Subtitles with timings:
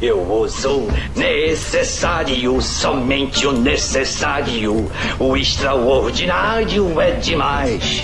[0.00, 4.90] Eu uso necessário, somente o necessário.
[5.18, 8.02] O extraordinário é demais.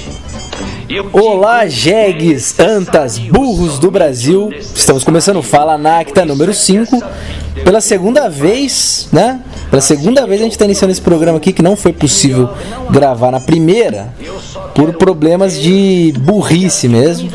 [0.88, 4.50] Eu Olá, jegues, antas, burros do Brasil.
[4.58, 6.98] Estamos começando o Fala Nacta número 5.
[7.62, 9.42] Pela segunda vez, né?
[9.68, 12.48] Pela segunda vez a gente está iniciando esse programa aqui que não foi possível
[12.90, 14.14] gravar na primeira
[14.74, 17.30] por problemas de burrice mesmo.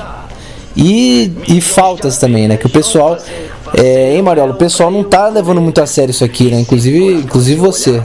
[0.76, 2.58] E, e faltas também, né?
[2.58, 3.18] Que o pessoal.
[3.75, 4.54] É, hein, Mariola?
[4.54, 6.59] O pessoal não tá levando muito a sério isso aqui, né?
[6.59, 8.03] Inclusive, inclusive você.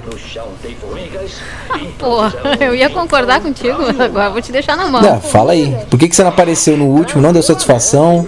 [1.98, 2.18] Pô,
[2.60, 5.20] eu ia concordar contigo, mas agora vou te deixar na mão.
[5.20, 5.76] Fala aí.
[5.88, 7.22] Por que, que você não apareceu no último?
[7.22, 8.26] Não deu satisfação?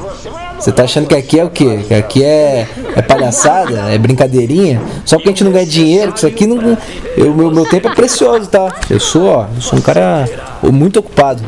[0.59, 1.85] Você tá achando que aqui é o quê?
[1.87, 3.93] Que aqui é, é palhaçada?
[3.93, 4.81] É brincadeirinha?
[5.05, 6.79] Só porque a gente não ganha dinheiro, que isso aqui não.
[7.17, 8.73] Eu, meu, meu tempo é precioso, tá?
[8.89, 10.25] Eu sou, ó, eu sou um cara
[10.63, 11.43] muito ocupado.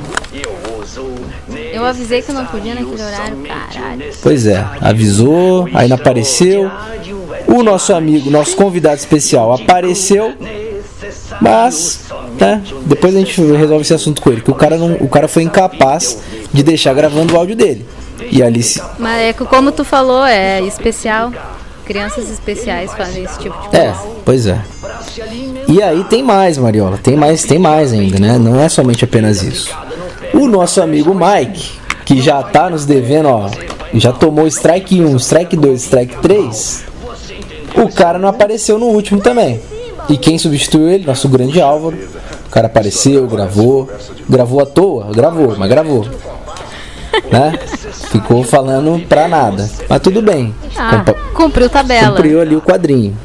[1.77, 4.11] Eu avisei que eu não podia naquele horário, caralho.
[4.23, 6.71] Pois é, avisou, não apareceu.
[7.47, 10.33] O nosso amigo, nosso convidado especial apareceu,
[11.39, 12.01] mas
[12.41, 15.29] né, depois a gente resolve esse assunto com ele, que o cara não, o cara
[15.29, 16.19] foi incapaz
[16.51, 17.85] de deixar gravando o áudio dele.
[18.33, 21.31] E ali se Mas é como tu falou, é especial.
[21.85, 23.85] Crianças especiais fazem esse tipo de coisa.
[23.85, 24.61] É, pois é.
[25.69, 28.39] E aí tem mais, Mariola, tem mais, tem mais ainda, né?
[28.39, 29.77] Não é somente apenas isso.
[30.39, 33.51] O nosso amigo Mike, que já tá nos devendo, ó,
[33.95, 36.85] já tomou strike 1, strike 2, strike 3.
[37.77, 39.61] O cara não apareceu no último também.
[40.09, 41.05] E quem substituiu ele?
[41.07, 41.97] Nosso grande Álvaro.
[42.47, 43.91] O cara apareceu, gravou,
[44.29, 46.07] gravou à toa, gravou, mas gravou.
[47.33, 47.59] Né?
[48.11, 49.69] Ficou falando pra nada.
[49.89, 50.55] Mas tudo bem.
[50.77, 52.11] Ah, Compa- cumpriu tabela.
[52.11, 53.17] Cumpriu ali o quadrinho.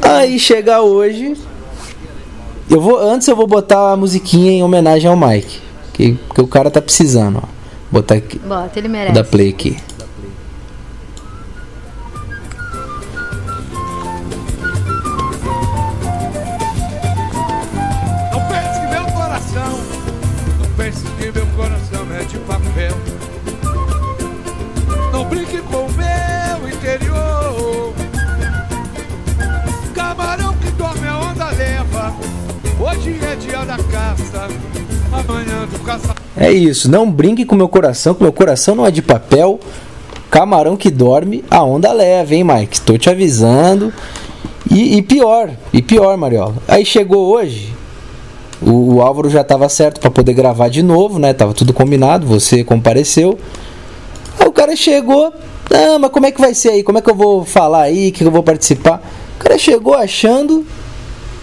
[0.00, 1.36] Aí chega hoje.
[2.70, 5.60] Eu vou, antes eu vou botar a musiquinha em homenagem ao Mike.
[5.96, 7.48] Que, que o cara tá precisando, ó.
[7.90, 8.38] Botar aqui.
[8.38, 9.14] Bota, ele merece.
[9.14, 9.78] dar play aqui.
[36.56, 39.60] Isso, não brinque com meu coração, que meu coração não é de papel.
[40.30, 42.80] Camarão que dorme, a onda leva, hein, Mike?
[42.80, 43.92] Tô te avisando.
[44.70, 46.56] E, e pior, e pior, Mariola.
[46.66, 47.72] Aí chegou hoje,
[48.60, 51.32] o, o Álvaro já tava certo pra poder gravar de novo, né?
[51.32, 53.38] Tava tudo combinado, você compareceu.
[54.38, 55.32] Aí o cara chegou,
[55.70, 56.82] ah, mas como é que vai ser aí?
[56.82, 58.10] Como é que eu vou falar aí?
[58.10, 59.00] Que eu vou participar?
[59.38, 60.66] O cara chegou achando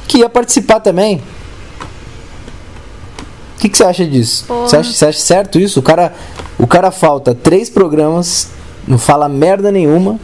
[0.07, 1.22] que ia participar também.
[3.63, 4.44] O que, que você acha disso?
[4.50, 5.79] Você acha, você acha certo isso?
[5.79, 6.12] O cara,
[6.59, 8.50] o cara falta três programas,
[8.85, 10.19] não fala merda nenhuma.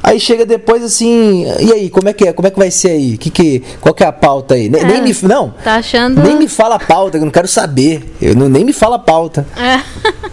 [0.00, 2.32] Aí chega depois assim, e aí, como é que é?
[2.32, 3.18] Como é que vai ser aí?
[3.18, 4.68] Que que, qual que é a pauta aí?
[4.68, 4.84] Nem, É.
[4.84, 6.22] nem me, não, Tá achando.
[6.22, 8.14] nem me fala a pauta, que eu não quero saber.
[8.22, 9.44] Eu não, nem me fala a pauta.
[9.56, 9.80] É.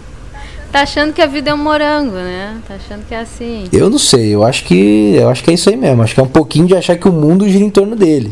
[0.71, 2.57] tá achando que a vida é um morango, né?
[2.67, 3.67] Tá achando que é assim.
[3.73, 6.03] Eu não sei, eu acho que eu acho que é isso aí mesmo.
[6.03, 8.31] Acho que é um pouquinho de achar que o mundo gira em torno dele.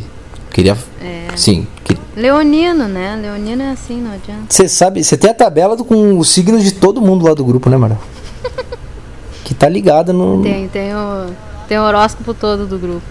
[0.56, 1.36] Queria, É.
[1.36, 1.68] sim.
[1.84, 3.20] que- Leonino, né?
[3.22, 4.46] Leonino é assim, não adianta.
[4.48, 7.44] Você sabe, você tem a tabela do- com os signos de todo mundo lá do
[7.44, 8.00] grupo, né, Mara?
[9.44, 10.42] que tá ligada no.
[10.42, 11.26] Tem, tem o,
[11.68, 13.02] tem o horóscopo todo do grupo.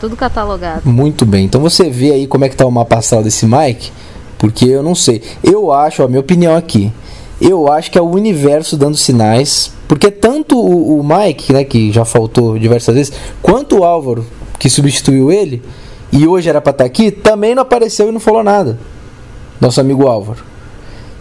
[0.00, 0.88] Tudo catalogado.
[0.88, 1.44] Muito bem.
[1.44, 3.92] Então você vê aí como é que tá o mapa astral desse Mike,
[4.38, 5.20] porque eu não sei.
[5.42, 6.90] Eu acho, ó, minha opinião aqui.
[7.38, 11.92] Eu acho que é o universo dando sinais, porque tanto o, o Mike, né, que
[11.92, 13.12] já faltou diversas vezes,
[13.42, 14.24] quanto o Álvaro,
[14.58, 15.62] que substituiu ele,
[16.16, 18.78] e hoje era pra estar aqui, também não apareceu e não falou nada.
[19.60, 20.42] Nosso amigo Álvaro.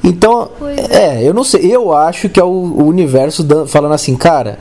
[0.03, 1.61] Então, Pois é, eu não sei.
[1.73, 4.59] Eu acho que é o, o universo falando assim, cara,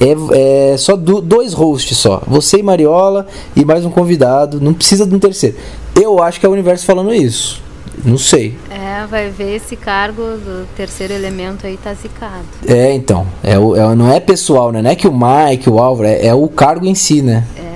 [0.00, 2.22] é, é só do- dois hosts só.
[2.26, 4.60] Você e Mariola e mais um convidado.
[4.60, 5.56] Não precisa de um terceiro.
[6.00, 7.62] Eu acho que é o universo falando isso.
[8.04, 8.56] Não sei.
[8.70, 12.44] É, vai ver esse cargo do terceiro elemento aí tá zicado.
[12.66, 13.26] É, então.
[13.42, 14.80] É, o- é- não é pessoal, né?
[14.82, 17.44] Não é que o Mike, o Álvaro, é, é o cargo em si, né?
[17.56, 17.73] É, é, é, é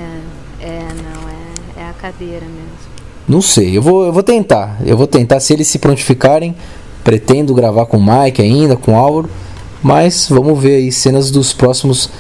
[2.00, 2.88] cadeira mesmo.
[3.28, 3.76] Não sei.
[3.76, 4.78] Eu vou, eu vou tentar.
[4.84, 5.40] Eu vou tentar.
[5.40, 6.54] Se eles se prontificarem,
[7.04, 9.28] pretendo gravar com o Mike ainda, com o Álvaro.
[9.82, 12.10] Mas vamos ver aí cenas dos próximos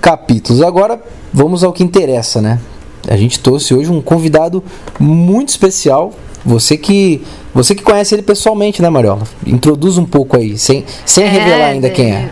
[0.00, 0.60] capítulos.
[0.62, 1.00] Agora
[1.32, 2.60] vamos ao que interessa, né?
[3.08, 4.62] A gente trouxe hoje um convidado
[4.98, 6.12] muito especial.
[6.44, 7.22] Você que
[7.54, 9.22] você que conhece ele pessoalmente, né, Mariola?
[9.46, 12.30] Introduz um pouco aí, sem, sem É, revelar ainda quem daí- é.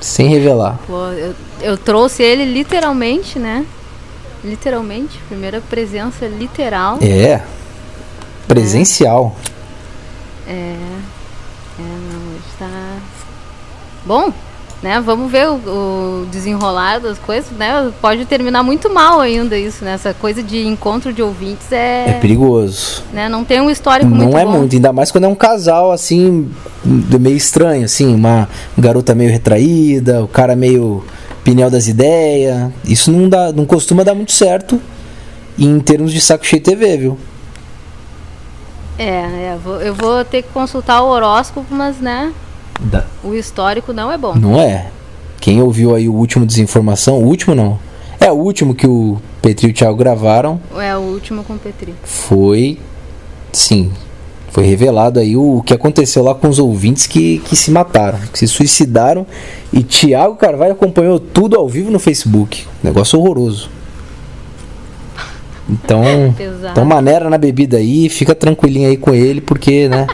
[0.00, 0.78] Sem revelar.
[0.86, 3.64] Pô, eu, eu trouxe ele literalmente, né?
[4.44, 6.98] Literalmente, primeira presença literal.
[7.00, 7.42] É.
[8.48, 9.36] Presencial.
[10.46, 10.76] É,
[11.78, 12.98] é, não, hoje tá.
[14.04, 14.32] Bom,
[14.82, 15.00] né?
[15.00, 17.92] Vamos ver o, o, desenrolar das coisas, né?
[18.00, 19.92] Pode terminar muito mal ainda isso, né?
[19.92, 22.10] Essa coisa de encontro de ouvintes é...
[22.10, 23.04] É perigoso.
[23.12, 23.28] Né?
[23.28, 24.58] Não tem um histórico Não muito é bom.
[24.58, 26.50] muito, ainda mais quando é um casal, assim,
[26.84, 28.12] meio estranho, assim.
[28.12, 31.04] Uma garota meio retraída, o cara meio
[31.44, 32.70] pinel das ideias.
[32.84, 34.80] Isso não, dá, não costuma dar muito certo
[35.58, 37.18] em termos de saco cheio TV, viu?
[38.98, 42.32] É, é vou, eu vou ter que consultar o horóscopo, mas, né?
[43.22, 44.34] O histórico não é bom.
[44.34, 44.90] Não é.
[45.40, 47.78] Quem ouviu aí o último Desinformação, o último não.
[48.20, 50.60] É o último que o Petri e o Thiago gravaram.
[50.76, 51.94] É o último com o Petri.
[52.04, 52.78] Foi.
[53.52, 53.90] Sim.
[54.52, 58.38] Foi revelado aí o que aconteceu lá com os ouvintes que, que se mataram, que
[58.38, 59.26] se suicidaram.
[59.72, 62.66] E Thiago Carvalho acompanhou tudo ao vivo no Facebook.
[62.82, 63.70] Negócio horroroso.
[65.66, 66.02] Então,
[66.36, 66.68] Pesado.
[66.70, 70.06] então maneira na bebida aí, fica tranquilinho aí com ele, porque, né?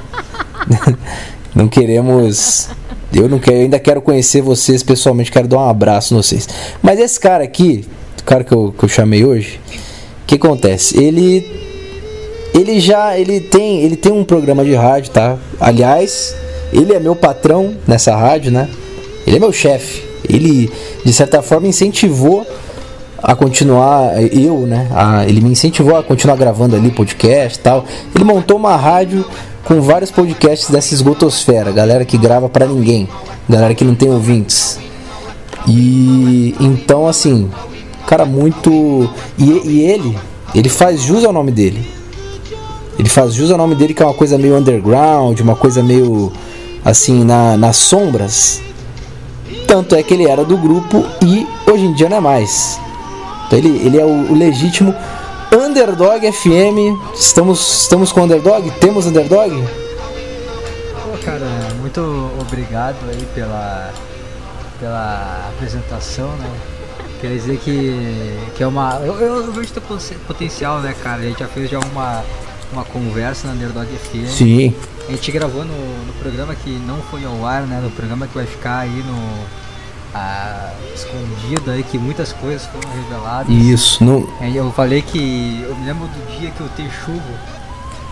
[1.52, 2.69] não queremos.
[3.12, 6.49] Eu não quero, eu ainda quero conhecer vocês pessoalmente, quero dar um abraço em vocês.
[6.81, 7.85] Mas esse cara aqui,
[8.20, 9.58] o cara que eu, que eu chamei hoje,
[10.23, 10.96] o que acontece?
[10.96, 11.67] Ele
[12.58, 15.38] ele já ele tem ele tem um programa de rádio, tá?
[15.60, 16.34] Aliás,
[16.72, 18.69] ele é meu patrão nessa rádio, né?
[19.26, 20.02] Ele é meu chefe.
[20.28, 20.70] Ele
[21.05, 22.44] de certa forma incentivou
[23.22, 24.88] a continuar eu, né?
[24.94, 27.84] A, ele me incentivou a continuar gravando ali podcast, tal.
[28.14, 29.25] Ele montou uma rádio
[29.64, 33.08] com vários podcasts dessa esgotosfera, galera que grava para ninguém,
[33.49, 34.81] galera que não tem ouvintes.
[35.66, 37.50] E então assim,
[38.06, 39.08] cara muito
[39.38, 40.19] e, e ele,
[40.54, 41.97] ele faz jus ao nome dele.
[42.98, 46.32] Ele faz jus ao nome dele que é uma coisa meio underground, uma coisa meio
[46.84, 48.60] assim na, nas sombras.
[49.66, 52.80] Tanto é que ele era do grupo e hoje em dia não é mais.
[53.46, 54.94] Então ele, ele é o, o legítimo
[55.52, 56.98] Underdog FM.
[57.14, 58.70] Estamos, estamos com Underdog?
[58.80, 59.50] Temos Underdog?
[61.04, 61.46] Pô, cara,
[61.80, 62.00] muito
[62.40, 63.92] obrigado aí pela,
[64.80, 66.50] pela apresentação, né?
[67.20, 69.00] Quer dizer que, que é uma.
[69.04, 71.22] Eu, eu vejo teu poten- potencial, né, cara?
[71.22, 72.22] A gente já fez já uma,
[72.72, 74.28] uma conversa na Underdog FM.
[74.28, 74.74] Sim.
[75.08, 77.80] A gente gravou no, no programa que não foi ao ar, né?
[77.82, 79.44] No programa que vai ficar aí no.
[80.14, 83.48] ah, escondido aí, que muitas coisas foram reveladas.
[83.48, 84.04] Isso.
[84.04, 85.62] Não, Aí eu falei que.
[85.66, 87.22] Eu me lembro do dia que o Texugo,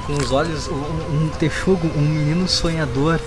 [0.07, 0.69] com os olhos.
[0.69, 3.21] Um, um Texugo, um menino sonhador,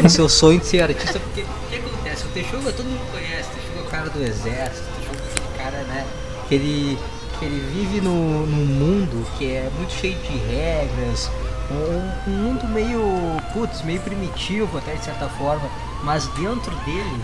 [0.00, 2.24] com seu sonho de ser artista, porque o que acontece?
[2.24, 5.30] O Texugo todo mundo conhece, o Texugo é o cara do exército, o Texugo é
[5.30, 6.06] aquele cara, né?
[6.48, 6.98] Que ele,
[7.44, 11.30] ele vive no, num mundo que é muito cheio de regras,
[11.70, 13.00] um, um mundo meio.
[13.52, 15.68] putz, meio primitivo até de certa forma,
[16.02, 17.22] mas dentro dele.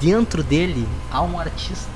[0.00, 1.90] Dentro dele há um artista.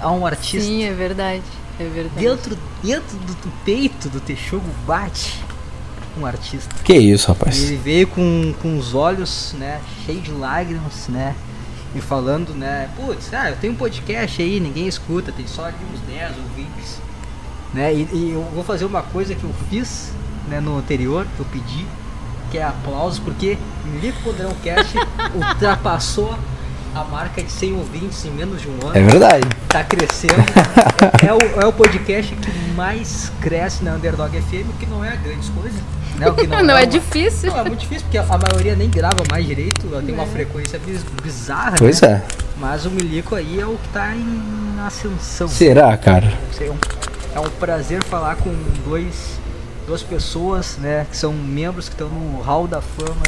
[0.00, 1.42] Há um artista Sim, é verdade.
[1.78, 2.20] É verdade.
[2.20, 5.38] dentro, dentro do, do peito do Texugo bate
[6.18, 6.74] um artista.
[6.84, 7.62] que isso, rapaz.
[7.62, 11.34] ele veio com, com os olhos, né, cheios de lágrimas, né,
[11.94, 15.76] me falando, né, putz, ah, eu tenho um podcast aí, ninguém escuta, tem só ali
[15.92, 17.00] uns 10 ouvintes,
[17.74, 20.12] né, e, e eu vou fazer uma coisa que eu fiz,
[20.48, 21.86] né, no anterior, que eu pedi,
[22.50, 24.96] que é aplausos, porque Milico Podrão Cast
[25.34, 26.38] ultrapassou
[26.94, 29.46] a marca de 100 ouvintes em menos de um ano É verdade.
[29.68, 30.34] tá crescendo.
[31.26, 35.16] é, o, é o podcast que mais cresce na Underdog FM, o que não é
[35.16, 35.80] grandes coisas.
[36.18, 36.28] Né?
[36.28, 37.50] O que Não, é uma- difícil.
[37.50, 40.78] Não, é muito difícil, porque a, maioria nem grava mais direito, ela tem uma frequência
[40.78, 42.22] biz- bizarra, Pois né?
[42.28, 42.42] é.
[42.58, 45.48] Mas o Milico aí é o que tá em ascensão.
[45.48, 46.32] Será, cara?
[46.60, 46.76] Não É um,
[47.36, 48.54] é um prazer falar com
[48.86, 49.40] dois,
[49.86, 53.22] duas pessoas, né, que são membros que estão no hall da fama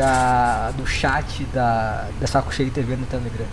[0.00, 3.46] da, do chat da, da Saco Cheio TV no Telegram.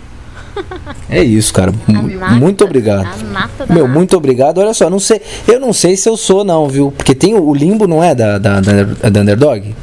[1.10, 1.72] É isso, cara.
[1.86, 3.06] A M- nata- Muito obrigado.
[3.68, 3.86] Meu, nata.
[3.88, 4.58] muito obrigado.
[4.58, 6.90] Olha só, não sei, eu não sei se eu sou não, viu?
[6.96, 9.74] Porque tem o, o Limbo, não é da, da, da, da Underdog?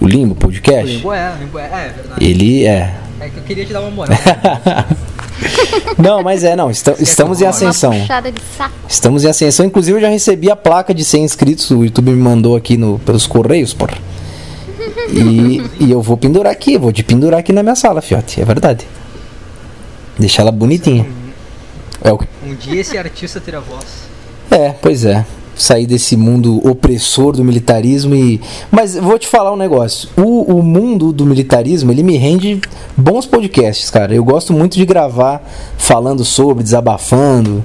[0.00, 0.86] O Limbo O Podcast?
[0.96, 2.24] Limbo é, o Limbo é, é verdade.
[2.24, 2.94] Ele é.
[3.20, 4.16] É que eu queria te dar uma moral.
[5.98, 6.70] Não, mas é, não.
[6.70, 7.90] esta- estamos em ascensão.
[7.90, 8.74] Uma puxada de saco.
[8.88, 9.66] Estamos em ascensão.
[9.66, 11.70] Inclusive, eu já recebi a placa de 100 inscritos.
[11.70, 13.96] O YouTube me mandou aqui no, pelos correios, porra.
[15.08, 16.76] E, e eu vou pendurar aqui.
[16.78, 18.40] Vou te pendurar aqui na minha sala, fiote.
[18.40, 18.86] É verdade.
[20.18, 21.06] Deixar ela bonitinha.
[22.02, 23.84] É, o- Um dia esse artista terá voz.
[24.50, 25.24] é, pois é.
[25.56, 28.40] Sair desse mundo opressor do militarismo e.
[28.72, 30.08] Mas vou te falar um negócio.
[30.16, 32.60] O, o mundo do militarismo, ele me rende
[32.96, 34.12] bons podcasts, cara.
[34.12, 37.64] Eu gosto muito de gravar falando sobre, desabafando.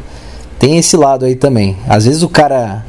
[0.60, 1.77] Tem esse lado aí também.
[1.88, 2.86] Às vezes o cara.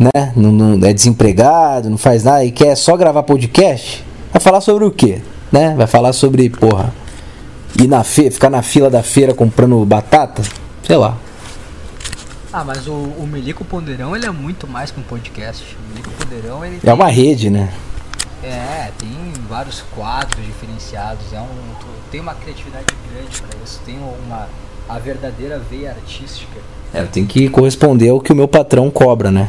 [0.00, 4.02] Né, não, não- é desempregado, não faz nada e quer só gravar podcast.
[4.32, 5.20] Vai falar sobre o quê?
[5.52, 5.74] Né?
[5.76, 6.90] Vai falar sobre, porra.
[7.78, 10.42] Ir na fe ficar na fila da feira comprando batata?
[10.86, 11.18] Sei lá.
[12.50, 15.76] Ah, mas o, o Milico Ponderão ele é muito mais que um podcast.
[15.76, 17.68] O Milico Ponderão ele É uma rede, né?
[18.42, 19.10] É, tem
[19.48, 21.46] vários quadros diferenciados, é um,
[22.10, 24.48] tem uma criatividade grande para isso, tem uma
[24.88, 26.58] a verdadeira veia artística.
[26.92, 29.48] É, eu tenho que corresponder ao que o meu patrão cobra, né?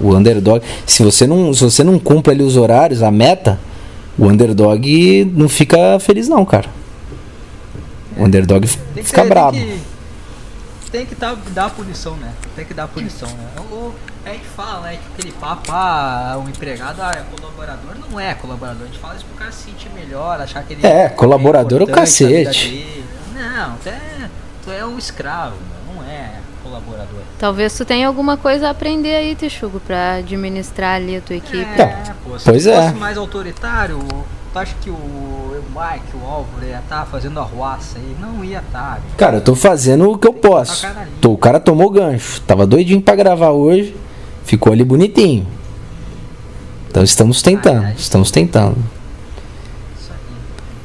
[0.00, 0.62] O underdog.
[0.86, 3.58] Se você não, se você não cumpre ali os horários, a meta,
[4.18, 6.68] o underdog não fica feliz não, cara.
[8.16, 9.56] O underdog que fica ser- brabo.
[9.56, 12.32] Tem que, tem que dar, punição, né?
[12.54, 13.48] Tem que dar punição, né?
[13.70, 13.92] O,
[14.24, 18.34] a gente fala, né, que aquele papo, ah, o empregado ah, é colaborador, não é
[18.34, 18.82] colaborador.
[18.82, 21.84] A gente fala isso pro cara se sentir melhor, achar que ele É, colaborador é
[21.84, 23.04] o cacete.
[23.34, 24.30] Não, tu é,
[24.64, 25.56] tu é um escravo,
[25.92, 27.20] não é colaborador.
[27.38, 31.80] Talvez tu tenha alguma coisa a aprender aí, Texugo, pra administrar ali a tua equipe.
[31.80, 32.82] É, pô, se pois é.
[32.88, 33.98] fosse mais autoritário,
[34.52, 38.16] tu acha que o, o Mike, o Álvaro ia estar fazendo arruaça aí?
[38.20, 39.00] Não ia estar.
[39.16, 40.82] Cara, eu tô fazendo o que eu posso.
[40.82, 41.06] Tá.
[41.20, 42.40] Tô- o cara tomou gancho.
[42.42, 43.94] Tava doidinho pra gravar hoje.
[44.44, 45.46] Ficou ali bonitinho.
[46.88, 47.80] Então estamos tentando.
[47.80, 47.94] Ai, ai.
[47.98, 48.76] Estamos tentando.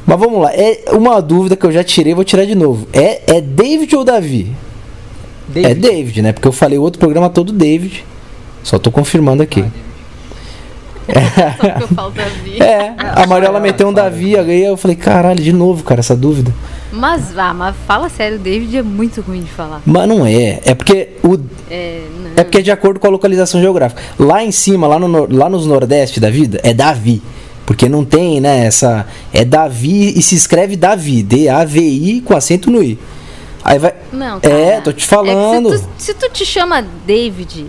[0.06, 0.52] Mas vamos lá.
[0.54, 2.88] É uma dúvida que eu já tirei, vou tirar de novo.
[2.92, 4.54] É, é David ou Davi?
[5.55, 6.34] É David, né?
[6.34, 8.05] Porque eu falei o outro programa todo David.
[8.63, 9.63] Só tô confirmando aqui.
[11.12, 12.62] Só porque eu falo Davi.
[12.62, 16.53] É, a Mariola meteu um Davi, aí eu falei, caralho, de novo, cara, essa dúvida.
[16.91, 19.81] Mas, ah, mas fala sério, David é muito ruim de falar.
[19.86, 20.60] Mas não é.
[20.65, 21.39] É porque o,
[21.70, 22.01] É.
[22.36, 24.01] É porque é de acordo com a localização geográfica.
[24.20, 27.22] Lá em cima, lá, no, lá nos Nordeste da vida, é Davi.
[27.65, 29.05] Porque não tem, né, essa.
[29.34, 31.24] É Davi e se escreve Davi.
[31.24, 32.98] D-A-V-I com acento no I.
[33.63, 33.94] Aí vai.
[34.12, 34.53] Não, cara.
[34.53, 35.74] É, tô te falando.
[35.74, 37.68] É se, tu, se tu te chama David,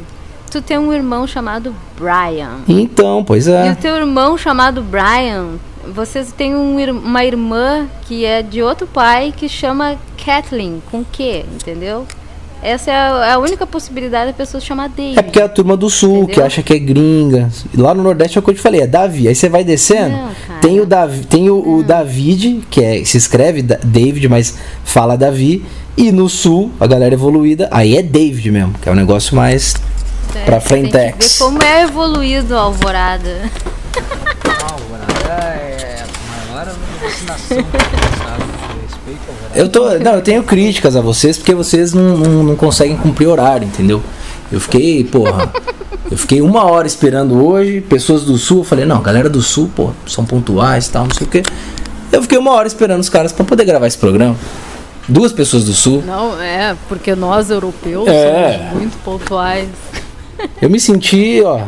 [0.51, 2.59] tu tem um irmão chamado Brian.
[2.69, 3.73] Então, pois E é.
[3.73, 5.55] o teu irmão chamado Brian,
[5.87, 11.45] vocês têm um uma irmã que é de outro pai que chama Kathleen, com Q,
[11.55, 12.07] entendeu?
[12.63, 15.19] Essa é a, a única possibilidade da pessoa se chamar David.
[15.19, 16.47] É porque é a turma do sul que Entendeu?
[16.47, 17.51] acha que é gringa.
[17.77, 19.27] Lá no Nordeste é o que eu te falei, é Davi.
[19.27, 23.17] Aí você vai descendo, Não, tem o Davi, tem o, o David, que é, se
[23.17, 25.65] escreve Da- David, mas fala Davi.
[25.97, 29.75] E no sul, a galera evoluída, aí é David mesmo, que é um negócio mais
[30.35, 33.43] É, pra tem que ver como é evoluído a Alvorada.
[34.71, 37.59] Alvorada é a maior vacinação
[39.55, 39.99] Eu tô.
[39.99, 44.03] Não, eu tenho críticas a vocês porque vocês não, não, não conseguem cumprir horário, entendeu?
[44.51, 45.51] Eu fiquei, porra.
[46.11, 49.71] Eu fiquei uma hora esperando hoje, pessoas do sul, eu falei, não, galera do sul,
[49.75, 51.43] pô, são pontuais e tal, não sei o quê.
[52.13, 54.37] Eu fiquei uma hora esperando os caras pra poder gravar esse programa.
[55.09, 56.03] Duas pessoas do sul.
[56.07, 58.59] Não, é, porque nós europeus É.
[58.59, 59.69] somos muito pontuais.
[60.61, 61.63] Eu me senti, ó.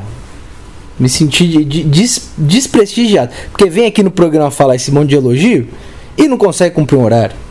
[0.99, 3.33] Me senti de- de- des- desprestigiado.
[3.51, 5.67] Porque vem aqui no programa falar esse monte de elogio
[6.17, 7.37] e não consegue cumprir um horário.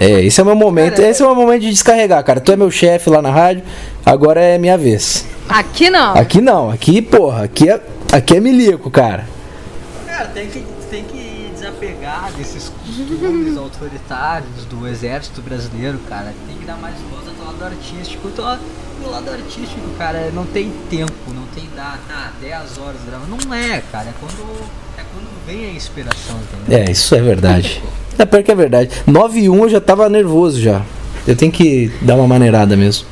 [0.00, 0.94] É, esse é o meu momento.
[0.94, 2.38] Cara, Esse é o meu momento de descarregar, cara.
[2.38, 3.64] Tu é meu chefe lá na rádio,
[4.06, 5.26] agora é minha vez.
[5.48, 6.14] Aqui não.
[6.14, 7.80] Aqui não, aqui, porra, aqui é,
[8.12, 9.26] aqui é milico, cara.
[10.06, 16.32] Cara, tem que, tem que desapegar desses costumes autoritários do exército brasileiro, cara.
[16.46, 18.28] Tem que dar mais voz ao teu lado artístico.
[18.28, 23.36] O teu lado, artístico, cara, não tem tempo, não tem data, ah, 10 horas gravando.
[23.46, 24.10] Não é, cara.
[24.10, 24.68] É quando
[25.48, 26.36] vem a inspiração,
[26.66, 26.78] entendeu?
[26.86, 27.82] É, isso é verdade.
[28.18, 28.90] É pior que é verdade.
[29.06, 30.82] 9 e 1 eu já tava nervoso já.
[31.26, 33.06] Eu tenho que dar uma maneirada mesmo.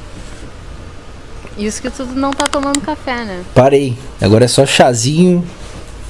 [1.56, 3.42] Isso que tu não tá tomando café, né?
[3.54, 3.96] Parei.
[4.20, 5.42] Agora é só chazinho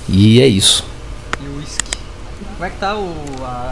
[0.08, 0.84] e é isso.
[1.40, 1.84] E o uísque.
[2.54, 3.68] Como é que tá o, a-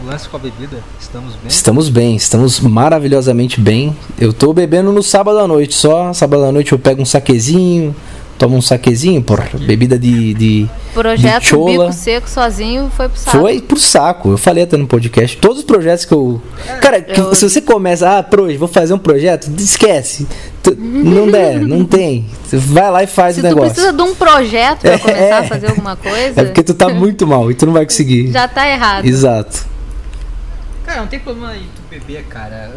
[0.00, 0.78] o lance com a bebida?
[1.00, 1.48] Estamos bem?
[1.48, 3.96] Estamos bem, estamos maravilhosamente bem.
[4.18, 6.12] Eu tô bebendo no sábado à noite só.
[6.12, 7.96] Sábado à noite eu pego um saquezinho,
[8.38, 10.32] tomo um saquezinho, porra, bebida de.
[10.34, 11.84] de Projeto Bichola.
[11.86, 13.38] Bico Seco sozinho foi pro saco.
[13.38, 14.30] Foi pro saco.
[14.30, 15.36] Eu falei até no podcast.
[15.36, 16.40] Todos os projetos que eu.
[16.80, 20.26] Cara, que- eu- se você começa, ah, proje, vou fazer um projeto, esquece.
[20.76, 22.26] Não der, não tem.
[22.44, 23.70] Você vai lá e faz Se o tu negócio.
[23.74, 24.98] precisa de um projeto pra É.
[24.98, 27.84] começar a fazer alguma coisa, É porque tu tá muito mal e tu não vai
[27.84, 28.30] conseguir.
[28.32, 29.04] já tá errado.
[29.06, 29.66] Exato.
[30.84, 32.70] Cara, não tem problema em tu beber, cara.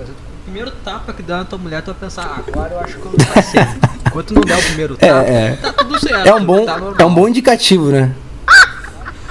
[0.52, 3.06] Primeiro tapa que dá na tua mulher, tu vai pensar, ah, agora eu acho que
[3.06, 3.62] eu não passei.
[4.06, 5.56] Enquanto não der o primeiro É, tapa, é.
[5.56, 6.28] tá tudo certo.
[6.28, 8.12] É um bom, tá é um bom indicativo, né?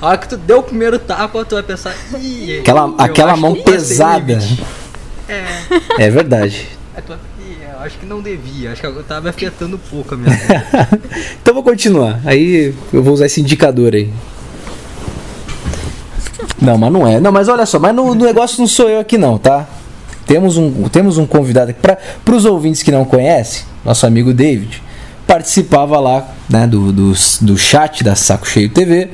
[0.00, 3.55] A hora que tu deu o primeiro tapa, tu vai pensar, Ih, Aquela, aquela mão
[3.55, 4.33] pesada.
[4.33, 4.65] limite."
[5.29, 6.67] É, É verdade.
[6.97, 9.79] aí tu vai, "Ih, eu acho que não devia, acho que eu tava me afetando
[9.79, 10.35] pouco a minha.
[11.43, 12.19] Então vou continuar.
[12.25, 14.11] Aí eu vou usar esse indicador aí.
[16.59, 17.21] Não, mas não é.
[17.21, 19.67] Não, mas olha só, mas no, no negócio não sou eu aqui não, tá?
[20.30, 21.75] Temos um, temos um convidado.
[21.75, 21.99] Para
[22.37, 24.80] os ouvintes que não conhecem, nosso amigo David
[25.26, 29.08] participava lá né, do, do, do chat da Saco Cheio TV.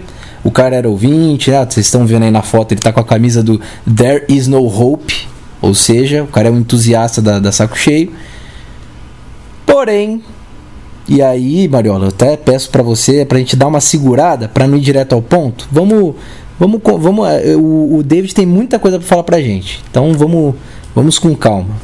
[0.45, 1.65] O cara era ouvinte, né?
[1.65, 3.59] Vocês estão vendo aí na foto, ele tá com a camisa do
[3.97, 5.27] There Is No Hope.
[5.63, 8.13] Ou seja, o cara é um entusiasta da, da Saco Cheio.
[9.65, 10.23] Porém,
[11.09, 14.77] E aí, Mariola, eu até peço pra você, pra gente dar uma segurada, pra não
[14.77, 15.67] ir direto ao ponto.
[15.73, 16.15] Vamos,
[16.59, 17.27] vamos, vamos.
[17.29, 19.83] eh, O, o David tem muita coisa pra falar pra gente.
[19.91, 20.55] Então vamos,
[20.97, 21.77] vamos com calma.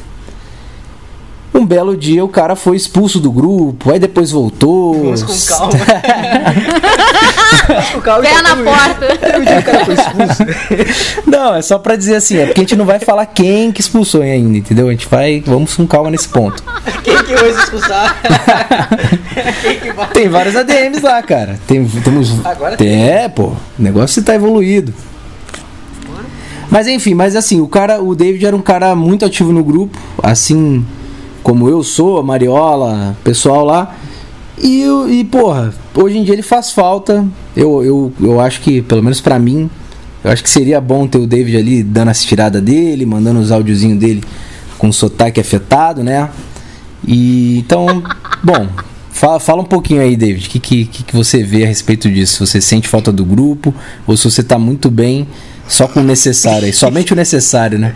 [1.53, 5.13] Um belo dia o cara foi expulso do grupo, aí depois voltou.
[5.13, 5.73] Vamos com calma.
[7.93, 8.23] Com calma.
[8.23, 9.07] Pé que na porta.
[9.39, 11.21] um dia o cara foi expulso.
[11.25, 13.79] Não, é só pra dizer assim, é porque a gente não vai falar quem que
[13.79, 14.87] expulsou ainda, entendeu?
[14.87, 16.61] A gente vai, vamos com calma nesse ponto.
[17.03, 18.17] Quem que vai se expulsar?
[19.61, 20.09] Quem que vai?
[20.09, 21.57] Tem vários ADMs lá, cara.
[21.65, 22.45] Tem, temos.
[22.45, 23.09] Agora tem.
[23.09, 23.43] É, pô.
[23.43, 24.93] O negócio tá evoluído.
[26.73, 29.95] Mas enfim, mas assim, o cara, o David era um cara muito ativo no grupo,
[30.23, 30.83] assim
[31.43, 33.95] como eu sou, a Mariola, pessoal lá.
[34.59, 37.27] E, e porra, hoje em dia ele faz falta.
[37.55, 39.69] Eu, eu, eu acho que, pelo menos pra mim,
[40.23, 43.51] eu acho que seria bom ter o David ali dando as tiradas dele, mandando os
[43.51, 44.23] áudiozinhos dele
[44.79, 46.27] com sotaque afetado, né?
[47.05, 48.01] E então,
[48.43, 48.67] bom,
[49.11, 50.47] fala, fala um pouquinho aí, David.
[50.47, 52.43] O que, que, que você vê a respeito disso?
[52.43, 53.71] Você sente falta do grupo
[54.07, 55.27] ou se você tá muito bem
[55.67, 57.95] só com o necessário aí, somente o necessário, né?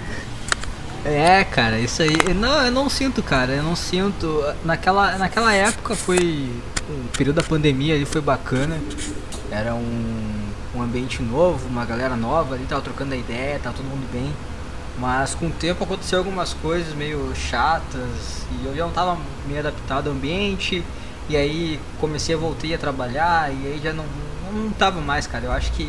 [1.07, 2.33] É, cara, isso aí.
[2.35, 3.53] Não, eu não sinto, cara.
[3.53, 4.43] Eu não sinto.
[4.65, 6.51] Naquela, naquela época foi.
[6.89, 8.77] O período da pandemia ali foi bacana.
[9.49, 10.33] Era um,
[10.75, 14.33] um ambiente novo, uma galera nova ali, tava trocando a ideia, tava todo mundo bem.
[14.99, 19.59] Mas com o tempo aconteceu algumas coisas meio chatas e eu já não tava meio
[19.59, 20.83] adaptado ao ambiente.
[21.29, 24.05] E aí comecei a voltei a trabalhar e aí já não,
[24.53, 25.45] não tava mais, cara.
[25.45, 25.87] Eu acho que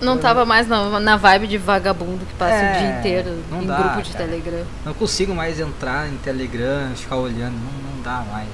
[0.00, 3.62] Não tava mais na, na vibe de vagabundo que passa É, o dia inteiro não
[3.62, 4.24] em dá, grupo de cara.
[4.24, 4.62] Telegram.
[4.84, 8.48] não consigo mais entrar em Telegram, ficar olhando, não, não dá mais.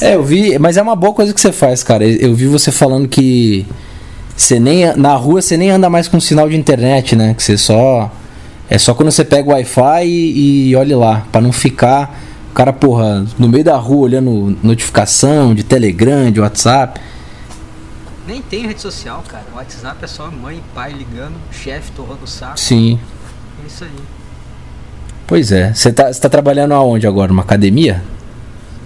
[0.00, 2.04] É, eu vi, mas é uma boa coisa que você faz, cara.
[2.06, 3.66] Eu vi você falando que
[4.36, 7.32] você nem na rua você nem anda mais com sinal de internet, né?
[7.34, 8.10] Que você só
[8.68, 12.54] é só quando você pega o Wi-Fi e, e olhe lá, Pra não ficar o
[12.54, 17.00] cara, porra, no meio da rua olhando notificação de Telegram, de WhatsApp.
[18.26, 19.44] Nem tem rede social, cara.
[19.52, 22.58] O WhatsApp é só mãe e pai ligando, chefe torrando o saco.
[22.58, 22.98] Sim.
[23.62, 23.90] É isso aí.
[25.26, 25.72] Pois é.
[25.72, 27.28] Você tá, tá trabalhando aonde agora?
[27.28, 28.02] Numa academia?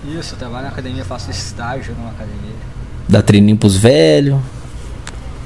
[0.05, 2.55] Isso, eu trabalho na academia, faço estágio numa academia.
[3.09, 4.41] Dá treininho pros velhos.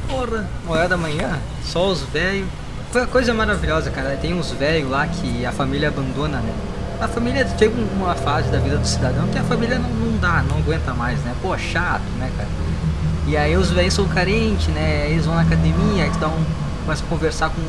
[0.08, 2.46] Porra, hora da manhã, só os velhos.
[3.10, 4.16] Coisa maravilhosa, cara.
[4.16, 6.52] Tem uns velhos lá que a família abandona, né?
[7.00, 10.44] A família chega uma fase da vida do cidadão que a família não, não dá,
[10.48, 11.34] não aguenta mais, né?
[11.42, 12.63] Pô, chato, né, cara?
[13.26, 15.04] E aí os velhos são carentes, né?
[15.06, 16.44] Aí Eles vão na academia, aí tu dá um.
[16.84, 17.62] Começa a conversar com.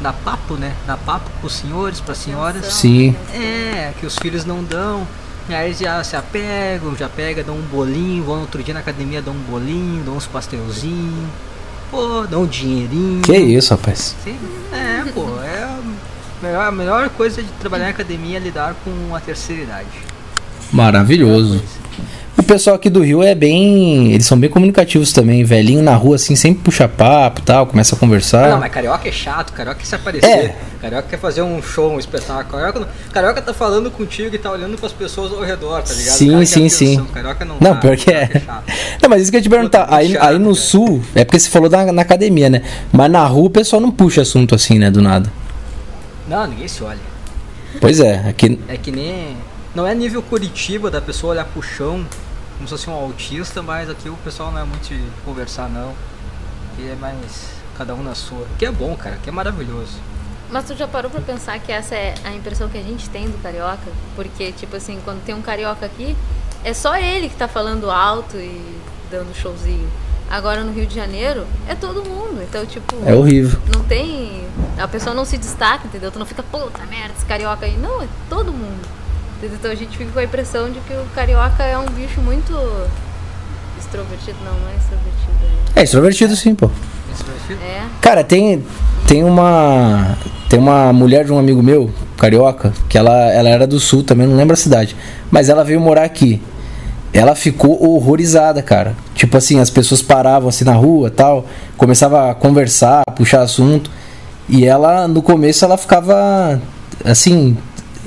[0.00, 0.72] dá papo, né?
[0.86, 2.66] Dá papo pros senhores, pras senhoras.
[2.66, 3.16] Sim.
[3.34, 5.06] É, que os filhos não dão.
[5.48, 8.72] E aí eles já se apegam, já pega, dão um bolinho, vão no outro dia
[8.72, 11.28] na academia, dão um bolinho, dão uns pastelzinhos.
[11.90, 13.22] Pô, dão um dinheirinho.
[13.22, 14.14] Que isso, rapaz?
[14.22, 14.38] Sim,
[14.72, 15.80] é, pô, é a
[16.40, 19.88] melhor, a melhor coisa de trabalhar na academia é lidar com a terceira idade.
[20.72, 21.60] Maravilhoso.
[22.40, 24.12] O pessoal aqui do Rio é bem.
[24.12, 25.44] Eles são bem comunicativos também.
[25.44, 28.46] Velhinho na rua, assim, sempre puxa papo tal, começa a conversar.
[28.46, 30.26] Ah, não, mas carioca é chato, carioca quer se aparecer.
[30.26, 30.56] É.
[30.80, 32.58] Carioca quer fazer um show, um espetáculo.
[32.58, 36.14] Carioca, não- carioca tá falando contigo e tá olhando pras pessoas ao redor, tá ligado?
[36.16, 37.12] Sim, cara quer sim, atenção, sim.
[37.12, 38.26] Carioca não Não, dá, pior que é.
[38.26, 38.64] chato.
[39.02, 39.80] Não, mas isso que eu ia te perguntar.
[39.90, 42.62] Muito Aí, aí no chato, sul, é porque você falou da, na academia, né?
[42.90, 44.90] Mas na rua o pessoal não puxa assunto assim, né?
[44.90, 45.30] Do nada.
[46.26, 46.98] Não, ninguém se olha.
[47.82, 48.58] Pois é, aqui.
[48.66, 49.36] É que nem.
[49.74, 52.04] Não é nível Curitiba da pessoa olhar pro chão
[52.60, 55.94] como se fosse um autista, mas aqui o pessoal não é muito de conversar não.
[56.72, 58.46] Aqui é mais cada um na sua.
[58.58, 59.98] Que é bom, cara, que é maravilhoso.
[60.50, 63.30] Mas tu já parou pra pensar que essa é a impressão que a gente tem
[63.30, 63.90] do carioca?
[64.14, 66.14] Porque, tipo assim, quando tem um carioca aqui,
[66.62, 68.78] é só ele que tá falando alto e
[69.10, 69.88] dando showzinho.
[70.28, 72.42] Agora no Rio de Janeiro, é todo mundo.
[72.42, 73.58] Então, tipo, É horrível.
[73.74, 74.44] não tem.
[74.78, 76.10] A pessoa não se destaca, entendeu?
[76.12, 77.78] Tu não fica, puta merda, esse carioca aí.
[77.78, 78.86] Não, é todo mundo.
[79.42, 82.52] Então a gente fica com a impressão de que o carioca é um bicho muito
[83.78, 84.38] extrovertido.
[84.44, 85.30] Não, não é extrovertido.
[85.74, 86.70] É extrovertido sim, pô.
[87.12, 87.60] Extrovertido?
[87.62, 87.78] É.
[87.78, 87.82] é.
[88.00, 88.62] Cara, tem.
[89.06, 90.16] Tem uma.
[90.48, 94.26] Tem uma mulher de um amigo meu, carioca, que ela, ela era do sul também,
[94.26, 94.96] não lembro a cidade.
[95.30, 96.42] Mas ela veio morar aqui.
[97.12, 98.96] Ela ficou horrorizada, cara.
[99.14, 103.90] Tipo assim, as pessoas paravam assim na rua tal, começava a conversar, puxar assunto.
[104.48, 106.60] E ela, no começo, ela ficava
[107.04, 107.56] assim,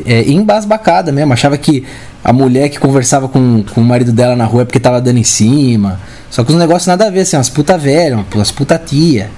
[0.05, 1.33] é, embasbacada mesmo.
[1.33, 1.85] Achava que
[2.23, 5.17] a mulher que conversava com, com o marido dela na rua é porque tava dando
[5.19, 5.99] em cima.
[6.29, 9.29] Só que os negócios nada a ver, assim, umas puta velha, umas puta tia.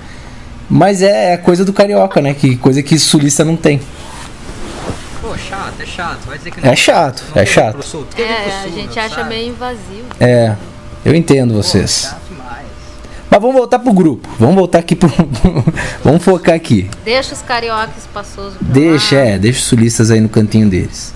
[0.70, 2.34] Mas é, é coisa do carioca, né?
[2.34, 3.80] Que coisa que sulista não tem.
[5.22, 6.20] Pô, chato, é chato.
[6.28, 7.74] Vai dizer que É chato, não é quer vir chato.
[7.74, 8.06] pro sul.
[8.18, 10.06] É, a gente acha meio invasivo.
[10.20, 10.56] É,
[11.04, 12.02] eu entendo Pô, vocês.
[12.04, 12.25] chato demais.
[13.30, 14.30] Mas vamos voltar pro grupo.
[14.40, 15.12] Vamos voltar aqui pro.
[16.04, 16.90] vamos focar aqui.
[17.04, 19.22] Deixa os cariocas espaçosos Deixa, lá.
[19.22, 21.14] é, deixa os sulistas aí no cantinho deles.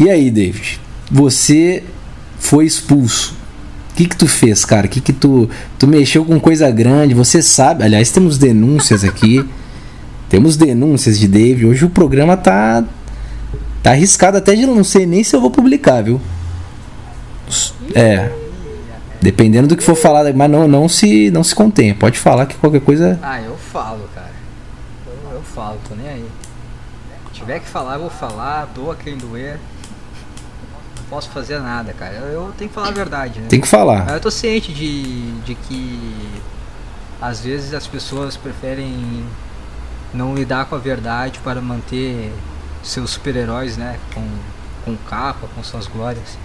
[0.00, 0.80] E aí, David?
[1.10, 1.84] Você
[2.38, 3.34] foi expulso.
[3.90, 4.86] O que que tu fez, cara?
[4.86, 7.12] O que que tu tu mexeu com coisa grande?
[7.14, 7.84] Você sabe?
[7.84, 9.44] Aliás, temos denúncias aqui.
[10.30, 11.66] temos denúncias de David.
[11.66, 12.82] Hoje o programa tá
[13.82, 16.20] tá arriscado até de não sei nem se eu vou publicar, viu?
[17.94, 18.30] É.
[19.22, 21.94] Dependendo do que for falar, mas não não se não se contém.
[21.94, 24.32] Pode falar que qualquer coisa Ah, eu falo, cara.
[25.06, 26.26] Eu, eu falo, tô nem aí.
[27.32, 29.58] Se tiver que falar, eu vou falar, doa quem doer.
[30.98, 32.14] Não posso fazer nada, cara.
[32.14, 33.46] Eu, eu tenho que falar a verdade, né?
[33.48, 34.08] tem que Mas falar.
[34.10, 36.40] eu tô ciente de, de que
[37.20, 39.24] às vezes as pessoas preferem
[40.12, 42.32] não lidar com a verdade para manter
[42.82, 43.98] seus super-heróis, né?
[44.12, 44.26] Com,
[44.84, 46.36] com capa, com suas glórias.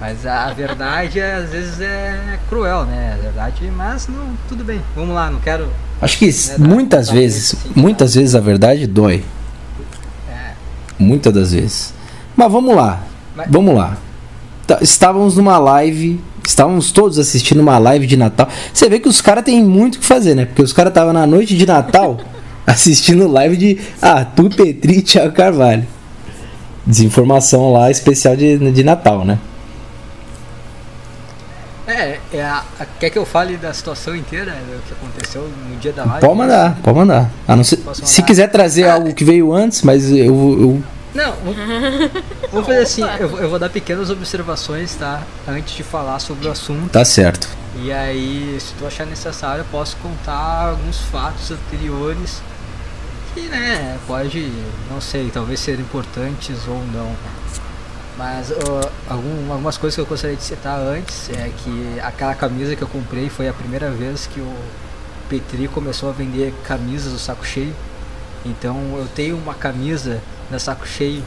[0.00, 3.14] Mas a verdade é, às vezes é cruel, né?
[3.18, 4.80] A verdade, mas não, tudo bem.
[4.94, 5.68] Vamos lá, não quero.
[6.00, 9.24] Acho que dá- muitas vezes, medo, sim, muitas vezes a verdade dói.
[10.30, 10.52] É.
[10.98, 11.92] Muitas das vezes.
[12.36, 13.00] Mas vamos lá.
[13.34, 13.96] Mas- Vamos lá.
[14.68, 16.20] Tá, Estávamos numa live.
[16.46, 18.48] Estávamos todos assistindo uma live de Natal.
[18.72, 20.44] Você vê que os caras têm muito o que fazer, né?
[20.46, 22.18] Porque os caras estavam na noite de Natal
[22.66, 25.84] assistindo live de Arthur Petri e Thiago Carvalho.
[26.86, 29.38] Desinformação lá especial de, de Natal, né?
[31.88, 35.76] É, é a- a- quer que eu fale da situação inteira do que aconteceu no
[35.76, 36.20] dia da live?
[36.26, 37.30] Pode mandar, pode mandar.
[37.46, 38.22] A não se mandar?
[38.26, 40.82] quiser trazer algo que veio antes, mas eu, eu
[41.14, 41.54] Não, vou,
[42.52, 45.22] vou fazer assim, eu, vou- eu vou dar pequenas observações, tá?
[45.48, 46.90] Antes de falar sobre o assunto.
[46.90, 47.48] tá certo.
[47.80, 52.42] E aí, se tu achar necessário, eu posso contar alguns fatos anteriores
[53.32, 54.52] que, né, pode,
[54.90, 57.12] não sei, talvez ser importantes ou não.
[58.18, 62.74] Mas ó, algum- algumas coisas que eu gostaria de citar antes é que aquela camisa
[62.74, 64.52] que eu comprei foi a primeira vez que o
[65.30, 67.72] Petri começou a vender camisas do saco cheio.
[68.44, 71.22] Então eu tenho uma camisa da saco cheio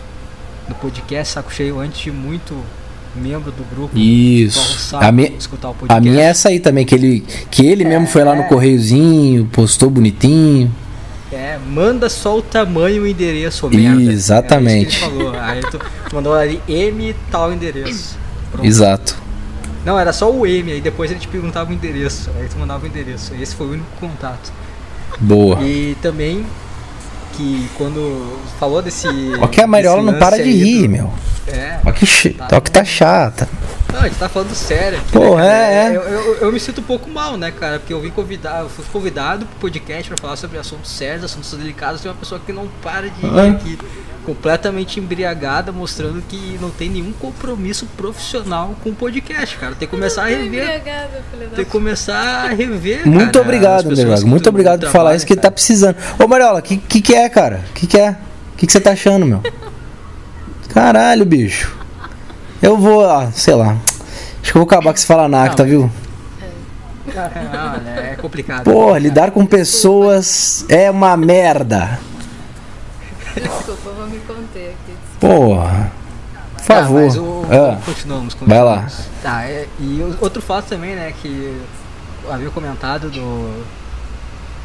[0.67, 2.55] no podcast saco cheio antes de muito
[3.15, 4.95] membro do grupo Isso.
[4.95, 5.97] A minha, escutar o podcast.
[5.97, 8.47] a minha é essa aí também, que ele, que ele mesmo foi lá no é.
[8.47, 10.73] correiozinho, postou bonitinho.
[11.31, 14.11] É, manda só o tamanho e o endereço, merda.
[14.11, 14.97] Exatamente.
[14.97, 15.39] É que ele falou.
[15.39, 15.79] Aí tu
[16.13, 18.17] mandou ali M tal endereço.
[18.51, 18.65] Pronto.
[18.67, 19.15] Exato.
[19.85, 22.29] Não, era só o M, aí depois ele te perguntava o endereço.
[22.37, 23.33] Aí tu mandava o endereço.
[23.39, 24.51] Esse foi o único contato.
[25.19, 25.59] Boa.
[25.63, 26.45] E também
[27.37, 29.07] que quando falou desse.
[29.39, 31.13] Ó que a Mariola não para de rir, do- meu.
[31.47, 31.79] É.
[31.85, 32.35] Ó que, ch...
[32.51, 33.47] ó que tá chata.
[33.91, 35.11] Não, a gente tá falando sério aqui.
[35.11, 35.97] Pô, né, é, é.
[35.97, 37.77] Eu, eu, eu me sinto um pouco mal, né, cara?
[37.79, 41.51] Porque eu vim convidado, eu fui convidado pro podcast pra falar sobre assuntos sérios, assuntos
[41.53, 43.77] delicados, tem uma pessoa que não para de ir aqui,
[44.25, 49.75] completamente embriagada, mostrando que não tem nenhum compromisso profissional com o podcast, cara.
[49.75, 50.81] Tem que começar a rever.
[51.55, 53.05] Tem que começar a rever.
[53.05, 55.97] Muito cara, obrigado, que Muito obrigado por falar isso que ele tá precisando.
[56.17, 57.61] Ô Mariola, o que, que que é, cara?
[57.71, 58.11] O que que é?
[58.53, 59.41] O que que você tá achando, meu?
[60.73, 61.75] Caralho, bicho.
[62.61, 63.77] Eu vou, ah, sei lá.
[64.41, 65.89] Acho que eu vou acabar com esse falanacta, viu?
[67.13, 68.63] Não, né, é complicado.
[68.63, 71.99] Porra, lidar com pessoas é uma merda.
[73.35, 74.95] Desculpa, vou me conter aqui.
[75.19, 75.91] Porra.
[76.57, 77.01] Por Tá, favor.
[77.01, 78.47] mas o- Ah, continuamos, continuamos.
[78.47, 78.87] Vai lá.
[79.23, 81.57] Tá, é- e outro fato também, né, que
[82.23, 83.63] eu havia comentado do,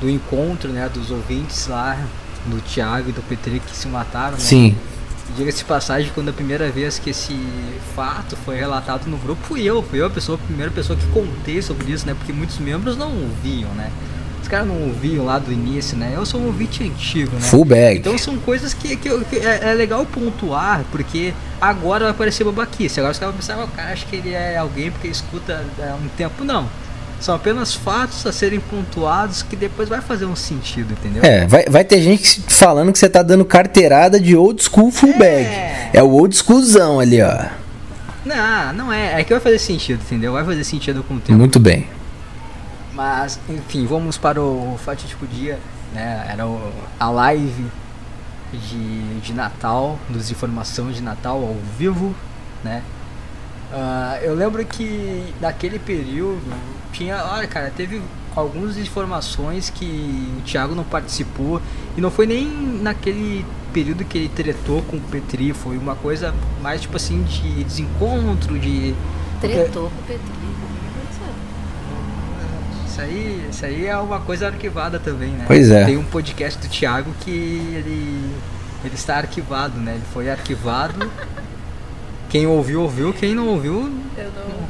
[0.01, 1.97] do encontro, né, dos ouvintes lá,
[2.45, 4.39] do Thiago e do Petri que se mataram, né?
[4.39, 4.77] Sim.
[5.35, 7.37] Diga-se de passagem, quando a primeira vez que esse
[7.95, 11.07] fato foi relatado no grupo, fui eu, fui eu a, pessoa, a primeira pessoa que
[11.09, 13.91] contei sobre isso, né, porque muitos membros não ouviam, né.
[14.41, 17.41] Os caras não ouviam lá do início, né, eu sou um ouvinte antigo, né.
[17.41, 17.99] Full bag.
[17.99, 23.01] Então são coisas que, que, que é, é legal pontuar, porque agora vai parecer babaquice.
[23.01, 25.65] Agora os caras vão pensar, "Ah, o cara acha que ele é alguém porque escuta
[25.81, 26.45] há um tempo.
[26.45, 26.69] Não.
[27.21, 31.25] São apenas fatos a serem pontuados que depois vai fazer um sentido, entendeu?
[31.25, 35.17] É, vai, vai ter gente falando que você tá dando carteirada de old school full
[35.17, 35.47] bag.
[35.47, 35.91] É.
[35.95, 37.47] É o old schoolzão ali, ó.
[38.25, 39.21] Não, não é.
[39.21, 40.33] É que vai fazer sentido, entendeu?
[40.33, 41.39] Vai fazer sentido com o tempo.
[41.39, 41.89] Muito bem.
[42.93, 45.59] Mas, enfim, vamos para o fatídico dia,
[45.95, 46.27] né?
[46.31, 47.65] Era o- a live
[48.53, 52.15] de, de Natal, dos informação de Natal ao vivo,
[52.65, 52.83] né?
[53.79, 56.41] Ah, eu lembro que naquele período
[56.95, 58.01] tinha, olha cara, teve
[58.35, 61.61] algumas informações que o Thiago não participou
[61.95, 62.47] e não foi nem
[62.81, 67.65] naquele período que ele tretou com o Petri, foi uma coisa mais tipo assim de
[67.65, 68.95] desencontro, de
[69.43, 70.25] Tretou com o Petri.
[72.87, 75.45] Isso aí, isso aí é uma coisa arquivada também, né?
[75.47, 75.85] Pois é.
[75.85, 78.33] Tem um podcast do Thiago que ele,
[78.83, 79.97] ele está arquivado, né?
[79.97, 81.07] Ele foi arquivado.
[82.29, 83.13] Quem ouviu, ouviu.
[83.13, 84.67] Quem não ouviu, Eu não.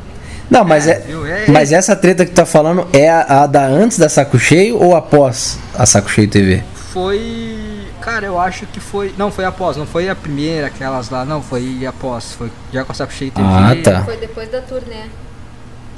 [0.48, 1.00] Não, mas é.
[1.00, 1.26] viu?
[1.26, 4.38] É- Mas essa treta que tu tá falando é a, a da antes da Saco
[4.38, 6.62] Cheio ou após a Saco Cheio TV?
[6.92, 7.84] foi.
[8.00, 9.12] Cara, eu acho que foi.
[9.18, 12.32] Não, foi após, não foi a primeira, aquelas lá, não, foi após.
[12.32, 13.46] Foi já com a Saco Cheio TV.
[13.48, 14.04] Ah, tá.
[14.04, 15.06] Foi depois da turnê.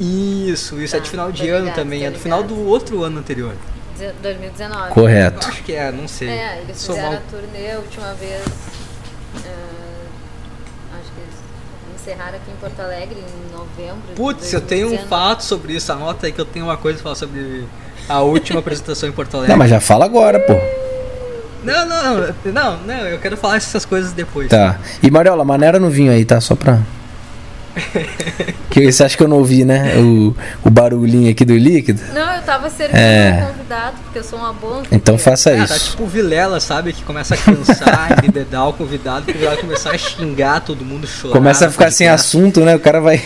[0.00, 2.66] Isso, isso é de Tá, final de ano ligado, também, tô é do final do
[2.66, 3.54] outro ano anterior.
[3.98, 4.88] Deze- 2019.
[4.88, 5.48] Eu Correto.
[5.48, 6.28] acho que é, não sei.
[6.30, 8.40] É, eles Sou fizeram mal- a turnê a última vez.
[9.34, 9.44] eles
[12.08, 14.14] encerraram aqui em Porto Alegre em novembro.
[14.16, 15.08] Putz, eu tenho um 2019.
[15.08, 15.92] fato sobre isso.
[15.92, 17.66] Anota aí que eu tenho uma coisa pra falar sobre
[18.08, 19.52] a última apresentação em Porto Alegre.
[19.52, 20.54] Não, mas já fala agora, pô.
[21.62, 24.48] Não, não, não, não, eu quero falar essas coisas depois.
[24.48, 24.78] Tá.
[25.02, 26.40] E Mariola, maneira no vinho aí, tá?
[26.40, 26.78] Só pra.
[28.70, 29.96] Que você acha que eu não ouvi, né?
[29.96, 32.00] O, o barulhinho aqui do líquido?
[32.12, 33.42] Não, eu tava servindo É.
[33.44, 34.82] um convidado, porque eu sou uma boa.
[34.92, 35.90] Então faça tá isso.
[35.90, 36.92] tipo o Vilela, sabe?
[36.92, 41.32] Que começa a cansar, embebedar o convidado, o convidado começar a xingar todo mundo, chorar.
[41.32, 42.76] Começa a ficar sem assunto, né?
[42.76, 43.16] O cara vai.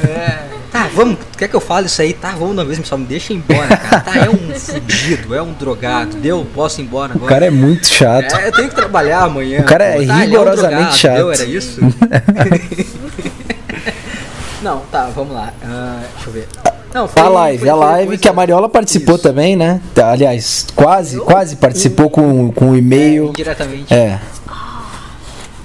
[0.00, 0.52] É.
[0.72, 1.18] Tá, vamos.
[1.36, 2.14] Quer que eu fale isso aí?
[2.14, 4.00] Tá, vamos na mesma, só me deixa embora, cara.
[4.00, 6.16] Tá, é um fudido, é um drogado.
[6.16, 7.28] Deu, posso ir embora O agora.
[7.34, 8.34] cara é muito chato.
[8.34, 9.60] É, eu tenho que trabalhar amanhã.
[9.60, 11.16] O cara é Pô, tá, ele rigorosamente drogado, chato.
[11.16, 11.78] Deu, era isso?
[14.62, 15.52] Não, tá, vamos lá.
[15.62, 16.48] Ah, deixa eu ver.
[16.94, 19.22] Não, foi, A live, foi- a live coisa- que a Mariola participou Isso.
[19.24, 19.80] também, né?
[19.94, 23.28] Tá, Aliás, quase, quase participou com, com o É, e-mail.
[23.30, 23.92] indiretamente.
[23.92, 24.18] É.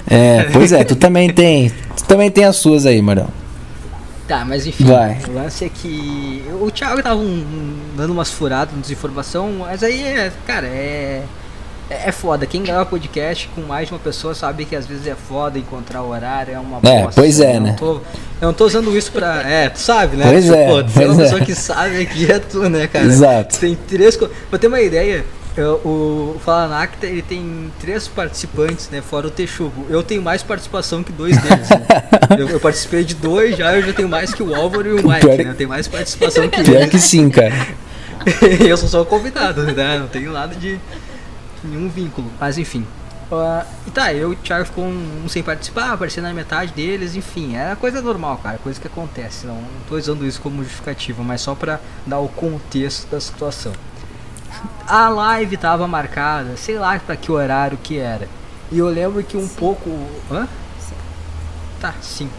[0.10, 1.70] É, pois é, tu também tem.
[1.98, 3.30] Tu também tem as suas aí, Mariola.
[4.28, 5.18] Tá, mas enfim, Vai.
[5.30, 10.02] o lance é que o Thiago tava um- um- dando umas furadas, desinformação, mas aí,
[10.04, 11.24] é, cara, é,
[11.90, 12.46] é é foda.
[12.46, 16.02] Quem grava podcast com mais de uma pessoa sabe que às vezes é foda encontrar
[16.04, 17.22] o horário, é uma É, bosta.
[17.22, 17.70] pois é, eu né?
[17.70, 18.02] Não tô, eu
[18.48, 19.42] não tô usando isso pra...
[19.50, 20.26] É, tu sabe, né?
[20.30, 21.24] Pois Tipo, é, pô, tu é uma é.
[21.26, 23.06] pessoa que sabe aqui é tu, né, cara?
[23.06, 23.58] Exato.
[23.60, 24.18] Tem três...
[24.50, 25.26] Pra ter uma ideia...
[25.56, 29.02] eu- o Fala Nacta, ele tem três participantes, né?
[29.02, 29.86] Fora o Texugo.
[29.90, 31.70] Eu tenho mais participação que dois deles.
[31.70, 31.86] né?
[32.38, 35.08] eu, eu participei de dois já, eu já tenho mais que o Álvaro e o
[35.08, 35.50] Mike, Pior é- né?
[35.52, 36.90] Eu tenho mais participação que Pior eles.
[36.92, 37.56] que sim, cara.
[38.68, 39.98] eu sou só convidado, né?
[40.00, 40.78] Não tenho nada de
[41.64, 42.30] nenhum vínculo.
[42.40, 42.86] Mas enfim.
[43.32, 46.72] Ah, e tá, eu e o Thiago ficou um, um sem participar, aparecendo na metade
[46.74, 49.46] deles, enfim, é coisa normal, cara, coisa que acontece.
[49.46, 53.74] Não, não tô usando isso como justificativa, mas só pra dar o contexto da situação.
[54.88, 58.30] A live tava marcada, sei lá pra que horário que era.
[58.72, 59.90] E eu lembro que um pouco.
[60.32, 60.48] Hã?
[61.82, 62.30] Tá, sim.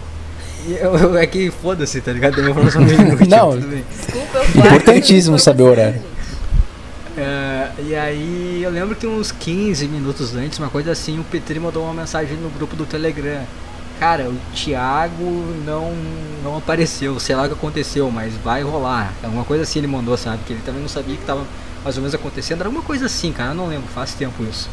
[0.66, 2.34] E eu, eu- é que foda-se, tá ligado?
[2.34, 3.50] Deu uma informação meio inútil, Não.
[3.52, 3.84] tudo bem.
[3.90, 6.02] Desculpa, eu Importantíssimo saber o horário.
[7.18, 11.58] É, e aí eu lembro que uns 15 minutos antes, uma coisa assim, o Petri
[11.58, 13.42] mandou uma mensagem no grupo do Telegram.
[13.98, 15.24] Cara, o Thiago
[15.66, 15.92] não,
[16.44, 19.12] não apareceu, sei lá o que aconteceu, mas vai rolar.
[19.24, 20.38] Alguma coisa assim ele mandou, sabe?
[20.46, 21.44] Que ele também não sabia que tava
[21.82, 22.60] mais ou menos acontecendo.
[22.60, 24.70] Era alguma coisa assim, cara, eu não lembro, faz tempo isso.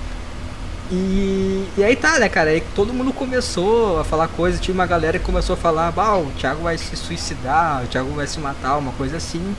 [0.92, 2.52] E, e aí tá, né, cara?
[2.52, 6.16] Aí todo mundo começou a falar coisas, tinha uma galera que começou a falar, bah,
[6.16, 9.56] o Thiago vai se suicidar, o Thiago vai se matar, uma coisa assim.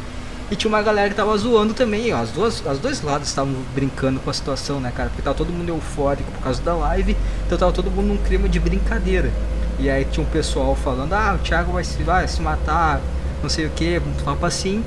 [0.50, 2.18] E tinha uma galera que tava zoando também, ó.
[2.18, 5.08] As duas, as dois lados estavam brincando com a situação, né, cara?
[5.08, 8.48] Porque tava todo mundo eufórico por causa da live, então tava todo mundo num clima
[8.48, 9.32] de brincadeira.
[9.78, 13.00] E aí tinha um pessoal falando, ah, o Thiago vai se, vai se matar,
[13.42, 14.84] não sei o que, um papo assim.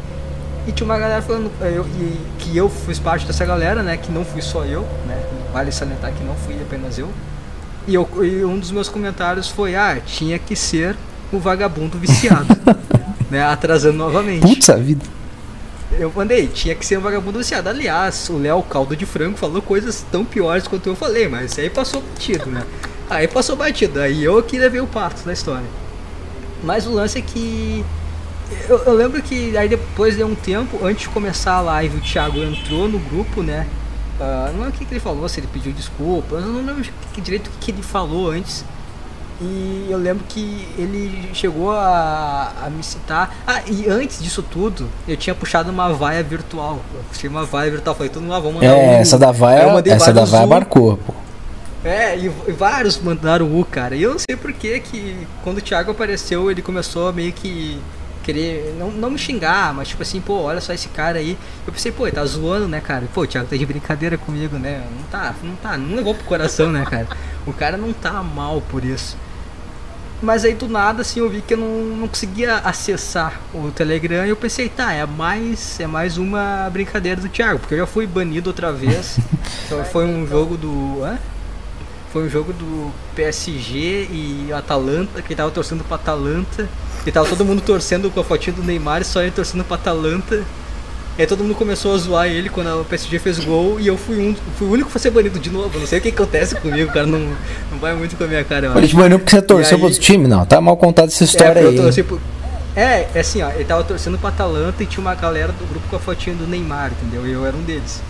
[0.65, 3.98] E tinha uma galera falando eh, eu, e, que eu fiz parte dessa galera, né?
[3.98, 5.22] Que não fui só eu, né?
[5.52, 7.10] Vale salientar que não fui apenas eu.
[7.86, 10.95] E, eu, e um dos meus comentários foi, ah, tinha que ser
[11.34, 12.48] o vagabundo viciado.
[13.30, 13.43] né?
[13.43, 14.41] Atrasando novamente.
[14.41, 15.18] Putz, a vida.
[15.91, 17.67] Eu mandei, tinha que ser um vagabundo viciado.
[17.69, 21.69] Aliás, o Léo Caldo de Frango falou coisas tão piores quanto eu falei, mas aí
[21.69, 22.63] passou batido, né?
[23.10, 25.65] Aí passou batido, aí eu queria ver o parto da história.
[26.63, 27.84] Mas o lance é que.
[28.69, 32.02] Eu, eu lembro que aí depois de um tempo, antes de começar a live, o
[32.02, 33.65] Thiago entrou no grupo, né?
[34.19, 36.84] Ah, não lembro o que, que ele falou, se ele pediu desculpa, eu não lembro
[37.13, 38.63] que- direito o que, que ele falou antes.
[39.41, 43.34] E eu lembro que ele chegou a, a me citar.
[43.47, 46.80] Ah, e antes disso tudo, eu tinha puxado uma vaia virtual.
[46.93, 49.32] Eu puxei uma vaia virtual, falei, todo mundo lá, vamos mandar É, um- essa da
[49.32, 49.63] vaia,
[49.95, 51.13] essa da vaia marcou, pô.
[51.84, 53.95] É, e, vários mandaram U, cara.
[53.95, 57.32] E eu não sei por que que quando o Thiago apareceu, ele começou a meio
[57.32, 57.80] que
[58.21, 61.38] querer, não, não me xingar, mas tipo assim, pô, olha só esse cara aí.
[61.65, 63.06] Eu pensei, pô, ele tá zoando, né, cara?
[63.13, 64.84] Pô, o Thiago tá de brincadeira comigo, né?
[64.97, 67.08] Não tá, não tá, não levou pro coração, né, cara?
[67.47, 69.15] O cara não tá mal por isso.
[70.21, 74.25] Mas aí do nada, assim, eu vi que eu não, não conseguia acessar o Telegram
[74.25, 77.88] e eu pensei, tá, é mais, é mais uma brincadeira do Thiago, porque eu já
[77.88, 79.17] fui banido outra vez.
[79.65, 81.03] Então, foi um jogo do.
[81.03, 81.19] Hã?
[82.12, 86.67] Foi um jogo do PSG e Atalanta, que ele tava torcendo pra Atalanta.
[87.05, 89.75] E tava todo mundo torcendo com a fotinha do Neymar e só ele torcendo pra
[89.75, 90.43] Atalanta.
[91.19, 93.97] E aí todo mundo começou a zoar ele quando o PSG fez gol e eu
[93.97, 95.69] fui, um, fui o único a ser banido de novo.
[95.73, 97.19] Eu não sei o que acontece comigo, o cara não,
[97.69, 98.88] não vai muito com a minha cara, acho.
[98.88, 100.45] tipo, não porque você torceu aí- pro outro time, não.
[100.45, 102.03] Tá mal contada essa história é, aí.
[102.03, 102.21] pro-
[102.73, 105.86] é, é assim, ó, ele tava torcendo pra Atalanta e tinha uma galera do grupo
[105.89, 107.27] com a fotinha do Neymar, entendeu?
[107.27, 108.01] E eu era um deles.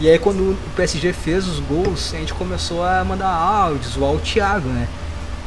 [0.00, 4.12] E aí quando o PSG fez os gols, a gente começou a mandar áudios, zoar
[4.12, 4.86] o Thiago, né?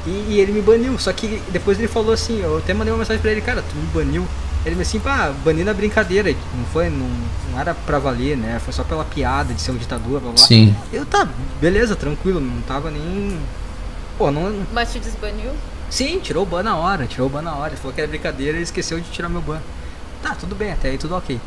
[0.06, 3.00] E, e ele me baniu, só que depois ele falou assim, eu até mandei uma
[3.00, 4.28] mensagem pra ele, cara, tu me baniu.
[4.66, 7.08] Ele me assim, pá, baniu na brincadeira, não foi, não,
[7.52, 8.60] não era pra valer, né?
[8.64, 10.38] Foi só pela piada de ser um ditador, blá blá.
[10.38, 10.76] Sim.
[10.92, 11.28] Eu tá,
[11.62, 13.40] beleza, tranquilo, não tava nem.
[14.18, 14.54] Pô, não.
[14.74, 15.52] Mas te desbaniu?
[15.90, 17.70] Sim, tirou o ban na hora, tirou o ban na hora.
[17.70, 19.60] Ele falou que era brincadeira e esqueceu de tirar meu ban.
[20.22, 21.40] Tá, tudo bem, até aí tudo ok.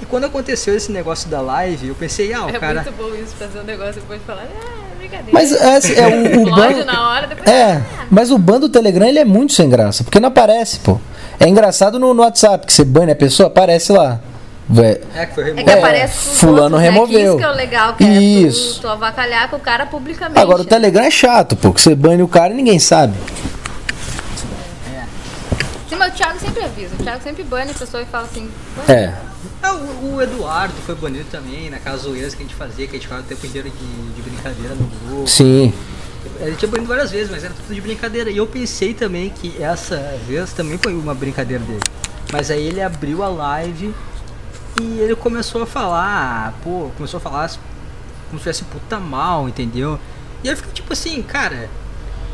[0.00, 2.82] E quando aconteceu esse negócio da live, eu pensei, ah, o é cara.
[2.82, 5.30] muito bom isso, fazer um negócio depois falar, ah, é brincadeira.
[5.32, 6.84] Mas é, é o, o Explode ban.
[6.84, 7.48] na hora, depois...
[7.48, 11.00] É, mas o ban do Telegram ele é muito sem graça, porque não aparece, pô.
[11.40, 14.20] É engraçado no, no WhatsApp, que você bane a pessoa, aparece lá.
[14.68, 15.64] Vé- É que foi É removido.
[15.66, 16.88] que É, aparece pros fulano outros, né?
[16.90, 17.18] removeu.
[17.18, 18.70] Que isso que é o legal, que Isso.
[18.70, 20.38] é tu, tu avacalhar com o cara publicamente.
[20.40, 23.14] Agora o Telegram é chato, pô, que você bane o cara e ninguém sabe.
[25.88, 26.94] Sim, mas o Thiago sempre avisa.
[26.98, 28.48] O Thiago sempre bane a pessoa e fala assim...
[28.88, 29.12] É.
[29.62, 32.94] Ah, o, o Eduardo foi banido também, naquelas zoeiras que a gente fazia, que a
[32.94, 35.28] gente ficava o tempo inteiro de, de brincadeira no grupo.
[35.28, 35.72] Sim.
[36.40, 38.30] Ele tinha banido várias vezes, mas era tudo de brincadeira.
[38.30, 41.80] E eu pensei também que essa vez também foi uma brincadeira dele.
[42.32, 43.94] Mas aí ele abriu a live
[44.80, 47.48] e ele começou a falar, pô, começou a falar
[48.28, 49.98] como se tivesse puta mal, entendeu?
[50.42, 51.68] E eu fiquei tipo assim, cara.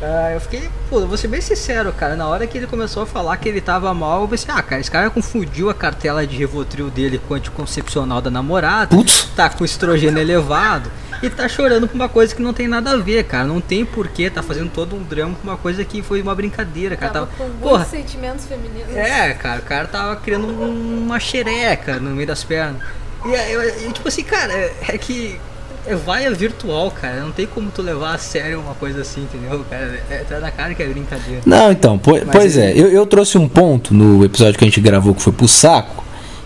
[0.01, 2.15] ah, eu fiquei, pô, eu vou ser bem sincero, cara.
[2.15, 4.81] Na hora que ele começou a falar que ele tava mal, eu pensei, ah, cara,
[4.81, 9.29] esse cara confundiu a cartela de Rivotril dele com anticoncepcional da namorada Putz.
[9.35, 12.97] tá com estrogênio elevado e tá chorando por uma coisa que não tem nada a
[12.97, 13.43] ver, cara.
[13.45, 16.95] Não tem porquê tá fazendo todo um drama com uma coisa que foi uma brincadeira,
[16.95, 17.11] cara.
[17.13, 18.95] Tava Tava, com porra, sentimentos femininos.
[18.95, 22.81] é, cara, o cara tava criando um- uma xereca no meio das pernas.
[23.25, 25.39] E, é, eu- e, tipo assim, cara, é, é que
[25.85, 27.21] é vaia virtual, cara.
[27.21, 29.99] Não tem como tu levar a sério uma coisa assim, entendeu, cara?
[30.09, 31.41] É, tá na cara que é brincadeira.
[31.45, 34.63] Não, então, po- Mas pois é, ele- eu, eu trouxe um ponto no episódio que
[34.63, 36.03] a gente gravou que foi pro saco,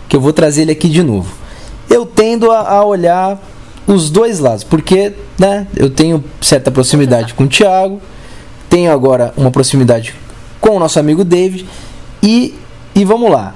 [0.08, 1.32] que eu vou trazer ele aqui de novo.
[1.88, 3.38] Eu tendo a, a olhar
[3.86, 8.00] os dois lados, porque, né, eu tenho certa proximidade com o Thiago,
[8.68, 10.14] tenho agora uma proximidade
[10.60, 11.66] com o nosso amigo David,
[12.22, 12.54] e,
[12.94, 13.54] e vamos lá.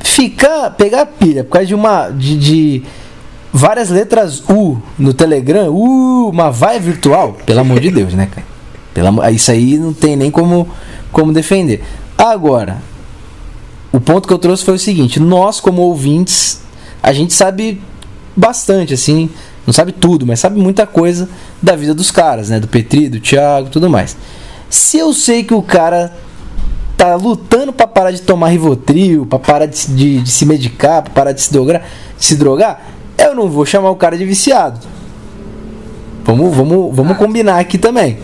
[0.00, 2.10] Ficar, pegar pilha por causa de uma.
[2.10, 2.82] de, de
[3.52, 8.46] várias letras U no Telegram, U, uma vai virtual, pelo amor de Deus, né, cara?
[8.94, 10.68] Pelo amor- isso aí não tem nem como,
[11.10, 11.82] como defender.
[12.16, 12.78] Agora,
[13.92, 16.60] o ponto que eu trouxe foi o seguinte: nós, como ouvintes,
[17.02, 17.80] a gente sabe
[18.36, 19.30] bastante, assim,
[19.66, 21.28] não sabe tudo, mas sabe muita coisa
[21.62, 22.58] da vida dos caras, né?
[22.60, 24.16] Do Petri, do Thiago, tudo mais.
[24.68, 26.12] Se eu sei que o cara
[26.96, 31.02] tá lutando pra parar de tomar Rivotril, pra parar de, se- de, de se medicar,
[31.02, 31.82] pra parar de se drogar,
[32.16, 32.80] se drogar,
[33.18, 34.78] eu não vou chamar o cara de viciado.
[36.24, 37.16] Vamos, vamos, vamos Ah.
[37.16, 38.18] combinar aqui também.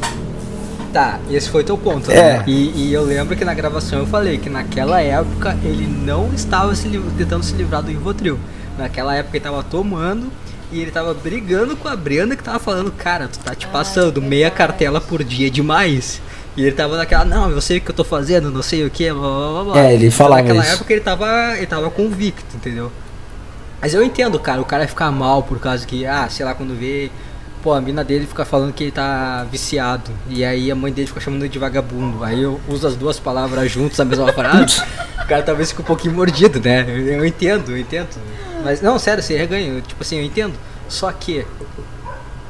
[0.93, 2.39] Tá, esse foi teu ponto, É.
[2.39, 2.45] né?
[2.47, 6.75] E, e eu lembro que na gravação eu falei que naquela época ele não estava
[6.75, 8.39] se tentando se livrar do Rivotril.
[8.79, 10.29] Naquela época ele tava tomando
[10.71, 14.21] e ele tava brigando com a Brenda que tava falando, cara, tu tá te passando
[14.21, 16.21] meia cartela por dia demais.
[16.57, 18.91] E ele tava naquela, não, eu sei o que eu tô fazendo, não sei o
[18.91, 19.81] que, blá blá blá blá.
[19.81, 20.75] É, ele falava Naquela isso.
[20.75, 22.91] época ele tava, ele tava convicto, entendeu?
[23.81, 26.77] Mas eu entendo, cara, o cara ficar mal por causa que, ah, sei lá, quando
[26.77, 27.11] vê,
[27.63, 30.11] pô, a mina dele fica falando que ele tá viciado.
[30.29, 32.25] E aí a mãe dele fica chamando ele de vagabundo.
[32.25, 34.83] Aí eu uso as duas palavras juntas na mesma frase.
[35.29, 36.85] cara talvez fique um pouquinho mordido, né?
[36.89, 38.09] Eu, entendo, eu entendo.
[38.65, 39.69] Mas não, sério, reganha.
[39.75, 40.55] eu- Tipo assim, eu entendo.
[40.89, 41.47] Só que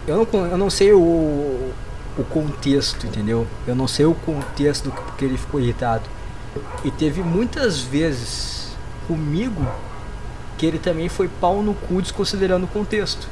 [0.07, 3.47] eu não, eu não sei o, o contexto, entendeu?
[3.67, 6.05] Eu não sei o contexto do que ele ficou irritado.
[6.85, 8.69] E teve muitas vezes
[9.07, 9.67] comigo
[10.57, 13.29] que ele também foi pau no cu desconsiderando o contexto.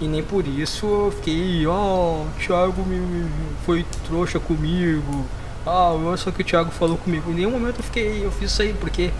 [0.00, 3.26] E nem por isso eu fiquei, ó, o Thiago me-
[3.64, 5.24] foi trouxa comigo.
[5.66, 7.30] Ah, só o que o Thiago falou comigo.
[7.30, 9.10] Em nenhum momento eu fiquei, eu fiz isso aí, porque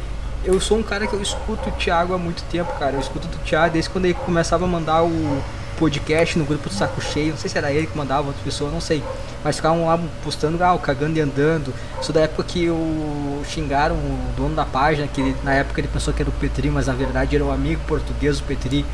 [0.45, 2.97] eu sou um cara que eu escuto o Thiago há muito tempo, cara.
[2.97, 5.43] Eu escuto o Thiago desde quando ele começava a mandar o
[5.79, 7.31] podcast no grupo do Saco Cheio.
[7.31, 9.03] Não sei se era ele que mandava, outra pessoa, não sei.
[9.43, 11.73] Mas ficavam lá postando, ah, cagando e andando.
[12.01, 15.89] Isso da época que o xingaram o dono da página, que ele- na época ele
[15.89, 18.85] pensou que era o Petri, mas na verdade era o amigo português do Petri,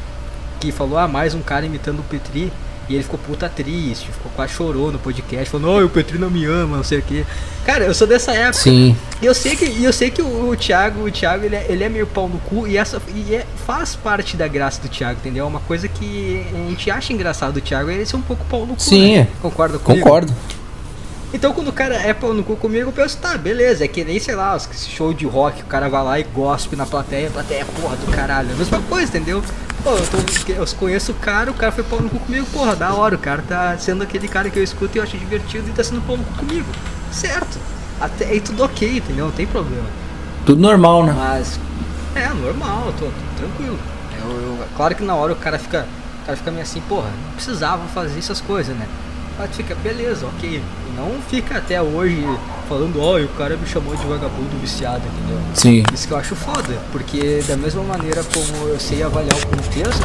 [0.61, 2.53] que falou, ah, mais um cara imitando o Petri.
[2.91, 6.29] E ele ficou puta triste, ficou quase chorou no podcast, falando, oh, o Petri não
[6.29, 7.25] me ama, não sei o que.
[7.65, 8.55] Cara, eu sou dessa época.
[8.55, 8.97] Sim.
[9.23, 11.85] E eu sei que, eu sei que o, o Thiago, o Thiago ele, é, ele
[11.85, 15.21] é meio pau no cu e, essa, e é, faz parte da graça do Thiago,
[15.21, 15.45] entendeu?
[15.45, 18.45] É uma coisa que a gente acha engraçado do Thiago, é ele ser um pouco
[18.47, 18.83] pau no cu.
[18.83, 19.21] Sim, né?
[19.21, 19.29] é.
[19.41, 20.03] Concorda comigo?
[20.03, 20.35] Concordo.
[21.33, 24.05] Então quando o cara é pau no cu comigo, eu penso, tá, beleza, é que
[24.05, 26.85] nem, sei lá, os- esse show de rock, o cara vai lá e gospe na
[26.87, 28.51] plateia, a plateia é porra do caralho.
[28.51, 29.43] É a mesma coisa, entendeu?
[29.85, 32.75] Pô, eu, tô- eu conheço o cara, o cara foi pau no cu comigo, porra,
[32.75, 35.69] da hora, o cara tá sendo aquele cara que eu escuto e eu acho divertido
[35.69, 36.67] e tá sendo pau no cu comigo.
[37.13, 37.59] Certo.
[38.01, 39.27] Até aí tudo ok, entendeu?
[39.27, 39.87] Não tem problema.
[40.45, 41.15] Tudo normal, né?
[41.17, 41.61] Mas
[42.17, 43.79] é normal, tô, tô tranquilo.
[44.23, 45.87] Eu, eu- claro que na hora o cara fica.
[46.23, 48.87] O cara fica meio assim, porra, não precisava fazer essas coisas, né?
[49.39, 50.63] Mas fica, beleza, ok.
[51.01, 52.23] Não fica até hoje
[52.69, 55.39] falando, ó, oh, o cara me chamou de vagabundo viciado, entendeu?
[55.55, 55.83] Sim.
[55.95, 60.03] Isso que eu acho foda, porque da mesma maneira como eu sei avaliar o contexto,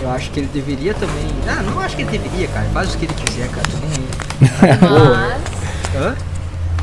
[0.00, 1.26] eu acho que ele deveria também.
[1.46, 2.66] Ah, não acho que ele deveria, cara.
[2.70, 3.66] Faz o que ele quiser, cara.
[3.82, 4.78] Aí.
[4.80, 5.42] Mas.
[6.02, 6.16] Hã?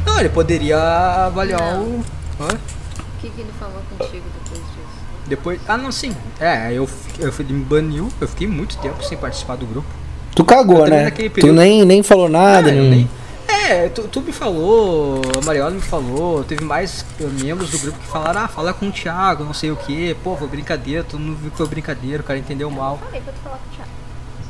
[0.06, 0.78] Não, ele poderia
[1.26, 1.82] avaliar Não.
[1.84, 2.06] o.
[2.40, 2.48] Hã?
[2.48, 5.06] O que, que ele falou contigo depois disso?
[5.28, 5.60] Depois.
[5.68, 6.16] Ah, não, sim.
[6.40, 6.88] É, eu,
[7.20, 8.10] eu fui- ele me baniu.
[8.22, 9.88] Eu fiquei muito tempo sem participar do grupo.
[10.36, 11.12] Tu cagou, Eu né?
[11.12, 12.70] Tu nem, nem falou nada.
[12.70, 13.10] Ah, eu nem- nem-
[13.48, 17.04] É, tu, tu me falou, a Mariola me falou, teve mais
[17.42, 20.36] membros do grupo que falaram, ah, fala com o Thiago, não sei o que, pô,
[20.36, 23.00] foi brincadeira, todo mundo viu que foi brincadeira, o cara entendeu mal.
[23.04, 23.90] Falei pra tu falar com o Thiago.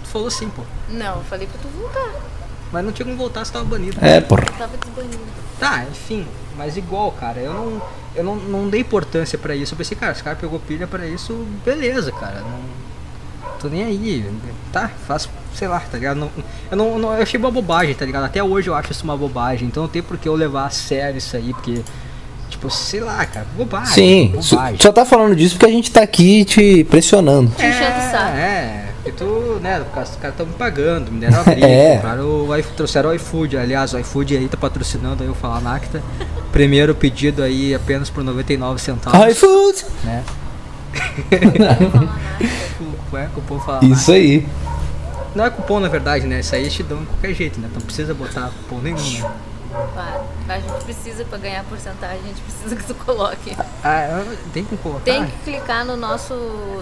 [0.04, 0.64] Tu falou sim, pô.
[0.90, 2.10] Não, falei pra tu voltar.
[2.74, 3.98] Mas não tinha como voltar se tava banido.
[4.02, 4.44] É, porra.
[4.48, 5.20] Eu tava desbanido.
[5.60, 6.26] Tá, enfim,
[6.58, 7.82] mas igual, cara, eu não,
[8.16, 9.74] eu não, não dei importância pra isso.
[9.74, 12.42] Eu pensei, cara, esse cara pegou pilha pra isso, beleza, cara.
[12.42, 12.60] Não
[13.70, 14.26] tô nem aí.
[14.72, 16.18] Tá, faço, sei lá, tá ligado?
[16.18, 16.30] Não,
[16.72, 18.26] eu não, não- eu achei uma bobagem, tá ligado?
[18.26, 20.70] Até hoje eu acho isso uma bobagem, então não tem por que eu levar a
[20.70, 21.82] sério isso aí, porque,
[22.50, 23.94] tipo, sei lá, cara, bobagem.
[23.94, 24.80] Sim, bobagem.
[24.82, 27.50] só tá falando disso porque a gente tá aqui te pressionando.
[27.52, 28.38] Te enchendo o saco.
[28.38, 31.96] É, e tu, né, os caras estão me pagando, me deram a briga, É.
[31.96, 36.02] compraram o trouxeram o iFood, aliás, o iFood aí tá patrocinando aí o Falar Nacta.
[36.52, 39.86] Primeiro pedido aí apenas por 99 centavos, iFood!
[40.04, 40.24] né?
[43.12, 44.46] O- é, cupom Falar Isso aí.
[45.36, 46.40] Não é cupom na verdade, né?
[46.40, 47.70] Isso aí eles te dão de qualquer jeito, né?
[47.74, 49.32] Não precisa botar cupom nenhum, né?
[49.94, 50.22] Para.
[50.48, 53.54] A gente precisa pra ganhar porcentagem, a gente precisa que tu coloque.
[53.84, 55.04] Ah, tem como colocar?
[55.04, 56.34] Tem que clicar no nosso.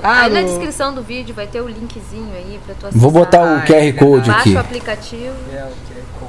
[0.04, 3.02] Ah, aí na no- descrição do vídeo vai ter o linkzinho aí pra tu acessar.
[3.02, 4.54] Vou botar Ah, o QR é Code Baixa aqui.
[4.54, 5.34] o aplicativo.
[5.52, 6.28] É, ok, com-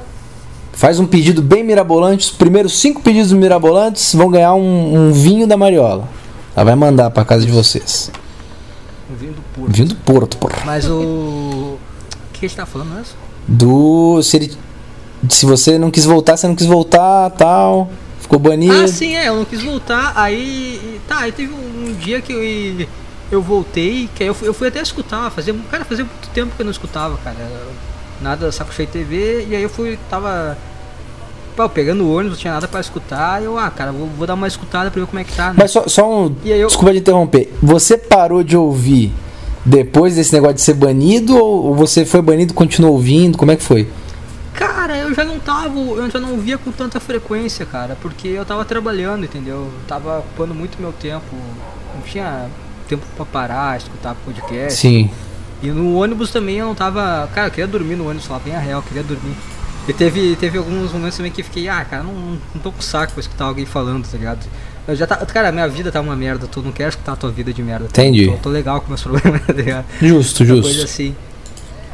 [0.73, 2.31] Faz um pedido bem mirabolante.
[2.31, 6.07] Os primeiros cinco pedidos mirabolantes vão ganhar um, um vinho da Mariola.
[6.55, 8.09] Ela vai mandar pra casa de vocês.
[9.13, 9.71] Vinho do puro.
[9.71, 10.63] Vinho do Porto, porra.
[10.65, 10.97] Mas o.
[10.97, 11.79] O
[12.33, 13.13] que a gente tá falando mesmo?
[13.47, 14.21] Do.
[14.23, 14.57] Se, ele,
[15.29, 17.89] se você não quis voltar, você não quis voltar, tal.
[18.19, 18.73] Ficou banido.
[18.73, 20.99] Ah, sim, é, eu não quis voltar, aí.
[21.07, 22.87] Tá, aí teve um, um dia que eu,
[23.31, 26.55] eu voltei, que aí eu fui, eu fui até escutar, fazia, cara, fazia muito tempo
[26.55, 27.37] que eu não escutava, cara.
[28.19, 30.57] Nada Saco Cheio TV, e aí eu fui, tava.
[31.55, 34.27] Pô, pegando o ônibus, não tinha nada pra escutar, e eu, ah, cara, vou, vou
[34.27, 35.55] dar uma escutada pra ver como é que tá, né?
[35.57, 36.35] Mas só, só um.
[36.43, 37.53] E eu- Desculpa de interromper.
[37.63, 39.13] Você parou de ouvir
[39.65, 43.37] depois desse negócio de ser banido ou você foi banido e continuou ouvindo?
[43.37, 43.87] Como é que foi?
[44.53, 48.45] Cara, eu já não tava, eu já não via com tanta frequência, cara, porque eu
[48.45, 49.55] tava trabalhando, entendeu?
[49.55, 51.23] Eu tava ocupando muito meu tempo,
[51.93, 52.47] não tinha
[52.87, 54.77] tempo pra parar, escutar podcast.
[54.79, 55.09] Sim.
[55.63, 57.27] E no ônibus também eu não tava.
[57.33, 59.35] Cara, eu queria dormir no ônibus, falar bem a real, eu queria dormir.
[59.87, 62.13] E teve, teve alguns momentos também que fiquei, ah, cara, não,
[62.53, 64.45] não tô com saco pra escutar alguém falando, tá ligado?
[64.87, 65.17] Eu já tá.
[65.25, 67.87] Cara, minha vida tá uma merda, tu não quer escutar a tua vida de merda.
[67.91, 68.01] tá?
[68.01, 68.27] Entendi.
[68.27, 69.85] Tô, tô legal com meus problemas, tá ligado?
[70.01, 70.63] Justo, Uma justo.
[70.63, 71.15] Coisa assim.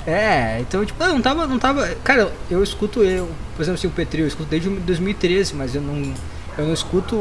[0.05, 1.87] É, então, tipo, não tava, não tava.
[2.03, 5.81] Cara, eu escuto eu, por exemplo, assim, o Petri, eu escuto desde 2013, mas eu
[5.81, 6.13] não.
[6.57, 7.15] Eu não escuto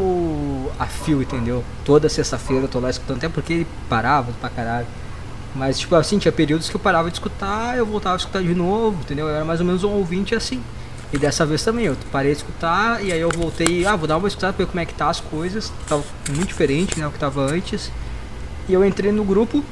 [0.79, 1.63] a fio, entendeu?
[1.85, 4.87] Toda sexta-feira eu tô lá escutando, até porque ele parava pra caralho.
[5.55, 8.55] Mas, tipo, assim, tinha períodos que eu parava de escutar, eu voltava a escutar de
[8.55, 9.29] novo, entendeu?
[9.29, 10.63] Eu era mais ou menos um ouvinte assim.
[11.13, 14.17] E dessa vez também, eu parei de escutar e aí eu voltei, ah, vou dar
[14.17, 15.73] uma escutada pra ver como é que tá as coisas.
[15.89, 17.91] Tava muito diferente, né, o que tava antes.
[18.69, 19.65] E eu entrei no grupo.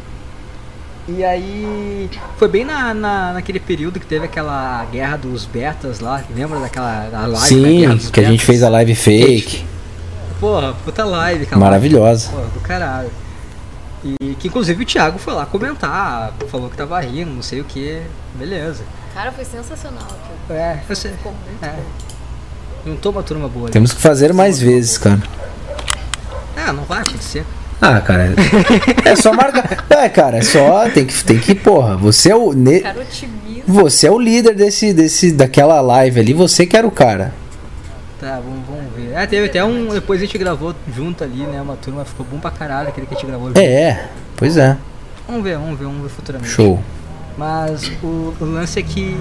[1.06, 6.22] E aí foi bem na, na, naquele período que teve aquela guerra dos betas lá,
[6.34, 8.46] lembra daquela a live da guerra Sim, que a gente betas?
[8.46, 9.64] fez a live fake.
[10.40, 11.60] Porra, puta live, cara.
[11.60, 12.30] Maravilhosa.
[12.30, 13.10] Porra, do caralho.
[14.05, 17.64] E que inclusive o Thiago foi lá comentar, falou que tava rindo, não sei o
[17.64, 18.01] que.
[18.34, 18.84] Beleza.
[19.14, 20.59] Cara, foi sensacional aquilo.
[20.59, 21.11] É, eu sei.
[21.12, 22.96] Ficou muito É.
[23.01, 23.66] tô uma turma boa.
[23.66, 23.72] ali.
[23.72, 25.20] Temos que fazer mais vezes, cara.
[26.57, 27.44] Ah, não vai acontecer.
[27.80, 28.34] Ah, cara.
[29.05, 29.86] É só marcar.
[29.90, 30.88] É, cara, é só.
[30.90, 31.96] Tem que, tem que porra.
[31.96, 32.53] Você é o.
[32.53, 33.64] ne- Cara, otimista.
[33.66, 37.34] Você é o líder desse, desse, daquela live ali, você que era o cara.
[38.20, 38.88] Tá, vamos, vamos.
[39.22, 39.88] É, teve até um.
[39.88, 41.60] Depois a gente gravou junto ali, né?
[41.60, 43.58] Uma turma ficou bom pra caralho aquele que a gente gravou junto.
[43.60, 44.76] É, pois é.
[45.26, 46.50] Vamos ver, vamos ver, vamos ver futuramente.
[46.50, 46.82] Show.
[47.36, 49.16] Mas o, o lance é que.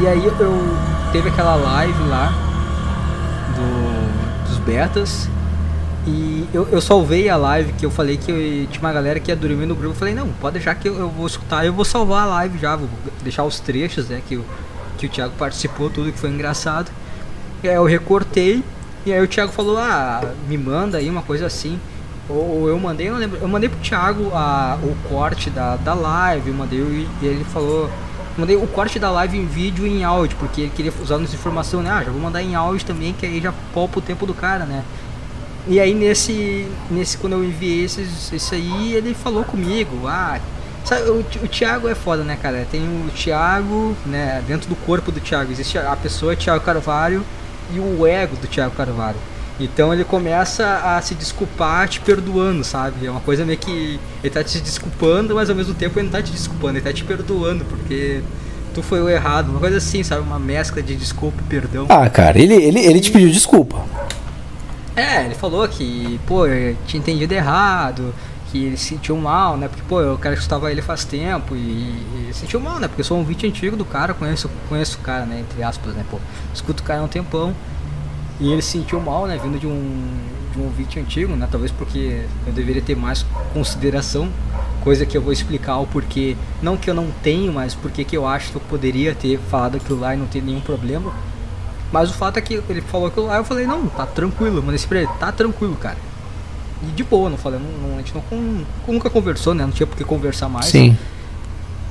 [0.00, 0.76] E aí eu
[1.12, 2.32] teve aquela live lá
[3.54, 5.28] do, dos betas.
[6.06, 9.30] E eu, eu salvei a live que eu falei que eu- tinha uma galera que
[9.30, 9.92] ia dormir no grupo.
[9.94, 12.58] Eu falei, não, pode deixar que eu, eu vou escutar, eu vou salvar a live
[12.58, 12.88] já, vou
[13.24, 14.44] deixar os trechos, né, que, o-
[14.98, 16.90] que o Thiago participou, tudo que foi engraçado.
[17.62, 18.62] E aí eu recortei,
[19.06, 21.78] e aí o Thiago falou, ah, me manda aí uma coisa assim.
[22.28, 23.38] Ou ou eu mandei, eu não lembro.
[23.40, 27.88] Eu mandei pro Thiago a, o corte da, da live, eu mandei e ele falou.
[28.36, 31.32] Mandei o corte da live em vídeo e em áudio, porque ele queria usar nos
[31.32, 31.90] informação, né?
[31.90, 34.66] Ah, já vou mandar em áudio também, que aí já poupa o tempo do cara,
[34.66, 34.84] né?
[35.68, 40.38] E aí nesse, nesse quando eu enviei esses, isso aí, ele falou comigo, ah,
[40.84, 42.64] Sabe, o, o Thiago é foda, né, cara?
[42.70, 44.42] Tem o Thiago, né?
[44.46, 47.24] Dentro do corpo do Thiago existe a pessoa Thiago Carvalho
[47.74, 49.18] e o ego do Thiago Carvalho.
[49.58, 53.06] Então ele começa a se desculpar te perdoando, sabe?
[53.06, 56.12] É uma coisa meio que ele tá te desculpando, mas ao mesmo tempo ele não
[56.12, 58.20] tá te desculpando, ele tá te perdoando, porque
[58.74, 60.20] tu foi o errado, uma coisa assim, sabe?
[60.20, 61.86] Uma mescla de desculpa e perdão.
[61.88, 63.82] Ah, cara, ele, ele, ele te pediu desculpa.
[64.94, 68.14] É, ele falou que, pô, eu tinha entendido errado,
[68.50, 69.68] que ele se sentiu mal, né?
[69.68, 72.88] Porque, pô, eu cara escutava ele faz tempo e, e sentiu mal, né?
[72.88, 75.40] Porque eu sou um vídeo antigo do cara, conheço, conheço o cara, né?
[75.40, 76.04] Entre aspas, né?
[76.10, 76.18] Pô,
[76.54, 77.54] escuto o cara há um tempão.
[78.38, 79.38] E ele se sentiu mal, né?
[79.42, 80.18] Vindo de um,
[80.52, 81.48] de um vídeo antigo, né?
[81.50, 84.30] Talvez porque eu deveria ter mais consideração,
[84.84, 86.36] coisa que eu vou explicar o porquê.
[86.62, 89.76] Não que eu não tenho, mas porque que eu acho que eu poderia ter falado
[89.76, 91.12] aquilo lá e não ter nenhum problema.
[91.90, 94.74] Mas o fato é que ele falou aquilo lá, eu falei, não, tá tranquilo, mandei
[94.74, 95.96] esse pra ele, tá tranquilo, cara.
[96.82, 99.64] E de boa, não falei, não, não- a gente não, con- nunca conversou, né?
[99.64, 100.66] Não tinha por que conversar mais.
[100.66, 100.96] Sim.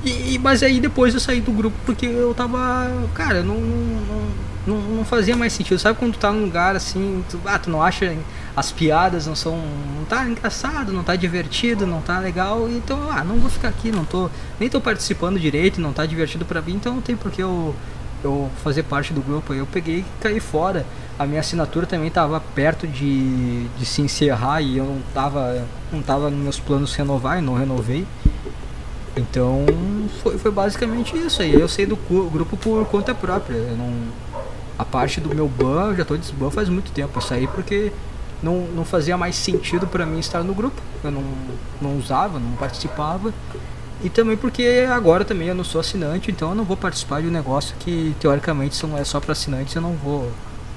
[0.04, 2.88] E, mas aí depois eu saí do grupo porque eu tava.
[3.14, 4.22] Cara, não, não,
[4.66, 5.78] não, não fazia mais sentido.
[5.80, 8.14] Sabe quando tu tá num lugar assim, tu, ah, tu não acha.
[8.54, 9.56] As piadas não são.
[9.96, 12.68] Não tá engraçado, não tá divertido, não tá legal.
[12.70, 14.30] Então, ah, não vou ficar aqui, não tô.
[14.60, 17.74] Nem tô participando direito, não tá divertido pra mim, então não tem por que eu,
[18.26, 19.54] eu fazer parte do grupo.
[19.54, 20.84] Eu peguei e caí fora.
[21.18, 25.64] A minha assinatura também tava perto de, de se encerrar e eu não tava.
[25.92, 28.06] Não tava nos meus planos renovar e não renovei.
[29.16, 29.64] Então
[30.22, 31.54] foi, foi basicamente isso aí.
[31.54, 33.56] Eu saí do grupo por conta própria.
[33.56, 33.92] Eu não,
[34.78, 37.16] a parte do meu ban, eu já tô desban faz muito tempo.
[37.16, 37.90] Eu saí porque
[38.42, 40.80] não, não fazia mais sentido pra mim estar no grupo.
[41.02, 41.24] Eu não,
[41.80, 43.32] não usava, não participava.
[44.06, 47.26] E também porque agora também eu não sou assinante, então eu não vou participar de
[47.26, 50.30] um negócio que teoricamente só não é só para assinantes, eu não vou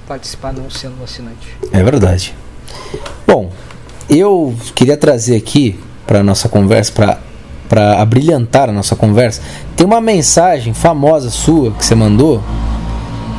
[0.07, 1.55] participar não sendo um assinante.
[1.71, 2.33] É verdade.
[3.27, 3.51] Bom,
[4.09, 7.19] eu queria trazer aqui para nossa conversa, para
[7.69, 9.43] para abrilhantar a nossa conversa,
[9.75, 12.43] tem uma mensagem famosa sua que você mandou.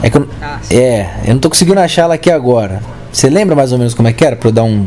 [0.04, 2.80] É que eu, Ah, é, eu não tô conseguindo achar ela aqui agora.
[3.12, 4.86] Você lembra mais ou menos como é que era para eu dar um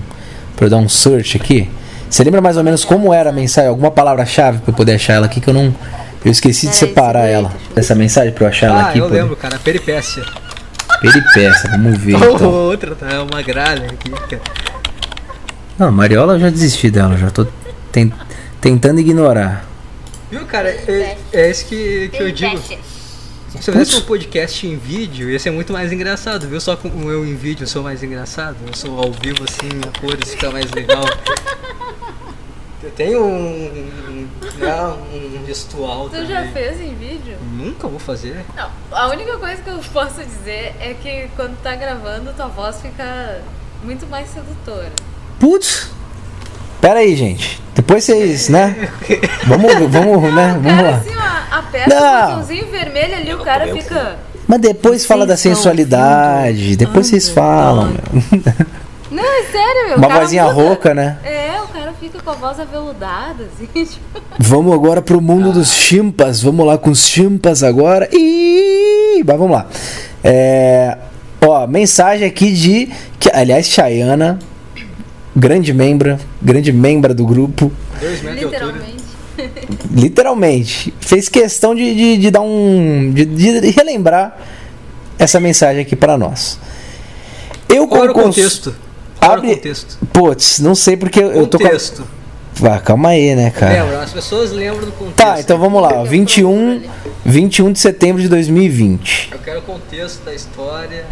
[0.55, 1.69] para eu dar um search aqui?
[2.13, 5.13] Você lembra mais ou menos como era a mensagem, alguma palavra-chave para eu poder achar
[5.13, 5.75] ela aqui que eu não
[6.23, 7.51] eu esqueci de Peraí, separar ela.
[7.75, 8.99] Essa mensagem para eu achar ela Ah, aqui.
[8.99, 10.23] eu poder- lembro, cara, peripécia.
[11.01, 12.51] Peripécia, vamos ver então.
[12.51, 13.09] Outra, tá?
[13.09, 14.41] É uma gralha aqui, cara.
[15.79, 17.47] Não, Mariola eu já desisti dela, já tô
[17.91, 18.13] ten-
[18.61, 19.65] tentando ignorar.
[20.29, 20.69] Viu, cara?
[20.69, 22.61] É, é isso que, que eu digo.
[22.61, 22.77] Se
[23.69, 26.61] eu fizesse um podcast em vídeo, ia ser muito mais engraçado, viu?
[26.61, 28.55] Só com eu em vídeo eu sou mais engraçado.
[28.67, 31.03] Eu sou ao vivo assim, a cores fica mais legal.
[32.83, 34.27] Eu tenho um, um,
[34.57, 34.75] né,
[35.13, 36.27] um gestual Tu também.
[36.27, 37.37] já fez em vídeo?
[37.53, 38.43] Nunca vou fazer.
[38.55, 42.81] Não, a única coisa que eu posso dizer é que quando tá gravando, tua voz
[42.81, 43.39] fica
[43.83, 44.91] muito mais sedutora.
[45.39, 45.91] Putz!
[46.81, 47.61] Pera aí, gente.
[47.73, 48.89] Depois vocês, né?
[49.47, 50.59] Vamos, vamos, né?
[50.61, 50.97] Vamos cara lá.
[50.97, 52.17] assim, ó, aperta Não.
[52.17, 54.17] o botãozinho vermelho ali, o cara fica.
[54.45, 56.75] Mas depois fala da sensualidade.
[56.75, 58.43] Depois vocês falam, meu.
[59.09, 59.97] Não, é sério, meu.
[59.97, 60.53] Uma cara vozinha muda.
[60.55, 61.17] rouca, né?
[61.23, 64.21] É, o cara fica com a voz aveludada, assim, tipo.
[64.37, 66.41] Vamos agora pro mundo dos chimpas.
[66.41, 68.09] Vamos lá com os chimpas agora.
[69.25, 69.67] Mas vamos lá.
[70.23, 70.97] É,
[71.41, 72.89] ó, mensagem aqui de.
[73.19, 74.39] Que, aliás, Chayana,
[75.35, 77.71] grande membra, grande membra do grupo.
[78.01, 79.03] Literalmente.
[79.91, 83.11] literalmente, fez questão de, de, de dar um.
[83.11, 84.37] De, de relembrar
[85.17, 86.59] essa mensagem aqui para nós.
[87.69, 88.75] Eu Qual era o contexto?
[89.23, 89.97] Qual era o Abre- contexto?
[90.11, 92.03] Putz, não sei porque eu, eu tô Contexto.
[92.63, 93.83] Ah, calma aí, né, cara?
[93.83, 94.03] Lembra?
[94.03, 95.15] As pessoas lembram do contexto.
[95.17, 96.01] Tá, então vamos lá.
[96.01, 96.83] ó, 21,
[97.25, 99.29] 21 de setembro de 2020.
[99.31, 101.05] Eu quero o contexto da história.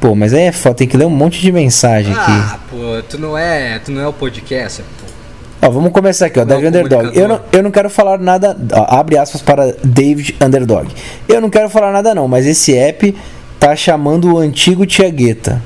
[0.00, 2.30] Pô, mas aí é foda, tem que ler um monte de mensagem aqui.
[2.30, 2.76] Ah, pô,
[3.08, 5.66] tu não é, tu não é o podcast, pô.
[5.66, 6.44] Ó, vamos começar aqui, ó.
[6.44, 7.18] Não é David o Underdog.
[7.18, 8.56] Eu não, eu não quero falar nada.
[8.72, 10.88] ó, abre aspas para David Underdog.
[11.28, 13.16] Eu não quero falar nada, não, mas esse app
[13.58, 15.60] tá chamando o antigo Tiagueta.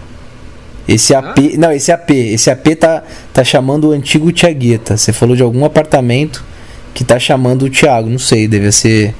[0.91, 1.39] Esse AP.
[1.57, 2.11] Não, esse AP.
[2.11, 4.97] Esse AP tá, tá chamando o antigo Tiagueta.
[4.97, 6.45] Você falou de algum apartamento
[6.93, 8.11] que tá chamando o Thiago.
[8.11, 9.15] Não sei, deve ser.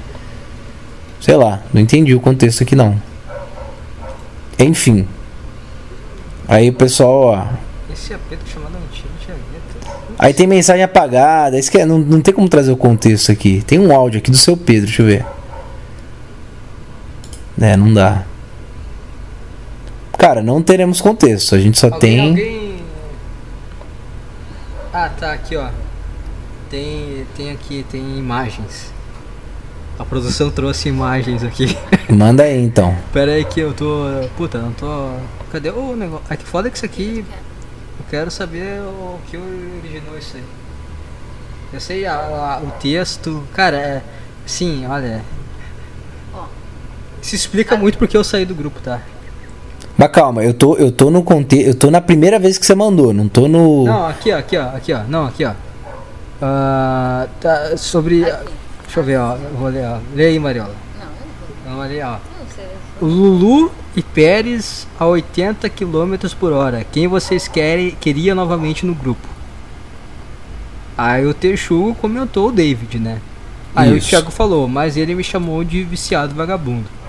[1.21, 3.01] Sei lá, não entendi o contexto aqui não.
[4.59, 5.07] Enfim.
[6.45, 7.47] Aí o pessoal, ó.
[7.93, 10.01] Esse AP tá chamado antigo Tiagueta.
[10.19, 11.57] Aí tem mensagem apagada.
[11.57, 13.63] Isso é- não, não tem como trazer o contexto aqui.
[13.65, 15.25] Tem um áudio aqui do seu Pedro, deixa eu ver.
[17.61, 18.25] É, não dá.
[20.21, 21.55] Cara, não teremos contexto.
[21.55, 22.29] A gente só Alguém, tem.
[22.29, 22.83] alguém...
[24.93, 25.67] Ah, tá, aqui, ó.
[26.69, 28.93] Tem, tem aqui, tem imagens.
[29.97, 31.75] A produção trouxe imagens aqui.
[32.07, 32.95] Manda aí então.
[33.11, 34.03] Pera aí que eu tô...
[34.37, 35.09] Puta, não tô...
[35.51, 36.23] Cadê o negócio?
[36.29, 37.25] Ah, que foda que isso aqui...
[37.99, 40.43] Eu quero saber o que originou isso aí.
[41.73, 43.43] Eu sei a- a- o texto.
[43.55, 44.03] Cara, é.
[44.45, 45.23] Sim, olha.
[46.31, 46.45] Ó.
[47.23, 49.01] Se explica muito porque eu saí do grupo, tá?
[50.01, 51.67] Mas calma, eu tô, eu tô no contexto.
[51.67, 53.85] Eu tô na primeira vez que você mandou, não tô no.
[53.85, 55.03] Não, aqui, ó, aqui, ó, aqui, ó.
[55.07, 55.51] Não, aqui, ó.
[56.41, 58.21] Ah, tá, sobre.
[58.21, 59.37] Deixa eu ver, ó.
[59.59, 59.99] Vou ler, ó.
[60.15, 60.73] Lê aí, Mariola.
[60.99, 62.17] Não, eu Vamos ler, ó.
[62.99, 66.83] Lulu e Pérez a 80 km por hora.
[66.83, 69.27] Quem vocês querem, queria novamente no grupo?
[70.97, 73.19] Aí o Texugo comentou o David, né?
[73.75, 74.07] Aí Isso.
[74.07, 77.00] o Thiago falou, mas ele me chamou de viciado vagabundo.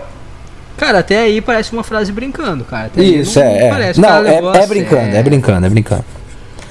[0.77, 2.87] Cara, até aí parece uma frase brincando, cara.
[2.87, 3.67] Até Isso, não é.
[3.67, 3.69] é.
[3.71, 5.17] parece que o Não, cara é, é brincando, sério.
[5.17, 6.05] é brincando, é brincando.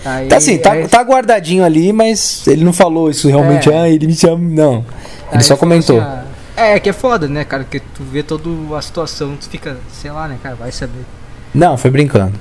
[0.04, 3.70] Aí- Tá assim, tá, aí- tá guardadinho ali, mas ele não falou isso realmente.
[3.72, 3.78] É.
[3.78, 4.38] Ah, ele me chama.
[4.40, 4.78] Não.
[4.78, 4.86] Ele
[5.34, 6.02] Aí só falou comentou.
[6.02, 6.10] assim,
[6.58, 7.64] ah, é, que é foda, né, cara?
[7.64, 11.06] Porque tu vê toda a situação, tu fica, sei lá, né, cara, vai saber.
[11.54, 12.34] Não, foi brincando.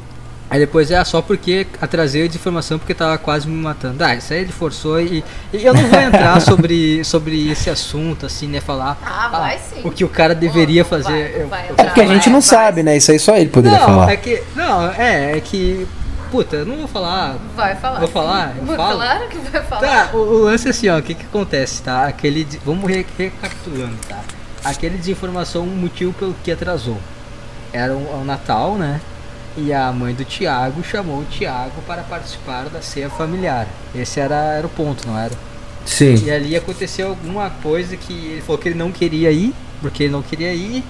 [0.50, 4.02] Aí depois é só porque atrasei a desinformação porque tava quase me matando.
[4.02, 5.22] Ah, isso aí ele forçou e,
[5.52, 8.60] e eu não vou entrar sobre, sobre esse assunto, assim, né?
[8.60, 9.80] Falar Ah, vai sim.
[9.84, 11.32] o que o cara deveria Não fazer.
[11.32, 11.86] vai, Eu- vai, eu- vai.
[11.86, 12.96] É porque a gente não sabe, né?
[12.96, 14.10] Isso aí só ele poderia não, falar.
[14.10, 14.42] é que.
[14.56, 15.86] Não, é, é que.
[16.32, 17.36] Puta, eu não vou falar.
[17.56, 17.98] Vai falar.
[17.98, 18.12] Vou sim.
[18.14, 18.54] falar?
[18.58, 18.96] Eu Vai- falo?
[18.98, 19.80] Claro que vai falar.
[19.80, 22.06] Tá, o, o lance é assim, ó, o que que acontece, tá?
[22.06, 22.42] Aquele.
[22.44, 24.18] de- Vamos re- recapitulando, tá?
[24.64, 26.98] Aquele desinformação, um motivo pelo que atrasou.
[27.72, 29.00] Era o, o Natal, né?
[29.56, 33.66] E a mãe do Tiago chamou o Tiago para participar da ceia familiar.
[33.94, 35.32] Esse era, era o ponto, não era?
[35.84, 36.14] Sim.
[36.24, 40.12] E ali aconteceu alguma coisa que ele falou que ele não queria ir, porque ele
[40.12, 40.84] não queria ir.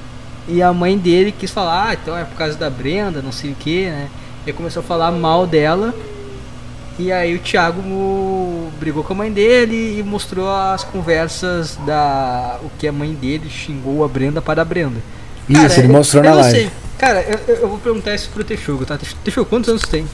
[0.48, 3.52] E a mãe dele quis falar, ah, então é por causa da Brenda, não sei
[3.52, 4.08] o que, né?
[4.46, 5.94] Ele começou a falar mal dela.
[6.98, 7.80] E aí o Thiago
[8.78, 12.58] brigou com a mãe dele e mostrou as conversas da.
[12.62, 15.00] o que a mãe dele xingou a Brenda para a Brenda.
[15.48, 16.58] Isso, ele eu- mostrou na live.
[16.58, 16.70] sei.
[17.00, 18.98] Cara, eu, eu- vou perguntar isso pro Texugo, tá?
[19.24, 20.06] Texugo, quantos anos tem?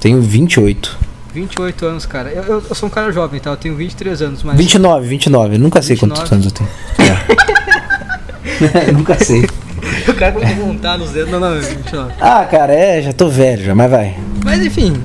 [0.00, 0.98] Tenho 28.
[1.32, 2.30] 28 anos, cara.
[2.30, 3.50] Eu, eu, eu sou um cara jovem, tá?
[3.50, 4.56] Eu tenho 23 anos, mas.
[4.56, 5.54] 29, 29.
[5.54, 6.20] Eu nunca sei 29.
[6.20, 6.70] quantos anos eu tenho.
[8.88, 8.90] É.
[8.92, 9.46] nunca sei.
[10.08, 11.30] O cara vai montar nos dedos.
[11.30, 12.14] Não, não, 29.
[12.20, 14.16] Ah, cara, é, já tô velho já, mas vai.
[14.42, 15.02] Mas enfim,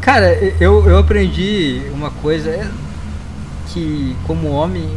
[0.00, 2.66] cara, eu, eu aprendi uma coisa é
[3.68, 4.88] que como homem,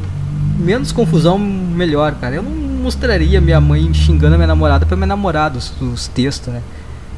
[0.58, 2.36] menos confusão melhor, cara.
[2.36, 2.52] Eu não
[2.84, 6.62] mostraria minha mãe xingando a minha namorada pra minha namorada os, os textos, né?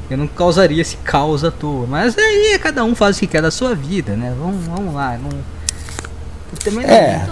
[0.09, 1.87] Eu não causaria esse caos à toa.
[1.87, 4.33] Mas aí cada um faz o que quer da sua vida, né?
[4.39, 5.17] Vamos, vamos lá.
[5.17, 5.29] Não...
[5.29, 7.25] eu Também É.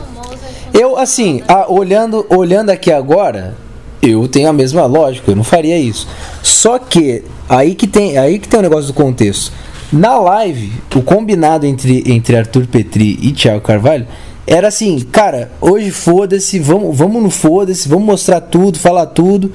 [0.74, 3.56] Eu, assim, a- olhando, olhando aqui agora,
[4.02, 6.08] eu tenho a mesma lógica, eu não faria isso.
[6.42, 9.52] Só que, aí que tem, aí que tem o negócio do contexto.
[9.92, 14.08] Na live, o combinado entre, entre Arthur Petri e Thiago Carvalho
[14.46, 19.52] era assim, cara, hoje foda-se, vamos, vamos no foda-se, vamos mostrar tudo, falar tudo.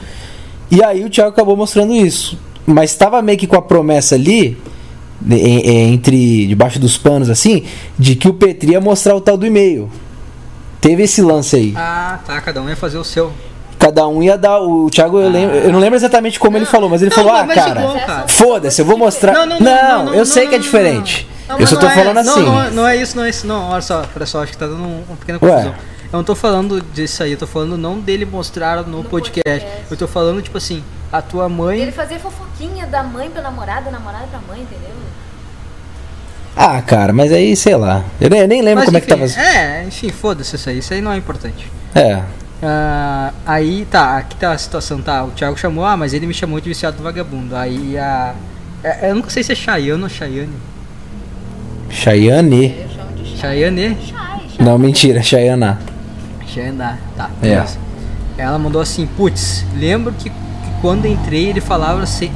[0.70, 2.38] E aí o Thiago acabou mostrando isso.
[2.66, 4.56] Mas estava meio que com a promessa ali,
[5.20, 7.64] né, em- entre debaixo dos panos assim,
[7.98, 9.90] de que o Petri ia mostrar o tal do e-mail.
[10.80, 11.72] Teve esse lance aí.
[11.76, 12.40] Ah, tá.
[12.40, 13.32] Cada um ia fazer o seu.
[13.78, 14.60] Cada um ia dar.
[14.60, 17.32] O Thiago, eu, lembro, eu não lembro exatamente como ele falou, mas ele Não, falou:
[17.32, 19.32] Ah, mas cara, foda-se, eu vou mostrar.
[19.32, 21.28] Não, Não, não, não, não, não, eu não, sei não, que é não, diferente.
[21.48, 22.44] Não, eu só tô não é- falando não, assim.
[22.44, 23.46] Não, não é isso, não é isso.
[23.46, 25.50] Não, olha só, olha só, acho que tá dando um- uma pequena Ué.
[25.50, 25.74] confusão.
[26.10, 29.42] Eu não tô falando disso aí, eu tô falando não dele mostrar no, podcast.
[29.64, 29.86] podcast.
[29.90, 30.82] Eu tô falando, tipo assim,
[31.12, 31.80] a tua mãe.
[31.80, 34.88] Ele fazia fofoquinha da mãe pra namorada, namorada pra mãe, entendeu?
[36.56, 38.02] Ah, cara, mas aí, sei lá.
[38.20, 39.48] Eu nem, eu nem lembro Mas, como enfim, é que tava.
[39.48, 41.70] É, enfim, foda-se isso aí, isso aí não é importante.
[41.94, 42.22] É.
[42.62, 45.22] Ah, aí tá, aqui tá a situação, tá?
[45.24, 47.54] O Thiago chamou, ah, mas ele me chamou de viciado do vagabundo.
[47.54, 48.34] Aí a.
[48.82, 50.54] é, Eu nunca sei se é Chayane ou Chayane.
[51.90, 52.28] Chai,
[53.96, 54.40] chai.
[54.58, 55.78] Não, mentira, Chayana.
[56.46, 57.30] Xanda, tá.
[57.42, 57.64] É.
[58.36, 60.36] Ela mandou assim, putz, lembro que, que
[60.80, 62.30] quando entrei ele falava assim,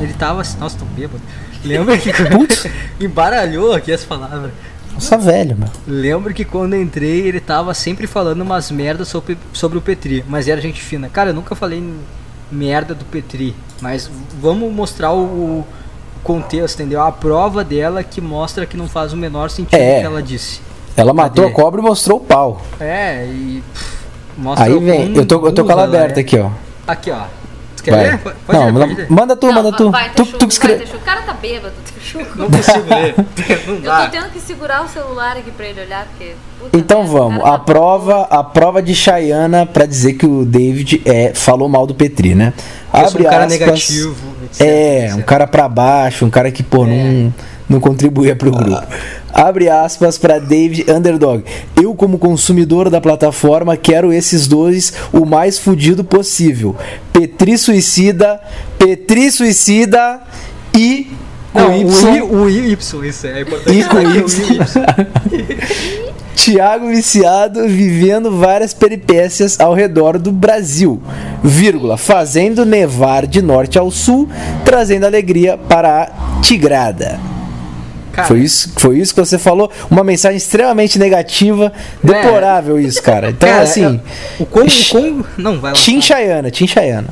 [0.00, 1.22] ele, tava assim, nossa, tô bêbado.
[1.64, 2.66] Lembra que Putz.
[3.00, 4.50] embaralhou aqui as palavras.
[4.92, 5.68] Nossa, velho, meu.
[5.86, 10.46] Lembro que quando entrei ele tava sempre falando umas merdas sobre, sobre o Petri, mas
[10.46, 11.08] era gente fina.
[11.08, 11.82] Cara, eu nunca falei
[12.50, 15.66] merda do Petri, mas vamos mostrar o
[16.24, 17.00] contexto, entendeu?
[17.02, 19.98] A prova dela que mostra que não faz o menor sentido É.
[19.98, 20.60] o que ela disse.
[20.96, 21.52] Ela matou Cadê?
[21.54, 22.60] a cobra e mostrou o pau.
[22.80, 23.86] É, e pff,
[24.38, 26.22] mostra Aí vem, eu tô, eu tô com ela ela aberta é.
[26.22, 26.50] aqui, ó.
[26.86, 27.22] Aqui, ó.
[27.76, 28.04] Tu quer Vai.
[28.06, 28.18] ler?
[28.18, 29.06] Pode Não, ler, manda- pode ler.
[29.10, 29.90] manda tu, manda tu.
[29.90, 30.78] vai, Tu, Texugo, tu que vai, escreve.
[30.80, 30.98] Texugo.
[30.98, 32.26] O cara tá bêbado, Texugo.
[32.36, 33.14] Não consigo ler.
[33.66, 36.34] Não Eu tô tendo que segurar o celular aqui pra ele olhar, porque.
[36.60, 40.24] puta Então merda, vamos, cara a tá prova, a prova de Chayana pra dizer que
[40.24, 42.52] o David é, falou mal do Petri, né?
[42.94, 44.14] Eu sou um cara aspas, negativo.
[44.60, 47.32] É, um cara pra baixo, um cara que, pô, não,
[47.68, 48.86] não contribuía pro grupo.
[49.32, 51.44] Abre aspas pra David Underdog.
[51.80, 56.76] Eu, como consumidor da plataforma, quero esses dois o mais fudido possível.
[57.12, 58.40] Petri suicida,
[58.78, 60.20] Petri suicida
[60.76, 61.08] e
[61.54, 61.84] com Não, Y.
[61.84, 63.78] o I, o Y, isso é importante.
[63.78, 66.04] I com é Y.
[66.34, 71.00] Tiago viciado vivendo várias peripécias ao redor do Brasil,
[71.42, 74.28] vírgula, fazendo nevar de norte ao sul,
[74.64, 77.18] trazendo alegria para a tigrada.
[78.12, 79.70] Cara, Foi isso, foi isso que você falou?
[79.90, 83.30] Uma mensagem extremamente negativa, deplorável isso, cara.
[83.30, 85.78] Então, cara, assim, é- o quão, o quão- Não, vai lá.
[85.78, 87.08] Tim Chayana, Tim Chayana.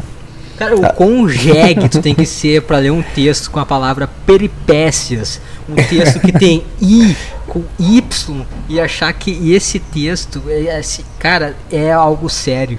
[0.57, 4.09] Cara, o quão jegue tu tem que ser pra ler um texto com a palavra
[4.27, 5.41] peripécias.
[5.69, 11.57] Um texto que tem I com Y e achar que esse texto, é, assim, cara,
[11.71, 12.79] é algo sério.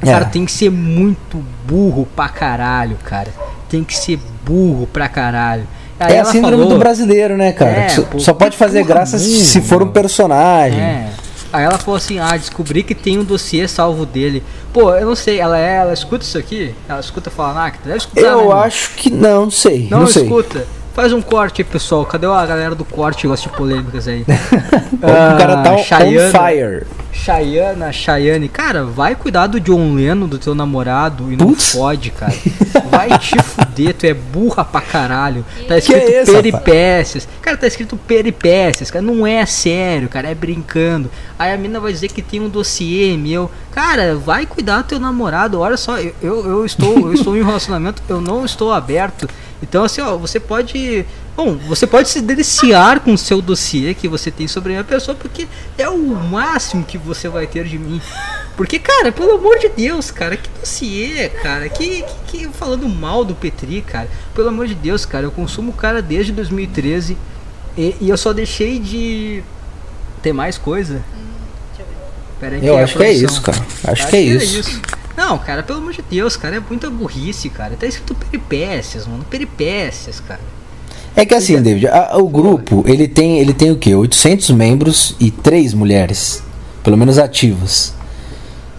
[0.00, 0.28] Cara, É.
[0.28, 3.28] tem que ser muito burro pra caralho, cara.
[3.68, 5.66] Tem que ser burro pra caralho.
[5.98, 7.70] Aí É a síndrome falou- do brasileiro, né, cara?
[7.70, 10.78] É, só, pô, só pode fazer graça se- for um personagem.
[10.80, 11.08] É.
[11.54, 14.42] Aí ela falou assim, ah, descobri que tem um dossiê salvo dele.
[14.72, 16.74] Pô, eu não sei, ela é, ela escuta isso aqui?
[16.88, 18.52] Ela escuta falar, ah, que deve escutar, né, Eu meu?
[18.52, 19.86] acho que não, não sei.
[19.88, 20.24] Não, Não, sei.
[20.24, 20.66] escuta.
[20.94, 22.06] Faz um corte aí, pessoal.
[22.06, 24.22] Cadê a galera do corte que gosta de polêmicas aí?
[24.94, 26.38] o cara tá Ah, on Chayana.
[26.38, 26.86] fire.
[27.12, 31.72] Chayana, Chayane, cara, vai cuidar do John Lennon, do teu namorado, e não Putz.
[31.72, 32.34] fode, cara.
[32.90, 35.44] Vai te fuder, tu é burra pra caralho.
[35.66, 37.28] Tá escrito Que é isso, peripécias.
[37.40, 39.04] Cara, tá escrito peripécias, cara.
[39.04, 41.10] Não é sério, cara, é brincando.
[41.38, 43.50] Aí a mina vai dizer que tem um dossiê meu.
[43.72, 45.60] Cara, vai cuidar do teu namorado.
[45.60, 49.28] Olha só, eu, eu, eu estou, eu estou em um relacionamento, eu não estou aberto.
[49.62, 51.06] Então, assim, ó, você pode.
[51.36, 54.84] Bom, você pode se deliciar com o seu dossiê que você tem sobre a minha
[54.84, 55.48] pessoa, porque
[55.78, 58.00] é o máximo que você vai ter de mim.
[58.56, 63.24] Porque, cara, pelo amor de Deus, cara, que dossiê, cara, que, que, que- falando mal
[63.24, 67.16] do Petri, cara, pelo amor de Deus, cara, eu consumo o cara desde 2013
[67.76, 69.42] e, e eu só deixei de
[70.22, 71.02] ter mais coisa.
[72.38, 73.58] Pera aí Eu acho que é isso, cara.
[73.84, 74.80] Acho que é era isso.
[75.16, 77.76] Não, cara, pelo amor de Deus, cara, é muita burrice, cara.
[77.78, 79.24] Tá escrito peripécias, mano.
[79.30, 80.40] Peripécias, cara.
[81.16, 83.94] É que assim, David, a- o grupo, ele tem, ele tem o quê?
[83.94, 86.42] 800 membros e três mulheres,
[86.82, 87.94] pelo menos ativas.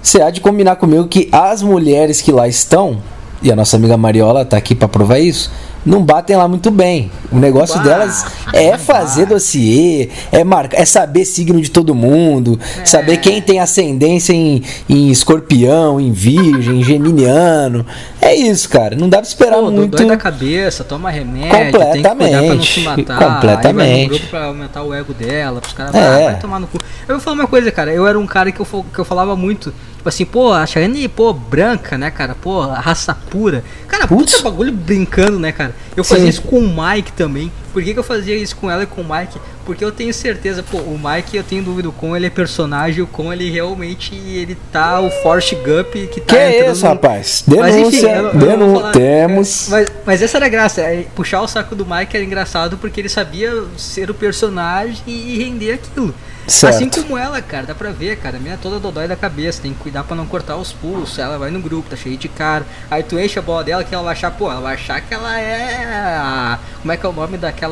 [0.01, 3.01] Você há de combinar comigo que as mulheres que lá estão,
[3.41, 5.49] e a nossa amiga Mariola tá aqui pra provar isso,
[5.85, 7.11] não batem lá muito bem.
[7.31, 12.85] O negócio delas é fazer dossiê, é marcar, é saber signo de todo mundo, É.
[12.85, 17.85] saber quem tem ascendência em, em escorpião, em virgem, em geminiano.
[18.21, 18.95] É isso, cara.
[18.95, 19.95] Não dá pra esperar Pô, muito.
[19.97, 23.21] dói da cabeça, toma remédio, tem que cuidar pra não Completamente, se matar.
[23.21, 24.09] Aí completamente.
[24.09, 25.99] grupo pra aumentar o ego dela, pros caras, É.
[25.99, 26.77] ah, vai tomar no cu.
[27.07, 29.35] Eu vou falar uma coisa, cara, eu era um cara que eu, que eu falava
[29.35, 29.73] muito,
[30.05, 33.63] tipo assim, pô, a Chayane, pô, branca, né, cara, pô, raça pura.
[33.87, 34.33] Cara, Putz.
[34.33, 35.75] puta bagulho brincando, né, cara.
[35.97, 36.29] Eu fazia Sim.
[36.29, 37.51] isso com o Mike também.
[37.75, 39.37] Por que, que eu fazia isso com ela e com o Mike?
[39.65, 43.07] Porque eu tenho certeza, pô, o Mike, eu tenho dúvida com ele é personagem, o
[43.07, 46.89] com ele realmente, ele tá o Forrest Gump que tá Que é entrando isso, no-
[46.93, 47.43] rapaz?
[47.45, 48.79] mas enfim, Denúncia, eu- eu denúncia.
[48.79, 49.67] falar- Temos.
[49.69, 53.01] Mas, mas essa era a graça, é, puxar o saco do Mike era engraçado porque
[53.01, 56.15] ele sabia ser o personagem e render aquilo.
[56.47, 56.75] Certo.
[56.75, 59.63] Assim como ela, cara, dá pra ver, cara, a minha é toda dodói da cabeça,
[59.63, 62.27] tem que cuidar pra não cortar os pulsos, ela vai no grupo, tá cheio de
[62.27, 65.01] cara, aí tu enche a bola dela que ela vai achar, pô, ela vai achar
[65.01, 67.64] que ela é como é que é o nome daquela,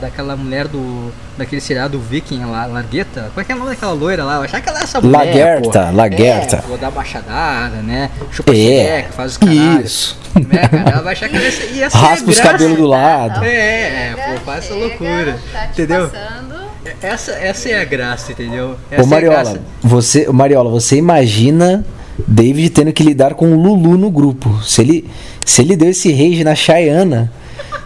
[0.00, 3.92] daquela mulher do, daquele seriado Viking, a Largueta, como é que é o nome daquela
[3.92, 5.96] loira lá, vai achar que ela é essa mulher, Lagerta, pô.
[5.96, 6.56] Lagerta.
[6.56, 9.84] É, vou dar machadada, né, chupa É, faz os caralho.
[9.84, 10.18] Isso.
[10.34, 10.90] Né, cara?
[10.90, 13.44] Ela vai achar que ela é, e essa é a Raspa os cabelos do lado.
[13.44, 15.38] É, é, pô, faz essa loucura.
[15.52, 16.08] Tá te entendeu?
[16.08, 16.60] passando.
[17.02, 18.76] Essa, essa é a graça, entendeu?
[18.90, 19.60] Essa Ô é a Mariola, graça.
[19.82, 21.84] você, ô, Mariola, você imagina
[22.26, 24.62] David tendo que lidar com o Lulu no grupo.
[24.62, 25.10] Se ele,
[25.44, 27.30] se ele deu esse rage na Chayana,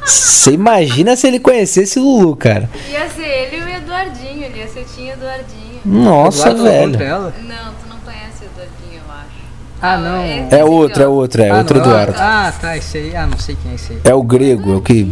[0.04, 2.68] você imagina se ele conhecesse o Lulu, cara.
[2.90, 5.80] Ia ser ele e o Eduardinho, ele ia ser Tinho Eduardinho.
[5.84, 7.12] Nossa, Eduardo velho.
[7.14, 9.44] Não, tu não conhece o Eduardinho, eu acho.
[9.80, 10.24] Ah, não.
[10.24, 12.14] esse É outro, é outro, é ah, outro não, Eduardo.
[12.18, 13.16] Ah, tá, esse aí.
[13.16, 14.00] Ah, não sei quem é esse aí.
[14.04, 15.10] É o grego, é o que.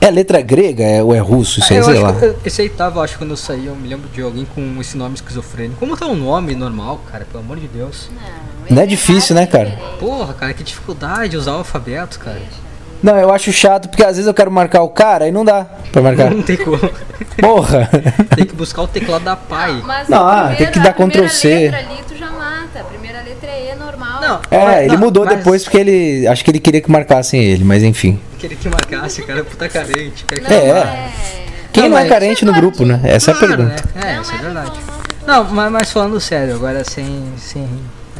[0.00, 1.60] É letra grega é, ou é russo?
[1.60, 2.12] Isso aí, eu sei lá.
[2.12, 4.78] que esse aí tava, acho que quando eu saí, eu me lembro de alguém com
[4.80, 5.78] esse nome esquizofrênico.
[5.78, 7.24] Como tá um nome normal, cara?
[7.24, 8.10] Pelo amor de Deus.
[8.68, 9.78] Não é difícil, né, cara?
[9.98, 12.40] Porra, cara, que dificuldade usar o alfabeto, cara.
[13.04, 15.66] Não, eu acho chato porque às vezes eu quero marcar o cara e não dá
[15.92, 16.30] pra marcar.
[16.30, 16.78] Não tem como.
[17.38, 17.88] Porra!
[18.34, 19.82] Tem que buscar o teclado da pai.
[19.84, 21.48] Mas Não, ah, primeira- tem que dar Ctrl C.
[21.70, 22.80] letra ali tu já mata.
[22.80, 24.20] A primeira letra é E normal.
[24.22, 26.26] Não, É, mas- ele não, mudou mas depois porque ele.
[26.26, 28.18] Acho que ele queria que marcassem ele, mas enfim.
[28.38, 30.24] Queria que marcasse, cara, é puta carente.
[30.24, 30.72] Cara, Não, É.
[30.84, 30.98] marca.
[31.74, 33.00] Quem não, Não, é carente no grupo, né?
[33.04, 33.84] Essa é a Claro, pergunta.
[33.96, 34.00] Né?
[34.02, 34.72] É, Não isso é é verdade.
[35.26, 37.24] Não, mas, mas falando sério, agora sem.
[37.36, 37.68] sem.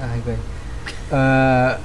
[0.02, 0.38] Ai, velho.
[1.10, 1.78] Ah,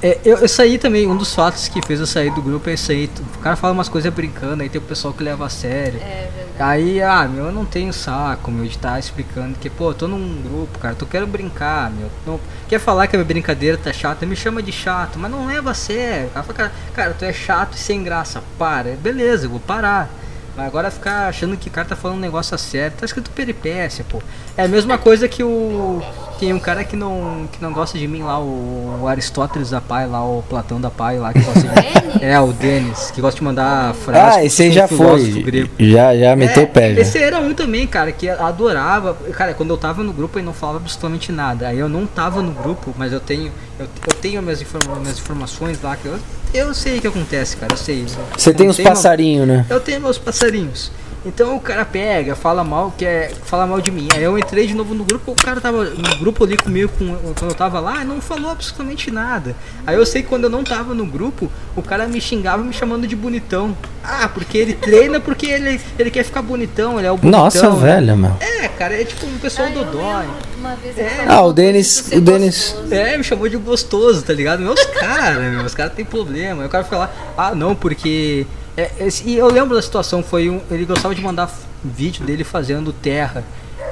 [0.00, 2.74] É, eu, eu saí também, um dos fatos que fez eu sair do grupo é
[2.74, 3.10] isso aí.
[3.34, 6.00] O cara fala umas coisas brincando, aí tem o pessoal que leva a sério.
[6.00, 6.48] É verdade.
[6.60, 10.06] Aí, ah, meu, eu não tenho saco, meu, de estar explicando que, pô, eu tô
[10.08, 12.08] num grupo, cara, tu quero brincar, meu.
[12.24, 15.46] Não, quer falar que a minha brincadeira tá chata, me chama de chato, mas não
[15.46, 16.30] leva a sério.
[16.30, 18.90] Cara, fala, cara, cara, tu é chato e sem graça, para.
[18.96, 20.08] Beleza, eu vou parar.
[20.56, 23.30] Mas agora ficar achando que o cara tá falando um negócio a sério, tá escrito
[23.30, 24.20] peripécia, pô.
[24.58, 26.02] É a mesma coisa que o.
[26.38, 29.80] Tem um cara que não, que não gosta de mim lá, o, o Aristóteles da
[29.80, 32.24] Pai, lá, o Platão da Pai lá, que gosta de?
[32.24, 34.36] É, o Denis, que gosta de mandar frases.
[34.36, 35.30] Ah, esse aí já foi.
[35.42, 35.68] grego.
[35.80, 36.94] Já, já meteu É, o pé.
[36.94, 37.00] Já.
[37.00, 39.14] Esse era um também, cara, que adorava.
[39.32, 41.66] Cara, quando eu tava no grupo, ele não falava absolutamente nada.
[41.68, 43.50] Aí eu não tava no grupo, mas eu tenho.
[43.78, 46.18] Eu, eu tenho minhas, informa- minhas informações lá que eu,
[46.54, 47.72] eu sei o que acontece, cara.
[47.72, 48.06] Eu sei.
[48.36, 49.66] Você tem os passarinhos, né?
[49.68, 50.92] eu tenho meus passarinhos.
[51.26, 54.08] Então o cara pega, fala mal, quer fala mal de mim.
[54.14, 57.14] Aí eu entrei de novo no grupo, o cara tava no grupo ali comigo com,
[57.34, 59.54] quando eu tava lá, e não falou absolutamente nada.
[59.86, 62.72] Aí eu sei que quando eu não tava no grupo, o cara me xingava me
[62.72, 63.76] chamando de bonitão.
[64.02, 67.40] Ah, porque ele treina porque ele, ele quer ficar bonitão, ele é o bonitão.
[67.44, 67.76] Nossa, né?
[67.80, 68.36] velho, meu.
[68.40, 70.24] É, cara, é tipo um pessoal Ah, dodói.
[70.58, 71.24] uma vez É.
[71.26, 72.94] Ah, o Denis- o Denis- gostoso.
[72.94, 74.60] É, me chamou de gostoso, tá ligado?
[74.60, 76.62] Meus caras, meu, os caras têm problema.
[76.62, 78.46] Aí o cara fica lá, ah, não, porque.
[78.80, 80.60] É, e eu lembro da situação, foi um.
[80.70, 81.50] Ele gostava de mandar
[81.84, 83.42] vídeo dele fazendo terra.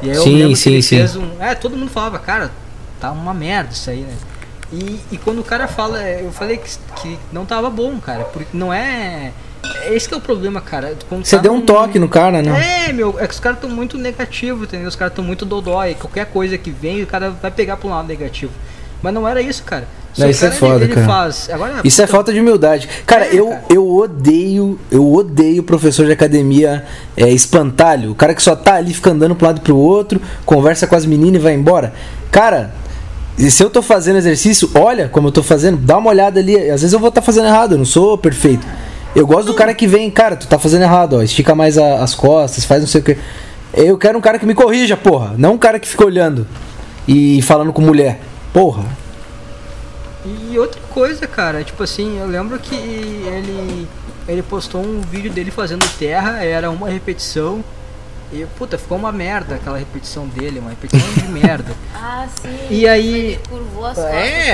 [0.00, 0.96] E aí eu Sim, lembro que sim, ele sim.
[0.98, 1.28] fez um.
[1.40, 2.50] É, todo mundo falava, cara,
[3.00, 4.14] tá uma merda isso aí, né?
[4.72, 6.70] E, e quando o cara fala, é, eu falei que,
[7.00, 9.32] que não tava bom, cara, porque não é.
[9.84, 10.96] é Esse que é o problema, cara.
[11.08, 12.86] Quando Você tá deu um num- toque no cara, né?
[12.88, 14.86] é, meu, é que os caras estão muito negativos, entendeu?
[14.88, 15.94] Os caras estão muito dodói.
[15.94, 18.52] Qualquer coisa que vem, o cara vai pegar pro lado negativo.
[19.02, 19.86] Mas não era isso, cara.
[20.18, 21.06] Não, isso é foda, ele, cara.
[21.06, 21.50] faz.
[21.52, 22.88] Agora, Isso é puta, falta de humildade.
[23.04, 23.62] Cara, É, eu, cara.
[23.68, 26.84] eu odeio, eu odeio professor de academia
[27.14, 28.12] é, espantalho.
[28.12, 30.96] O cara que só tá ali, fica andando pro lado e pro outro, conversa com
[30.96, 31.92] as meninas e vai embora.
[32.30, 32.72] Cara,
[33.38, 36.56] e se eu tô fazendo exercício, olha como eu tô fazendo, dá uma olhada ali.
[36.70, 38.66] Às vezes eu vou estar fazendo errado, eu não sou perfeito.
[39.14, 42.02] Eu gosto do cara que vem, cara, tu tá fazendo errado, ó, estica mais a-
[42.02, 43.18] as costas, faz não sei o que.
[43.74, 46.46] Eu quero um cara que me corrija, porra, não um cara que fica olhando
[47.06, 48.20] e falando com mulher.
[48.56, 48.84] Porra.
[50.24, 53.86] E outra coisa, cara, tipo assim, eu lembro que ele.
[54.26, 57.62] Ele postou um vídeo dele fazendo terra, era uma repetição.
[58.32, 61.72] E, puta, ficou uma merda aquela repetição dele, uma repetição de merda.
[61.94, 62.48] Ah, sim.
[62.70, 64.02] E aí- Ele curvou as É,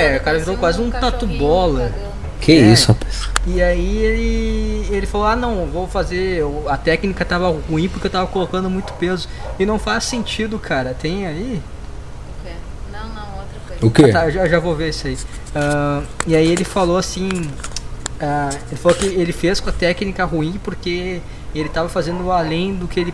[0.09, 1.79] costas, o cara virou quase um tatu-bola.
[1.89, 2.13] cagando.
[2.41, 2.55] Que É.
[2.73, 3.29] isso, rapaz.
[3.47, 6.43] E aí ele, ele falou, ah não, vou fazer.
[6.67, 9.29] A técnica tava ruim porque eu tava colocando muito peso.
[9.57, 10.93] E não faz sentido, cara.
[10.93, 11.61] Tem aí.
[12.27, 12.51] O quê?
[12.91, 13.72] Não, não, outra coisa.
[13.85, 14.05] O quê?
[14.09, 15.17] Ah, tá, já, já vou ver isso aí.
[15.55, 17.29] Ah, e aí ele falou assim.
[18.21, 21.19] ah, ele falou que ele fez com a técnica ruim porque
[21.53, 23.13] ele tava fazendo além do que ele.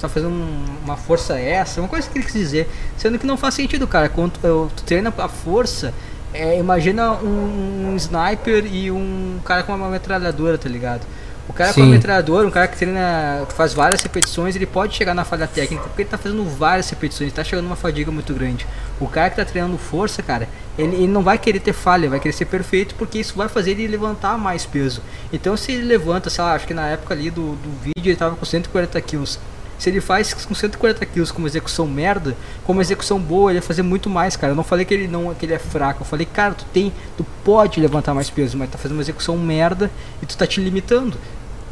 [0.00, 2.68] Tava fazendo um- uma força extra, uma coisa que ele quis dizer.
[2.96, 4.08] Sendo que não faz sentido, cara.
[4.08, 5.92] Quando eu- tu treina a força,
[6.34, 11.02] é, imagina um, um sniper e um cara com uma metralhadora, tá ligado?
[11.48, 11.90] O cara com a Sim.
[11.90, 15.84] metralhadora, um cara que treina, que faz várias repetições, ele pode chegar na falha técnica,
[15.84, 18.66] porque ele tá fazendo várias repetições, ele tá chegando numa fadiga muito grande.
[18.98, 22.18] O cara que tá treinando força, cara, ele, ele não vai querer ter falha, vai
[22.18, 25.00] querer ser perfeito, porque isso vai fazer ele levantar mais peso.
[25.32, 28.16] Então se ele levanta, sei lá, acho que na época ali do, do vídeo ele
[28.16, 29.38] tava com 140 quilos.
[29.78, 33.82] Se ele faz com 140 quilos como execução merda, como execução boa, ele ia fazer
[33.82, 34.52] muito mais, cara.
[34.52, 36.00] Eu não falei que ele não que ele é fraco.
[36.02, 39.36] Eu falei, cara, tu tem, tu pode levantar mais peso, mas tá fazendo uma execução
[39.36, 39.90] merda
[40.22, 41.16] e tu tá te limitando.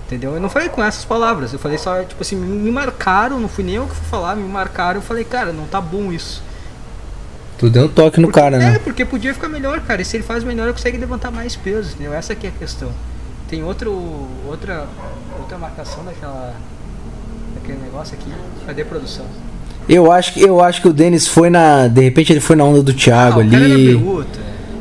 [0.07, 0.35] Entendeu?
[0.35, 1.55] Eu não falei com essas palavras.
[1.55, 4.47] Eu falei só, tipo assim, me marcaram, não fui nem eu que fui falar, me
[4.47, 4.99] marcaram.
[5.01, 6.43] Eu falei, cara, não tá bom isso.
[7.57, 8.79] Tu deu um toque no Porque- cara, É, né?
[8.81, 10.03] porque podia ficar melhor, cara.
[10.03, 12.13] E se ele faz melhor, ele consegue levantar mais peso, entendeu?
[12.13, 12.93] Essa aqui é a questão.
[13.49, 13.93] Tem outro,
[14.47, 14.87] outra,
[15.39, 16.53] outra marcação daquela,
[17.67, 18.31] daquele negócio aqui.
[18.67, 19.25] Cadê a produção?
[19.89, 22.65] Eu acho que eu acho que o Denis foi na, de repente ele foi na
[22.65, 24.25] onda do Thiago Ah, o cara era ali.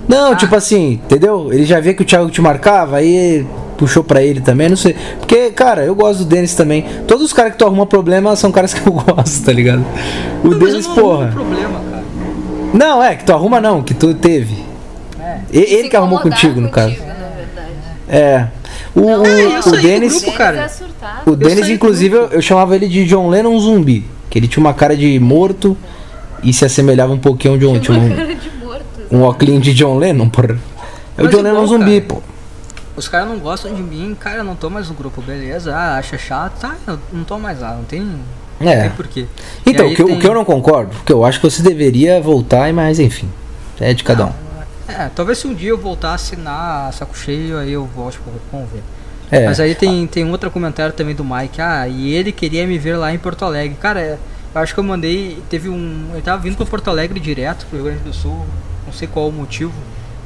[0.08, 0.36] Não, Ah.
[0.36, 1.52] tipo assim, entendeu?
[1.52, 3.46] Ele já via que o Thiago te marcava, aí
[3.78, 4.96] puxou pra ele também, não sei.
[5.20, 6.86] Porque, cara, eu gosto do Denis também.
[7.08, 9.84] Todos os caras que tu arruma problema são caras que eu gosto, tá ligado?
[10.44, 11.28] O Não, mas Denis, eu não arrumo porra.
[11.32, 12.04] problema, cara.
[12.74, 14.64] Não, é, que tu arruma não, que tu teve.
[15.20, 15.38] É.
[15.52, 16.90] E- Ele Se que arrumou incomodar contigo, no caso.
[16.96, 17.72] contigo, na verdade.
[18.10, 18.48] É.
[18.96, 20.22] O, o, é, eu o Denis.
[20.22, 20.70] grupo, cara.
[21.26, 21.30] é.
[21.30, 24.06] O do inclusive, eu, eu chamava ele de John Lennon zumbi.
[24.30, 25.78] Que ele tinha uma cara de morto
[26.44, 27.80] e se assemelhava um pouquinho de um.
[27.80, 28.84] Tinha Uma um, cara de morto.
[29.12, 30.58] um óculos de John Lennon, porra.
[31.18, 32.14] É o Mas John é Lennon bom, zumbi, cara.
[32.22, 32.22] pô.
[32.96, 35.76] Os caras não gostam de mim, cara, eu não tô mais no grupo, beleza?
[35.76, 38.02] Ah, acha chato, tá, eu não tô mais lá, não tem,
[38.60, 38.82] não É.
[38.82, 39.26] tem porquê.
[39.66, 41.50] Então, E o que, eu- tem- o que eu não concordo, que eu acho que
[41.50, 43.28] você deveria voltar, mas enfim.
[43.80, 44.32] É de cada um.
[44.94, 48.32] É, talvez se um dia eu voltar a assinar saco cheio, aí eu volte pro
[48.32, 48.84] grupo, vamos ver.
[49.32, 49.46] É.
[49.46, 52.96] Mas aí tem, tem outro comentário também do Mike, ah, e ele queria me ver
[52.98, 53.76] lá em Porto Alegre.
[53.80, 54.18] Cara, é,
[54.54, 57.78] eu acho que eu mandei, teve um, ele tava vindo pra Porto Alegre direto, pro
[57.78, 58.46] Rio Grande do Sul,
[58.86, 59.74] não sei qual o motivo.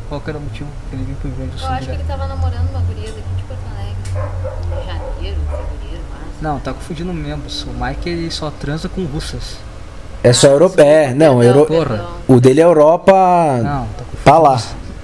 [0.10, 1.70] Qual que era o motivo que ele veio pro Rio Grande do Eu Sul?
[1.70, 2.00] acho que direto?
[2.00, 3.96] ele tava namorando uma guria daqui de Porto Alegre.
[4.82, 6.36] Em janeiro, fevereiro, março.
[6.42, 7.64] Não, tá confundindo membros.
[7.64, 9.58] O Mike ele só transa com russas.
[10.24, 10.82] É só Europa.
[10.82, 11.66] É, não, Euro...
[11.66, 12.06] Porra.
[12.28, 13.14] o dele é Europa.
[13.64, 14.04] Não, tá.
[14.24, 14.62] Pra lá.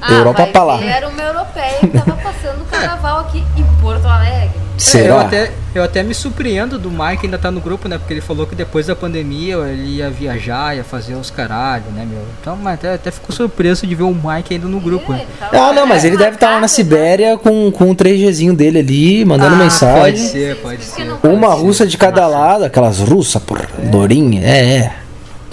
[0.09, 0.83] Europa vai pra lá.
[0.83, 4.63] era uma europeia que tava passando o carnaval aqui em Porto Alegre.
[4.73, 5.21] É, eu, Será?
[5.21, 7.97] até, eu até me surpreendo do Mike ainda tá no grupo, né?
[7.97, 12.05] Porque ele falou que depois da pandemia ele ia viajar, ia fazer os caralho, né,
[12.09, 12.21] meu?
[12.41, 15.13] Então, mas até, até ficou surpreso de ver o Mike ainda no grupo.
[15.13, 15.25] É, né?
[15.53, 18.79] Ah, não, mas ele deve estar lá na marcado, Sibéria com, com um 3Gzinho dele
[18.79, 20.01] ali, mandando Ah, mensagem.
[20.01, 21.03] Pode ser, pode ser.
[21.23, 21.65] Uma pode ser?
[21.65, 24.93] russa de cada lado, aquelas russas, porra, lourinha, é, é.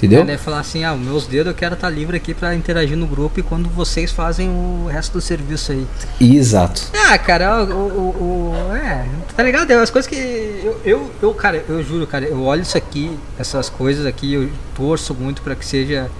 [0.00, 0.20] Entendeu?
[0.20, 3.06] Ele deve falar assim, ah, meus dedos eu quero estar livre aqui pra interagir no
[3.06, 5.86] grupo e quando vocês fazem o resto do serviço aí.
[6.20, 6.82] Exato.
[7.06, 9.04] Ah, cara, o, o, o- é,
[9.36, 9.70] tá ligado?
[9.70, 13.10] É as coisas que eu, eu, eu, cara, eu juro, cara, eu olho isso aqui,
[13.38, 16.10] essas coisas aqui, eu torço muito pra que seja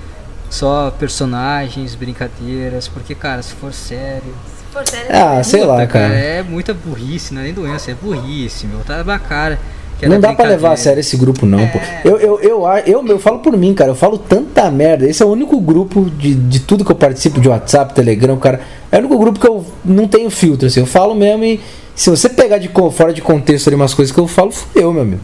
[0.51, 5.75] só personagens, brincadeiras, porque, cara, se for sério, Se for sério, Ah, é sei lá,
[5.77, 6.13] puta, cara.
[6.15, 9.59] é muita burrice, não é nem doença, é burrice, meu, tá na cara.
[10.01, 11.79] Que Não dá pra levar a sério esse grupo, não, pô.
[11.79, 12.01] É.
[12.05, 13.91] Eu, eu, eu, eu, eu, falo por mim, cara.
[13.91, 15.07] Eu falo tanta merda.
[15.07, 18.61] Esse é o único grupo de, de tudo que eu participo, de WhatsApp, Telegram, cara.
[18.91, 20.81] É o único grupo que eu não tenho filtro, assim.
[20.81, 21.61] Eu falo mesmo e
[21.95, 25.03] se você pegar de fora de contexto ali umas coisas que eu falo, fudeu, meu
[25.03, 25.21] amigo.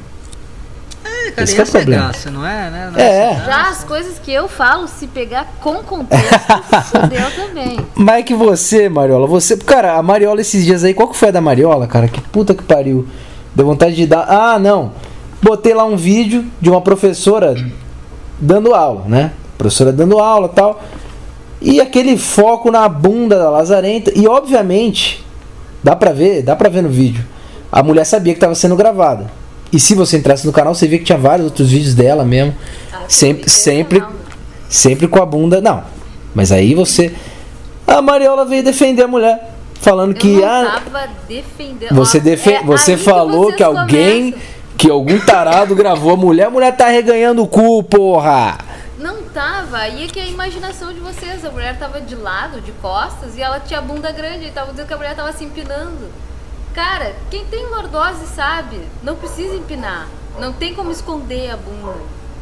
[1.04, 2.02] É, cara, Esse que é o é problema.
[2.04, 2.90] graça, não é, né?
[2.92, 3.32] Não É.
[3.32, 6.26] essa Já as coisas que eu falo, se pegar com contexto,
[6.92, 7.80] fudeu também.
[7.94, 9.56] Mas é que você, Mariola, você.
[9.56, 12.08] Cara, a Mariola esses dias aí, qual que foi a da Mariola, cara?
[12.08, 13.08] Que puta que pariu.
[13.56, 14.26] Deu vontade de dar.
[14.28, 14.92] Ah, não.
[15.42, 17.56] Botei lá um vídeo de uma professora
[18.38, 19.32] dando aula, né?
[19.56, 20.82] Professora dando aula tal.
[21.60, 24.12] E aquele foco na bunda da Lazarenta.
[24.14, 25.24] E obviamente,
[25.82, 27.24] dá pra ver, dá pra ver no vídeo.
[27.72, 29.30] A mulher sabia que tava sendo gravada.
[29.72, 32.54] E se você entrasse no canal, você via que tinha vários outros vídeos dela mesmo.
[32.92, 34.04] Ah, Sempre, sempre,
[34.68, 35.62] sempre com a bunda.
[35.62, 35.82] Não.
[36.34, 37.14] Mas aí você.
[37.86, 39.55] A Mariola veio defender a mulher.
[39.80, 40.42] Falando Eu que.
[40.42, 41.94] Ah, tava defendendo.
[41.94, 44.32] você, defe é você que falou vocês que alguém.
[44.32, 44.56] começam.
[44.76, 46.46] Que algum tarado gravou a mulher.
[46.46, 48.58] A mulher tá reganhando o cu, porra.
[48.98, 51.44] Não tava, aí é que é a imaginação de vocês.
[51.44, 54.72] A mulher tava de lado, de costas, e ela tinha a bunda grande, e tava
[54.72, 56.08] dizendo que a mulher tava se empinando.
[56.74, 60.08] Cara, quem tem lordose sabe, não precisa empinar.
[60.38, 61.94] Não tem como esconder a bunda.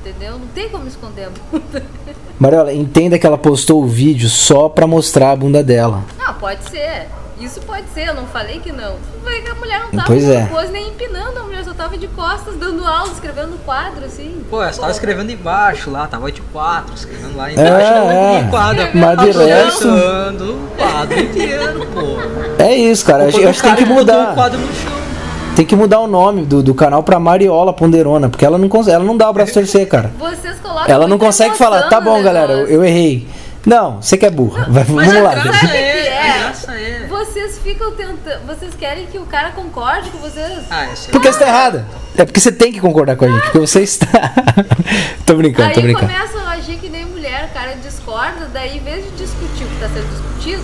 [0.04, 0.32] Entendeu?
[0.32, 1.82] Não tem como esconder a bunda.
[2.38, 6.02] Mariola, entenda que ela postou o vídeo só pra mostrar a bunda dela.
[6.18, 7.08] Não, pode ser.
[7.40, 8.94] Isso pode ser, eu não falei que não.
[9.22, 10.46] Foi que a mulher não tava Pois com é.
[10.46, 14.40] pose nem empinando, a mulher só tava de costas, dando aula, escrevendo quadro, assim.
[14.48, 18.40] Pô, eu tava escrevendo embaixo lá, tava de quatro, escrevendo lá É, embaixo, não é.
[18.40, 18.88] em quadro.
[18.94, 22.62] Mas de resto- o quadro inteiro, pô.
[22.62, 23.24] É isso, cara.
[23.24, 24.34] A gente, a gente tem que botou o mudar.
[24.34, 24.92] quadro no chão.
[25.56, 28.28] Tem que mudar o nome do, do canal pra Mariola Ponderona.
[28.28, 28.96] Porque ela não consegue.
[28.96, 30.10] Ela não dá o braço a torcer, cara.
[30.18, 33.26] Vocês colocam Ela não consegue falar, tá bom, galera, eu, eu errei.
[33.64, 34.66] Não, você que é burra.
[34.68, 35.34] Vai, mas vamos lá.
[35.34, 36.38] graça é, é?
[36.38, 37.06] graça é.
[37.08, 38.46] Vocês ficam tentando.
[38.46, 40.64] Vocês querem que o cara concorde com vocês?
[40.70, 41.86] Ah, isso Porque você tá errada.
[42.16, 43.42] É porque você tem que concordar com a gente.
[43.42, 44.06] Porque você está.
[45.24, 46.12] tô brincando, tô Aí brincando.
[46.12, 49.66] começam a agir que nem mulher, o cara discorda, daí em vez de discutir o
[49.66, 50.62] que tá sendo discutido,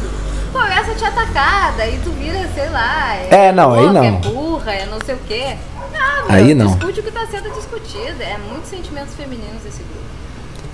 [0.62, 4.04] começa a te atacar, daí tu vira, sei lá, É, não, aí não.
[4.04, 5.56] É burra, é não sei o quê.
[5.92, 6.66] Não, meu, Aí não.
[6.66, 8.22] discute o que tá sendo discutido.
[8.22, 10.00] É muitos sentimentos femininos esse grupo.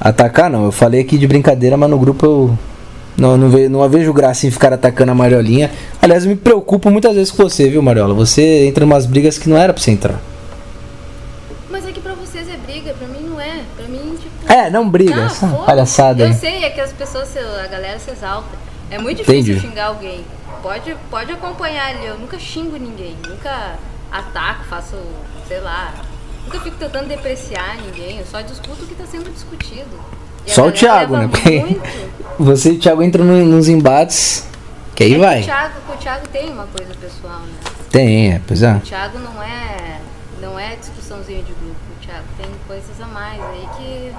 [0.01, 2.59] Atacar não, eu falei aqui de brincadeira, mas no grupo eu.
[3.16, 5.70] Não, não, vejo, não vejo graça em ficar atacando a Mariolinha.
[6.03, 8.12] Aliás, eu me preocupo muitas vezes com você, viu, Mariola?
[8.12, 10.20] Você entra em umas brigas que não era pra você entrar.
[11.70, 13.62] Mas é que pra vocês é briga, pra mim não é.
[13.74, 14.53] Pra mim, tipo.
[14.53, 15.64] É, não briga, essa foda-se.
[15.66, 16.34] palhaçada Eu aí.
[16.34, 17.34] sei, é que as pessoas,
[17.64, 18.66] a galera se exalta.
[18.91, 19.61] É muito difícil Entendi.
[19.61, 20.24] xingar alguém.
[20.62, 23.76] Pode, pode acompanhar ali, eu nunca xingo ninguém, nunca
[24.11, 24.97] ataco, faço,
[25.47, 25.95] sei lá.
[26.45, 29.99] Nunca fico tentando depreciar ninguém, eu só discuto o que tá sendo discutido.
[30.47, 31.28] E Só o Thiago, né?
[31.28, 31.76] Porque
[32.39, 34.47] você e o Thiago entram no- nos embates.
[34.95, 35.41] Que aí É que vai.
[35.41, 37.55] O Thiago, o Thiago tem uma coisa pessoal, né?
[37.91, 38.74] Tem, é, pois é.
[38.76, 40.01] O Thiago não é,
[40.41, 41.76] não é discussãozinha de grupo.
[42.01, 44.12] O Thiago tem coisas a mais aí que,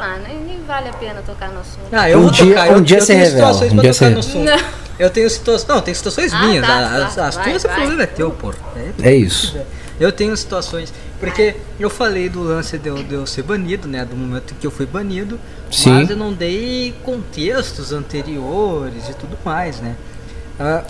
[0.00, 1.86] lá, nem, nem vale a pena tocar no assunto.
[1.92, 2.68] Ah, eu Um vou dia- tocar.
[2.70, 4.44] um eu, dia eu você tenho revela, situações um pra dia tocar você- no assunto.
[4.44, 4.80] Não.
[4.98, 5.68] Eu tenho situações.
[5.68, 6.66] Não, tem situações Ah, minhas.
[6.66, 7.76] tá, as tá, as vai, tuas, o vai.
[7.76, 8.56] problema é teu, porra.
[9.02, 9.56] É, É isso.
[9.98, 10.92] Eu tenho situações.
[11.18, 14.04] Porque eu falei do lance de eu, de eu ser banido, né?
[14.04, 15.38] Do momento que eu fui banido.
[15.70, 15.90] Sim.
[15.90, 19.94] Mas eu não dei contextos anteriores e tudo mais, né?
[20.58, 20.82] Ah,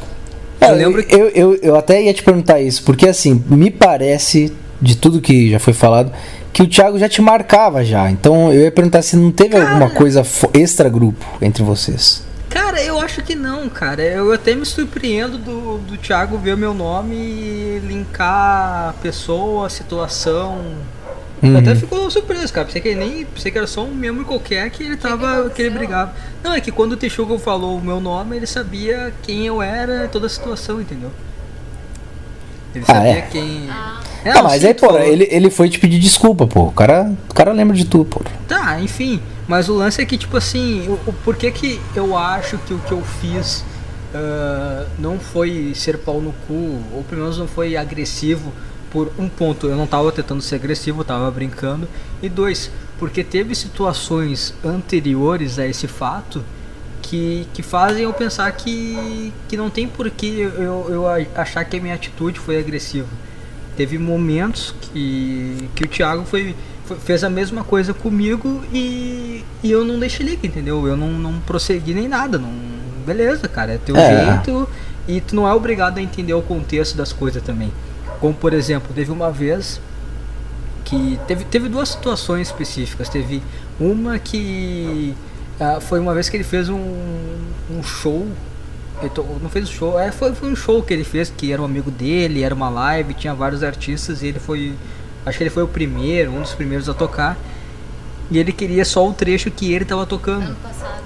[0.60, 1.14] É, eu lembro que.
[1.14, 5.50] eu, eu, eu até ia te perguntar isso, porque assim, me parece, de tudo que
[5.50, 6.12] já foi falado,
[6.52, 8.10] que o Thiago já te marcava já.
[8.10, 12.24] Então eu ia perguntar se não teve alguma coisa fo- extra-grupo entre vocês.
[12.48, 14.02] Cara, eu acho que não, cara.
[14.02, 20.58] Eu até me surpreendo do, do Thiago ver o meu nome e linkar pessoa, situação.
[21.42, 22.66] Eu até ficou surpreso, cara.
[22.66, 23.24] Pensei que ele nem.
[23.24, 25.48] Pensei que era só um membro qualquer que ele tava.
[25.48, 26.12] que ele brigava.
[26.42, 30.06] Não, é que quando o Texugo falou o meu nome, ele sabia quem eu era
[30.08, 31.10] toda a situação, entendeu?
[32.74, 33.20] Ele Ah, sabia é?
[33.22, 33.68] quem.
[33.70, 34.00] Ah.
[34.24, 36.64] É, tá, mas aí, tu pô, ele, ele foi te pedir desculpa, pô.
[36.64, 38.22] O cara, o cara lembra de tudo, pô.
[38.46, 39.20] Tá, enfim.
[39.48, 42.78] Mas o lance é que, tipo assim, o, o porquê que eu acho que o
[42.78, 43.64] que eu fiz
[44.14, 48.52] ah, não foi ser pau no cu, ou pelo menos não foi agressivo,
[48.90, 51.88] por um ponto, eu não tava tentando ser agressivo, eu tava brincando.
[52.20, 56.42] E dois, porque teve situações anteriores a esse fato
[57.00, 61.04] que, que fazem eu pensar que, que não tem porquê eu, eu
[61.36, 63.08] achar que a minha atitude foi agressiva.
[63.80, 66.54] Teve momentos que, que o Thiago foi,
[66.84, 70.86] foi- fez a mesma coisa comigo e, e eu não deixei liga, entendeu?
[70.86, 72.36] Eu não, não prossegui nem nada.
[72.38, 72.52] Não,
[73.06, 74.26] beleza, cara, é teu É.
[74.34, 74.68] jeito
[75.08, 77.72] e tu não é obrigado a entender o contexto das coisas também.
[78.20, 79.80] Como por exemplo, teve uma vez
[80.84, 83.08] que teve, teve duas situações específicas.
[83.08, 83.42] Teve
[83.80, 85.14] uma que
[85.58, 86.76] ah, foi uma vez que ele fez um,
[87.70, 88.26] um show.
[89.42, 91.64] Não fez um show, é, foi, foi um show que ele fez, que era um
[91.64, 94.74] amigo dele, era uma live, tinha vários artistas e ele foi.
[95.24, 97.36] Acho que ele foi o primeiro, um dos primeiros a tocar.
[98.30, 100.44] E ele queria só o trecho que ele tava tocando.
[100.44, 101.02] Ano passado.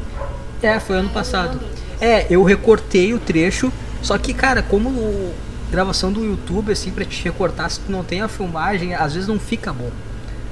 [0.62, 1.60] É, foi ano passado.
[2.00, 3.72] É, eu recortei o trecho,
[4.02, 5.34] só que, cara, como o-
[5.70, 9.28] gravação do YouTube, assim, pra te recortar, se tu não tem a filmagem, às vezes
[9.28, 9.90] não fica bom.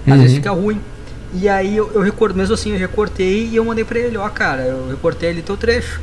[0.07, 0.81] Às vezes fica ruim.
[1.35, 4.29] E aí eu, eu recorto, mesmo assim, eu recortei e eu mandei pra ele, ó,
[4.29, 6.01] cara, eu recortei ali teu trecho.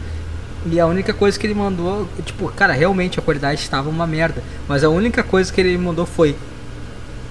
[0.65, 4.43] E a única coisa que ele mandou, tipo, cara, realmente a qualidade estava uma merda.
[4.67, 6.35] Mas a única coisa que ele mandou foi,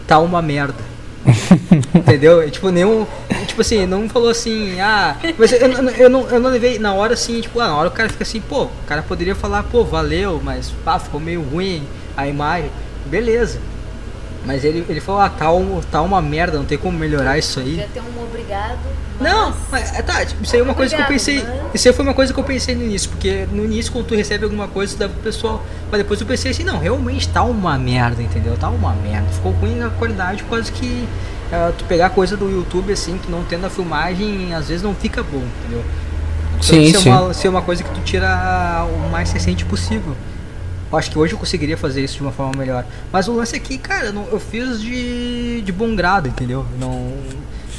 [0.07, 0.83] tá uma merda.
[1.95, 2.51] Entendeu?
[2.51, 3.07] Tipo, nenhum.
[3.47, 5.16] Tipo assim, não falou assim, ah.
[5.37, 7.89] Mas eu, eu, eu não, eu não levei na hora assim, tipo, ah, na hora
[7.89, 11.43] o cara fica assim, pô, o cara poderia falar, pô, valeu, mas pá, ficou meio
[11.43, 11.83] ruim
[12.16, 12.70] a imagem.
[13.07, 13.61] Beleza.
[14.47, 17.59] Mas ele, ele falou, ah, tá, um, tá uma merda, não tem como melhorar isso
[17.61, 17.70] aí.
[17.70, 18.78] Podia ter um obrigado.
[19.20, 21.43] Não, mas- mas, tá, tipo, isso aí é uma coisa que eu Obrigado, pensei.
[21.62, 24.07] mas- Isso aí foi uma coisa que eu pensei no início, porque no início quando
[24.07, 25.62] tu recebe alguma coisa, tu dá pro pessoal.
[25.91, 28.57] Mas depois eu pensei assim, não, realmente tá uma merda, entendeu?
[28.57, 29.26] Tá uma merda.
[29.32, 31.07] Ficou ruim na qualidade, quase que
[31.53, 34.95] ah, tu pegar coisa do YouTube assim, tu não tendo a filmagem, às vezes não
[34.95, 35.82] fica bom, entendeu?
[36.62, 37.11] Sim, Tem que ser sim.
[37.11, 40.14] Uma, ser uma coisa que tu tira o mais recente possível.
[40.91, 42.84] Eu acho que hoje eu conseguiria fazer isso de uma forma melhor.
[43.12, 46.64] Mas o lance aqui, cara, eu, não- eu fiz de, de bom grado, entendeu?
[46.78, 47.12] Não.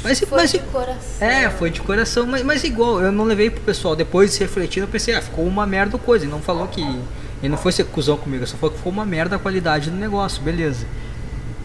[0.02, 1.26] Mas, Foi mas, de coração.
[1.28, 3.94] é, foi de coração, mas, mas igual, eu não levei pro pessoal.
[3.94, 6.24] Depois de se refletindo, eu pensei, ah, ficou uma merda coisa.
[6.24, 6.80] Ele não falou que.
[6.82, 9.96] Ele não foi ser cuzão comigo, só falou que ficou uma merda a qualidade do
[9.96, 10.86] negócio, beleza.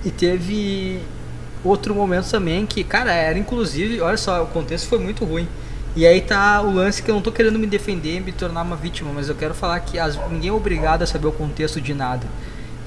[0.04, 1.00] E teve
[1.64, 5.48] outro momento também que, cara, era inclusive, olha só, o contexto foi muito ruim.
[5.96, 8.64] E aí tá o lance que eu não tô querendo me defender e me tornar
[8.64, 11.80] uma vítima, mas eu quero falar que as, ninguém é obrigado a saber o contexto
[11.80, 12.28] de nada.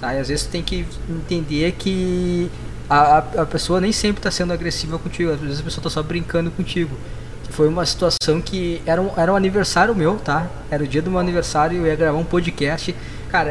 [0.00, 0.14] Tá?
[0.14, 2.50] E às vezes tu tem que entender que
[2.88, 6.02] a, a, pessoa nem sempre tá sendo agressiva contigo, às vezes a pessoa tá só
[6.02, 6.94] brincando contigo.
[7.50, 10.46] Foi uma situação que era um, era um aniversário meu, tá?
[10.70, 12.94] Era o dia do meu aniversário, eu ia gravar um podcast.
[13.30, 13.50] Cara,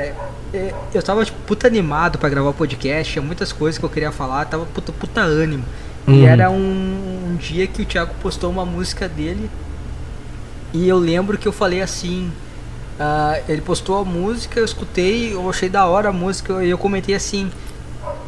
[0.54, 3.90] é- eu tava tipo, puta animado pra gravar o podcast, tinha muitas coisas que eu
[3.90, 5.66] queria falar, tava puta, puta ânimo.
[6.08, 6.28] E Uhum.
[6.28, 9.50] era um, um dia que o Thiago postou uma música dele
[10.74, 12.32] e eu lembro que eu falei assim.
[13.00, 16.78] ah, ele postou a música, eu escutei, eu achei da hora a música e eu
[16.78, 17.52] comentei assim.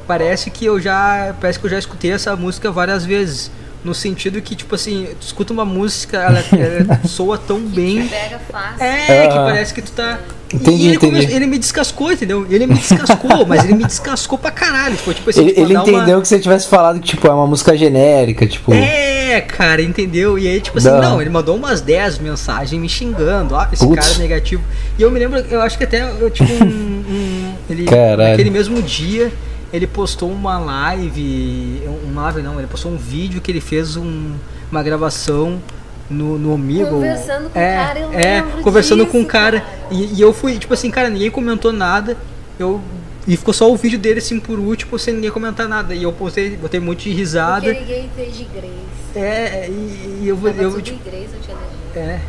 [0.08, 1.36] Parece que eu já.
[1.40, 3.52] Parece que eu já escutei essa música várias vezes.
[3.84, 8.06] No sentido que, tipo assim, tu escuta uma música, ela, ela soa tão bem.
[8.08, 8.84] Pega fácil.
[8.84, 10.20] É, que parece que tu tá.
[10.54, 11.32] Entendi, e ele, entendi.
[11.34, 12.46] ele me descascou, entendeu?
[12.50, 14.98] Ele me descascou, mas ele me descascou pra caralho.
[14.98, 17.26] Foi tipo assim, Ele, tipo, ele dar uma- entendeu que você tivesse falado que, tipo,
[17.28, 18.74] é uma música genérica, tipo.
[18.74, 20.38] É, cara, entendeu?
[20.40, 21.02] E aí, tipo assim, Não.
[21.02, 24.04] não, ele mandou umas 10 mensagens me xingando, ó, esse Putz.
[24.08, 24.64] cara é negativo.
[24.98, 26.66] E eu me lembro, eu acho que até eu tive um.
[26.66, 28.32] um- ele, Caralho.
[28.32, 29.32] naquele mesmo dia,
[29.72, 31.82] ele postou uma live.
[32.04, 34.36] Uma live não, ele postou um vídeo que ele fez um-
[34.72, 35.62] uma gravação
[36.10, 36.90] no, no Omigo.
[36.90, 39.62] Conversando com o é, cara, eu É, conversando com o disso, cara.
[39.62, 39.80] cara.
[39.92, 42.18] E, e eu fui, tipo assim, cara, ninguém comentou nada.
[42.58, 42.82] Eu.
[43.28, 45.94] E ficou só o vídeo dele assim por último, sem ninguém comentar nada.
[45.94, 47.62] E eu postei, botei um monte de risada.
[47.66, 48.70] Porque ninguém fez de Grace.
[49.16, 52.12] É, e, e eu, eu, tipo, Grace, eu tinha legenda.
[52.12, 52.22] é,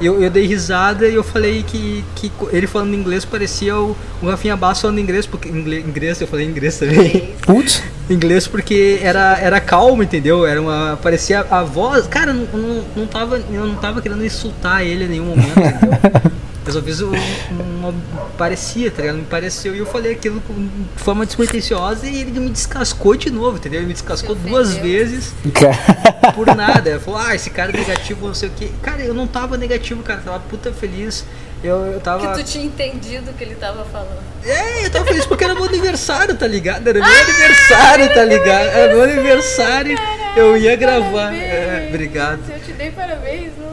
[0.00, 4.26] eu, eu dei risada e eu falei que, que ele falando inglês parecia o, o
[4.26, 7.34] Rafinha Basso falando inglês, porque inglês, inglês eu falei inglês também.
[7.42, 7.82] Putz.
[8.08, 10.46] inglês porque era, era calmo, entendeu?
[10.46, 10.98] Era uma.
[11.02, 12.06] Parecia a voz.
[12.06, 16.32] Cara, não, não, não, tava, eu não tava querendo insultar ele em nenhum momento, entendeu?
[16.68, 17.10] Mas às vezes eu,
[17.50, 17.94] uma,
[18.36, 19.16] parecia, tá ligado?
[19.16, 20.54] Me pareceu e eu falei aquilo com-
[20.96, 23.80] de forma despretensiosa e ele me descascou de novo, entendeu?
[23.80, 25.32] Ele me descascou duas vezes
[26.34, 26.90] por nada.
[26.90, 28.68] Ele falou, ah, esse cara é negativo, não sei o que.
[28.82, 31.24] Cara, eu não tava negativo, cara, eu tava puta feliz.
[31.64, 32.34] Eu, eu tava.
[32.36, 34.22] Que tu tinha entendido o que ele tava falando.
[34.44, 36.86] É, eu tava feliz porque era meu aniversário, tá ligado?
[36.86, 38.66] Era meu aniversário, tá ligado?
[38.68, 39.98] Era meu aniversário,
[40.36, 41.34] eu ia gravar.
[41.34, 42.40] É, obrigado.
[42.48, 43.50] Eu te dei parabéns.
[43.58, 43.67] Parabéns.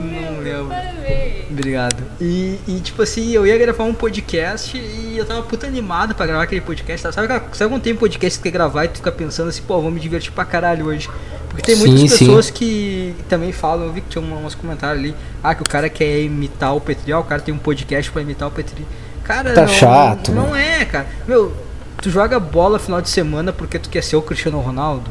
[1.59, 2.03] Obrigado.
[2.19, 6.25] E, e, tipo assim, eu ia gravar um podcast e eu tava puta animado pra
[6.25, 7.01] gravar aquele podcast.
[7.11, 9.61] Sabe, sabe, sabe quando tem um podcast que quer gravar e tu fica pensando assim,
[9.63, 11.09] pô, vou me divertir pra caralho hoje.
[11.49, 12.17] Porque tem muitas Sim, sim.
[12.25, 15.65] pessoas que também falam, eu vi que tinha um- uns comentários ali, ah, que o
[15.69, 18.85] cara quer imitar o Petri, ah, o cara tem um podcast pra imitar o Petri.
[19.23, 21.07] Cara, Tá não, chato, Não, é, cara.
[21.25, 21.55] Meu,
[22.01, 25.09] tu joga bola final de semana porque tu quer ser o Cristiano Ronaldo?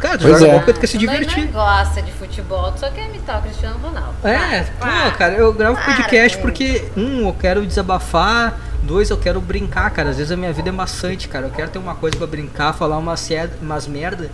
[0.00, 0.48] Cara, tu Pois joga é.
[0.48, 1.44] bola porque tu quer se divertir.
[1.44, 4.14] Não gosta de futebol, tu só quer imitar o Cristiano Ronaldo.
[4.24, 9.16] É, Para, pô, cara, eu gravo Para, podcast porque, um, eu quero desabafar, dois, eu
[9.18, 10.10] quero brincar, cara.
[10.10, 11.46] Às vezes a minha vida é maçante, cara.
[11.46, 13.28] Eu quero ter uma coisa pra brincar, falar umas,
[13.60, 14.30] umas merda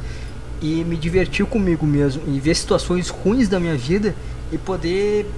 [0.62, 2.22] e me divertir comigo mesmo.
[2.26, 4.14] E ver situações ruins da minha vida
[4.52, 5.28] e poder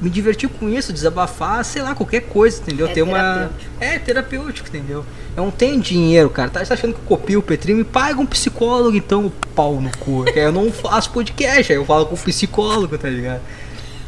[0.00, 2.88] me divertir com isso, desabafar, sei lá, qualquer coisa, entendeu?
[2.88, 3.50] É ter uma.
[3.78, 5.04] É terapêutico, entendeu?
[5.36, 6.50] Eu não tenho dinheiro, cara.
[6.50, 7.78] Tá tá achando que eu copio o Petrinho?
[7.78, 10.24] Me paga um psicólogo, então, o pau no cu.
[10.34, 13.42] Eu não faço podcast, aí eu falo com o psicólogo, tá ligado?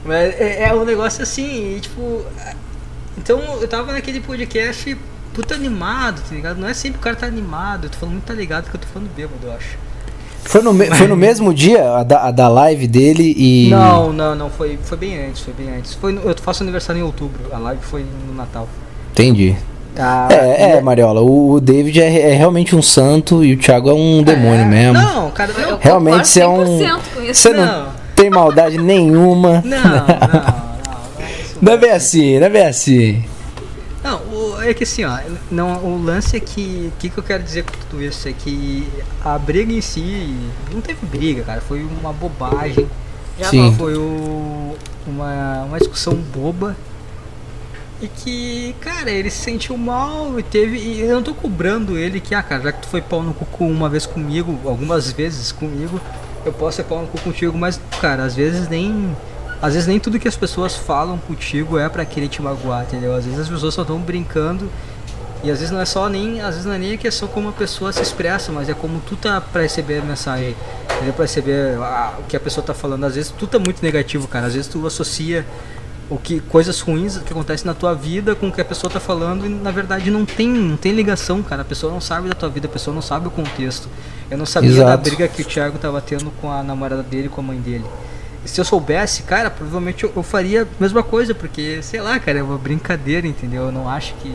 [0.05, 2.24] Mas é, é um negócio assim, e, tipo.
[3.19, 4.97] Então eu tava naquele podcast
[5.35, 6.59] puta animado, tá ligado?
[6.59, 8.81] Não é sempre o cara tá animado, eu tô falando muito tá ligado que eu
[8.81, 9.77] tô falando bêbado, eu acho.
[10.44, 13.69] Foi, no, foi no mesmo dia a da, a da live dele e.
[13.70, 15.94] Não, não, não, foi, foi bem antes, foi bem antes.
[15.94, 18.69] Foi, no- eu faço aniversário em outubro, a live foi no Natal.
[19.12, 19.55] Entendi.
[19.98, 23.59] Ah, É, é, e- Mariola, o, o David é, é realmente um santo e o
[23.59, 24.94] Thiago é um demônio É, mesmo.
[24.94, 25.52] Não, cara.
[25.59, 26.78] Eu Realmente você é um.
[26.78, 27.35] 100% com isso.
[27.43, 27.86] Você não, Não.
[28.16, 29.62] tem maldade nenhuma.
[29.64, 29.98] Não, não, não.
[29.98, 30.73] não,
[31.60, 33.23] Não é bem assim, não é bem assim.
[34.62, 35.18] É que assim, ó,
[35.51, 36.93] não, o lance é que.
[36.94, 38.28] O que, que eu quero dizer com tudo isso?
[38.28, 38.89] É que
[39.24, 40.34] a briga em si.
[40.72, 41.60] Não teve briga, cara.
[41.60, 42.89] Foi uma bobagem.
[43.39, 43.74] Já Sim.
[43.76, 44.76] Foi o-
[45.06, 46.76] uma, uma discussão boba.
[48.01, 50.76] E que, cara, ele se sentiu mal e teve.
[50.76, 53.32] E eu não tô cobrando ele que, ah, cara, já que tu foi pau no
[53.32, 56.01] cu uma vez comigo, algumas vezes comigo,
[56.44, 59.16] eu posso ser pau no cu contigo, mas, cara, às vezes nem.
[59.62, 63.14] Às vezes nem tudo que as pessoas falam contigo é pra querer te magoar, entendeu?
[63.14, 64.68] Às vezes as pessoas só estão brincando
[65.44, 66.40] e às vezes não é só nem.
[66.40, 69.01] Às vezes não é nem a questão como a pessoa se expressa, mas é como
[69.01, 70.56] tu tá pra receber a mensagem.
[70.97, 71.12] Entendeu?
[71.14, 71.78] Pra receber
[72.18, 73.05] o que a pessoa tá falando.
[73.05, 74.47] Às vezes tu tá muito negativo, cara.
[74.47, 75.47] Às vezes tu associa
[76.10, 79.01] o que coisas ruins que acontecem na tua vida com o que a pessoa tá
[79.01, 81.62] falando e na verdade não tem, não tem ligação, cara.
[81.62, 83.89] A pessoa não sabe da tua vida, a pessoa não sabe o contexto.
[84.30, 85.02] Eu não sabia da Exato.
[85.05, 87.84] briga que o Thiago tava tendo com a namorada dele com a mãe dele.
[88.44, 92.40] Se eu soubesse, cara, provavelmente eu, eu faria a mesma coisa, porque, sei lá, cara,
[92.40, 93.64] é uma brincadeira, entendeu?
[93.64, 94.35] Eu não acho que.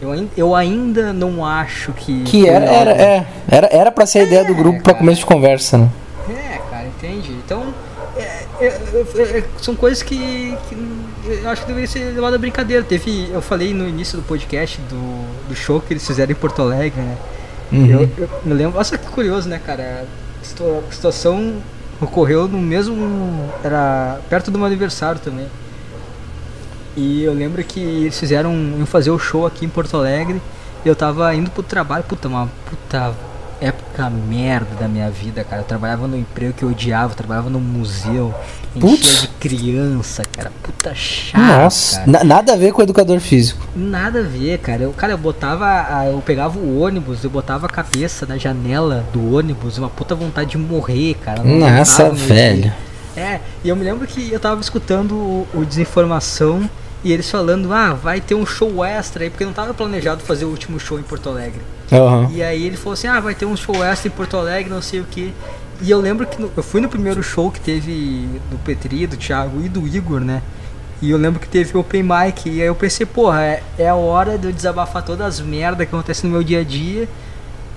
[0.00, 2.24] Eu, eu ainda não acho que.
[2.24, 4.98] Que era, era, é, era, era pra ser a ideia do grupo pra cara.
[4.98, 5.90] começo de conversa, né?
[6.28, 7.32] É, cara, entende?
[7.32, 7.72] Então,
[8.16, 10.76] é, é, é, é, são coisas que, que
[11.24, 12.82] eu acho que deveria ser levado a brincadeira.
[12.82, 16.60] Teve, eu falei no início do podcast do, do show que eles fizeram em Porto
[16.60, 17.16] Alegre, né?
[17.72, 17.86] Uhum.
[17.86, 20.04] Eu, eu me lembro, nossa que curioso, né, cara?
[20.90, 21.62] Situação
[22.04, 23.50] ocorreu no mesmo.
[23.62, 25.46] Era perto do meu aniversário também.
[26.96, 28.52] E eu lembro que eles fizeram.
[28.76, 30.40] iam fazer o show aqui em Porto Alegre.
[30.84, 33.14] E eu tava indo pro trabalho, puta, uma puta
[33.62, 35.62] época merda da minha vida, cara.
[35.62, 38.34] Eu trabalhava no emprego que eu odiava, eu trabalhava no museu,
[38.78, 39.22] Putz.
[39.22, 40.50] de criança, cara.
[40.62, 41.40] Puta chato.
[41.40, 43.66] Nossa, na- nada a ver com o educador físico.
[43.76, 44.82] Nada a ver, cara.
[44.82, 45.66] Eu, cara, eu botava.
[46.06, 50.50] Eu pegava o ônibus, eu botava a cabeça na janela do ônibus, uma puta vontade
[50.50, 51.42] de morrer, cara.
[51.42, 52.62] Não Nossa, velho.
[52.62, 52.76] dia.
[53.16, 56.68] É, e eu me lembro que eu tava escutando o, o Desinformação
[57.04, 60.44] e eles falando, ah, vai ter um show extra aí, porque não tava planejado fazer
[60.44, 61.60] o último show em Porto Alegre.
[61.90, 62.30] Aham.
[62.32, 64.80] E aí ele falou assim, ah, vai ter um show extra em Porto Alegre, não
[64.82, 65.32] sei o que.
[65.80, 69.16] E eu lembro que no- eu fui no primeiro show que teve do Petri, do
[69.16, 70.40] Thiago e do Igor, né?
[71.00, 73.96] E eu lembro que teve open mic, e aí eu pensei, porra, é, é a
[73.96, 77.08] hora de eu desabafar todas as merdas que acontecem no meu dia a dia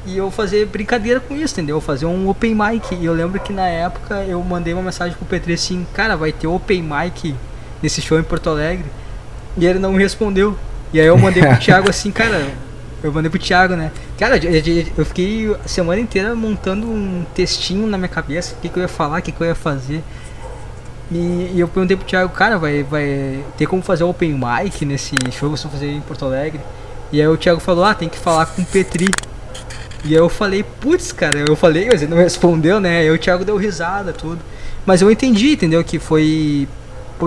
[0.06, 1.82] e eu fazer brincadeira com isso, entendeu?
[1.82, 2.94] Fazer um open mic.
[2.94, 6.32] E eu lembro que na época eu mandei uma mensagem pro Petri assim, cara, vai
[6.32, 7.34] ter open mic
[7.82, 8.86] nesse show em Porto Alegre.
[9.58, 10.58] E ele não me respondeu.
[10.94, 12.48] E aí eu mandei pro Thiago assim, cara,
[13.04, 13.92] eu mandei pro Thiago, né?
[14.18, 14.40] Cara,
[14.98, 18.82] eu, fiquei a semana inteira montando um textinho na minha cabeça, o que, que eu
[18.82, 20.02] ia falar, o que, que eu ia fazer.
[21.12, 25.16] E, e eu perguntei pro Thiago, cara, vai, vai ter como fazer open mic nesse
[25.32, 26.62] show que vocês vão fazer em Porto Alegre?
[27.12, 29.10] E aí o Thiago falou, ah, tem que falar com o Petri.
[30.04, 33.00] E aí eu falei, putz, cara, eu falei, mas ele não respondeu, né?
[33.00, 34.40] Aí o Thiago deu risada, tudo.
[34.86, 35.84] Mas eu entendi, entendeu?
[35.84, 36.68] Que foi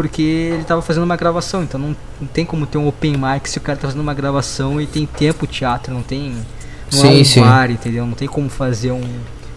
[0.01, 3.51] porque ele tava fazendo uma gravação, então não, não tem como ter um open mic
[3.51, 6.37] se o cara tá fazendo uma gravação e tem tempo teatro, não tem.
[6.93, 7.41] Não é Sim, um sim.
[7.41, 8.07] bar, entendeu?
[8.07, 9.03] Não tem como fazer um.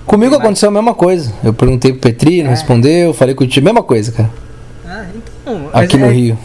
[0.04, 1.32] Comigo aconteceu a mesma coisa.
[1.44, 2.54] Eu perguntei pro Petri, não É.
[2.56, 4.32] respondeu, falei com o tio, mesma coisa, cara.
[4.84, 5.70] Ah, então.
[5.72, 6.38] Aqui no é- Rio.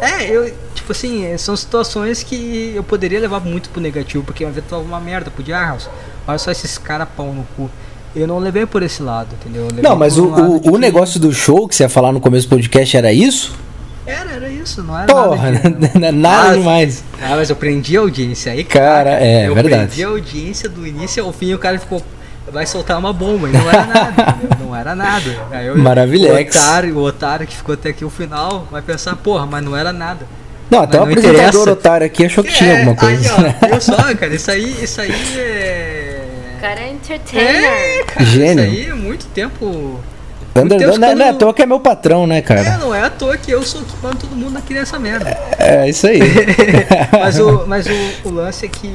[0.00, 4.44] É, eu, tipo assim, é, são situações que eu poderia levar muito pro negativo, porque
[4.44, 5.78] uma vez tava uma merda, podia, ah,
[6.26, 7.70] olha só esses caras pau no cu.
[8.14, 9.68] Eu não levei por esse lado, entendeu?
[9.76, 12.20] Eu Não, mas o, um o, que- negócio do show que você ia falar no
[12.20, 13.52] começo do podcast era isso?
[14.06, 17.02] Era, era isso, não era Porra, nada de- nada, nada Ah, demais.
[17.20, 19.86] Ah, mas eu prendi a audiência aí, Cara, é, eu verdade.
[19.86, 22.02] prendi a audiência do início ao fim e o cara ficou.
[22.52, 25.36] Vai soltar uma bomba, e não era nada, não era nada.
[25.50, 26.54] Aí eu, Maravilhex.
[26.54, 29.74] O otário, o otário que ficou até aqui o final vai pensar, porra, mas não
[29.74, 30.26] era nada.
[30.70, 31.70] Não, até o Mas apresentador interessa.
[31.72, 33.34] otário aqui achou que tinha É, alguma coisa.
[33.38, 36.03] Aí, ó, viu só, cara, isso aí, isso aí é.
[36.64, 37.62] O cara é entertainer.
[37.62, 38.64] É, cara, Gênio.
[38.64, 40.00] isso aí é muito tempo.
[40.56, 42.78] Under, Deus, não, é- não é à toa que é meu patrão, né, É, cara?
[42.78, 45.28] não é à toa que eu sou que mando todo mundo aqui nessa merda.
[45.58, 46.20] É, isso aí.
[47.20, 48.90] mas o, mas o, o lance é que.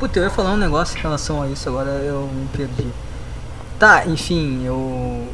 [0.00, 2.88] Puta, eu ia falar um negócio em relação a isso, agora eu me perdi.
[3.78, 5.24] Tá, enfim, eu.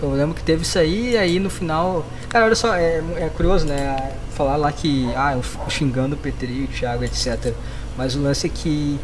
[0.00, 2.06] Eu lembro que teve isso aí, e aí no final.
[2.28, 4.12] Cara, olha só, é, é curioso, né?
[4.36, 5.10] Falar lá que.
[5.16, 7.52] Ah, eu fico xingando o Petri, o Thiago, etc.
[7.98, 8.96] Mas o lance é que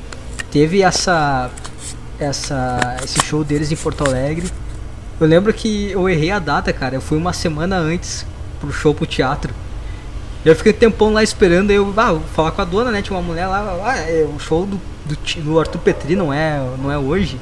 [0.50, 1.50] teve essa.
[2.18, 4.50] essa esse show deles em Porto Alegre.
[5.20, 6.94] Eu lembro que eu errei a data, cara.
[6.94, 8.26] Eu fui uma semana antes
[8.60, 9.52] pro show pro teatro.
[10.44, 12.92] E eu fiquei um tempão lá esperando, aí eu ah, vou falar com a dona,
[12.92, 13.02] né?
[13.02, 16.60] Tinha uma mulher lá, ah, é, o show do, do, do Arthur Petri não é,
[16.80, 17.40] não é hoje.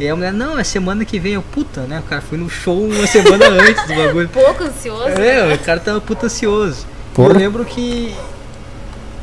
[0.00, 1.34] E aí a mulher, não, é semana que vem.
[1.34, 1.98] Eu, puta, né?
[1.98, 4.28] O cara foi no show uma semana antes do bagulho.
[4.30, 5.08] Pouco ansioso.
[5.08, 6.86] É, o cara tava puta ansioso.
[7.12, 7.34] Porra.
[7.34, 8.16] Eu lembro que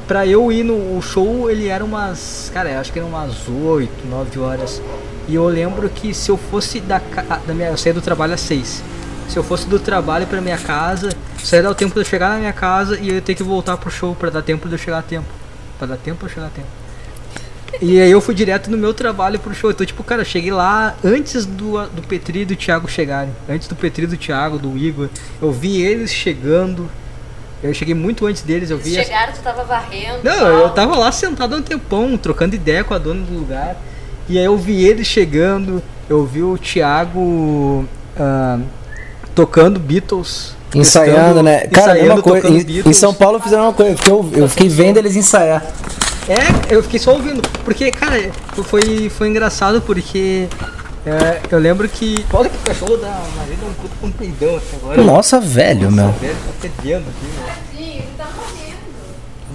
[0.09, 2.51] pra eu ir no show, ele era umas.
[2.53, 4.81] Cara, acho que eram umas 8, 9 horas.
[5.27, 7.69] E eu lembro que se eu fosse da, ca- da minha.
[7.69, 8.83] Eu saí do trabalho às 6.
[9.29, 12.03] Se eu fosse do trabalho pra minha casa, só ia dar o tempo de eu
[12.05, 14.67] chegar na minha casa e eu ia ter que voltar pro show pra dar tempo
[14.67, 15.27] de eu chegar a tempo.
[15.77, 16.67] Pra dar tempo pra eu chegar a tempo.
[17.79, 19.69] E aí eu fui direto no meu trabalho pro show.
[19.69, 23.31] Então, tipo, cara, eu cheguei lá antes do, do Petri e do Thiago chegarem.
[23.47, 25.07] Antes do Petri, do Thiago, do Igor.
[25.39, 26.89] Eu vi eles chegando.
[27.61, 28.97] Eu cheguei muito antes deles, eu vi.
[28.97, 30.19] as- Chegaram, tu tava varrendo.
[30.23, 30.47] Não, tal.
[30.47, 33.75] eu tava lá sentado há um tempão, trocando ideia com a dona do lugar.
[34.29, 37.85] E aí eu vi eles chegando, eu vi o Thiago
[38.17, 38.59] ah,
[39.35, 40.55] tocando Beatles.
[40.73, 41.61] Ensaiando, né?
[41.67, 42.47] Cara, ensaiando, coisa.
[42.47, 42.93] Em, em.
[42.93, 43.95] São Paulo fizeram uma coisa.
[43.95, 45.63] porque Eu, eu fiquei vendo eles ensaiar.
[46.27, 47.41] É, eu fiquei só ouvindo.
[47.65, 48.31] Porque, cara,
[48.63, 50.47] foi, foi engraçado porque
[51.05, 52.25] é, eu lembro que.
[52.33, 55.03] Olha que o cachorro da Maria deu um puto com um peidão até agora.
[55.03, 56.11] Nossa, velho, meu.
[56.13, 57.69] Velho, tá fedendo aqui, meu.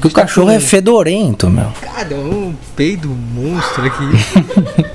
[0.01, 1.73] Que o cachorro é fedorento, meu.
[1.81, 4.05] Cara, deu um peido monstro aqui.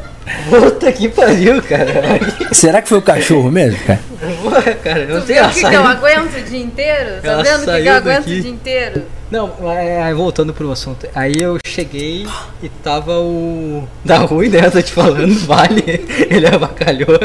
[0.49, 2.19] Puta que pariu, cara.
[2.51, 3.99] Será que foi o cachorro mesmo, cara?
[4.41, 7.22] Porra, cara, eu não Tu sei viu que, que eu aguento o dia inteiro?
[7.22, 8.38] Tá Ela vendo o que, eu aguento daqui.
[8.38, 9.03] o dia inteiro?
[9.31, 11.07] Não, mas, aí voltando pro assunto.
[11.14, 12.27] Aí eu cheguei
[12.64, 13.88] e tava o.
[14.03, 14.65] Da ruim, né?
[14.65, 16.06] Eu tô te falando, vale.
[16.30, 17.19] Ele abacalhou.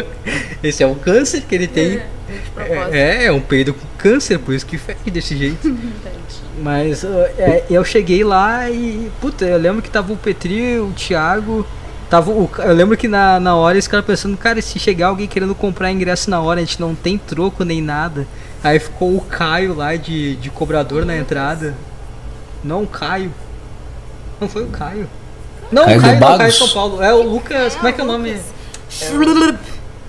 [0.63, 2.01] Esse é o câncer que ele tem.
[2.55, 2.95] Propósito.
[2.95, 5.77] É, é um peido com câncer, por isso que fede desse jeito.
[6.63, 9.11] Mas é, eu cheguei lá e.
[9.21, 11.67] Puta, eu lembro que tava o Petri, o Thiago.
[12.15, 15.53] Tava eu lembro que na, na hora esse cara pensando, cara, se chegar alguém querendo
[15.53, 18.25] comprar ingresso na hora, a gente não tem troco nem nada.
[18.63, 21.75] Aí ficou o Caio lá de, de cobrador na entrada.
[22.63, 23.35] Não, o Caio.
[24.41, 25.11] Não foi o Caio.
[25.73, 27.03] Não, Caio o Caio, não, Caio de São Paulo.
[27.03, 27.75] É o Lucas.
[27.75, 28.41] como é que é o nome?
[29.13, 29.59] Lucas.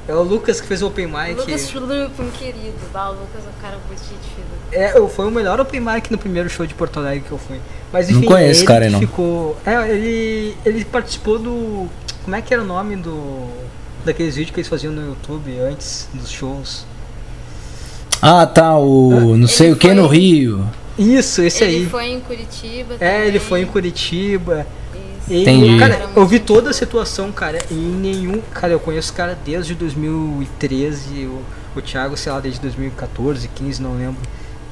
[0.07, 1.33] É o Lucas que fez o Open Mic.
[1.39, 2.77] Lucas Schlup, um querido.
[2.93, 4.54] Bah, o Lucas é um cara muito gente fina.
[4.71, 7.37] É, eu- foi o melhor open mic no primeiro show de Porto Alegre que eu
[7.37, 7.59] fui.
[7.93, 8.99] Mas Não enfim, conheço ele cara não.
[8.99, 9.57] ficou.
[9.65, 11.87] É, ele, ele participou do.
[12.23, 13.47] Como é que era o nome do.
[14.03, 16.85] Daqueles vídeos que eles faziam no YouTube antes dos shows?
[18.21, 19.35] Ah, tá, o.
[19.37, 20.67] Não sei Ele o que no Rio.
[20.97, 21.85] Isso, esse ele aí.
[21.87, 23.39] foi em Curitiba É, ele também.
[23.41, 24.65] foi em Curitiba.
[24.93, 25.33] Isso.
[25.33, 25.77] E, Entendi.
[25.79, 28.41] cara, eu vi toda a situação, cara, e em nenhum.
[28.53, 31.41] Cara, eu conheço o cara desde 2013, o,
[31.75, 34.17] o Thiago, sei lá, desde 2014, 15, não lembro.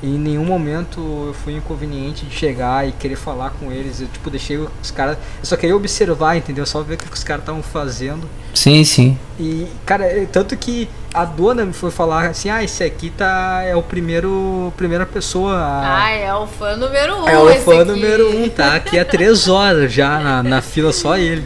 [0.03, 0.99] E em nenhum momento
[1.30, 4.01] eu fui inconveniente de chegar e querer falar com eles.
[4.01, 5.17] Eu, tipo, deixei os caras.
[5.39, 6.65] Eu só queria observar, entendeu?
[6.65, 8.27] Só ver o que os caras estavam fazendo.
[8.53, 9.17] Sim, sim.
[9.39, 13.61] E, cara, é- tanto que a dona me foi falar assim: ah, esse aqui tá.
[13.63, 14.73] É o primeiro.
[14.75, 15.55] Primeira pessoa.
[15.55, 17.30] a- Ah, é o fã número um.
[17.30, 17.85] é o esse fã aqui.
[17.91, 18.75] número um, tá?
[18.75, 21.45] Aqui há três horas já na, na fila, só ele.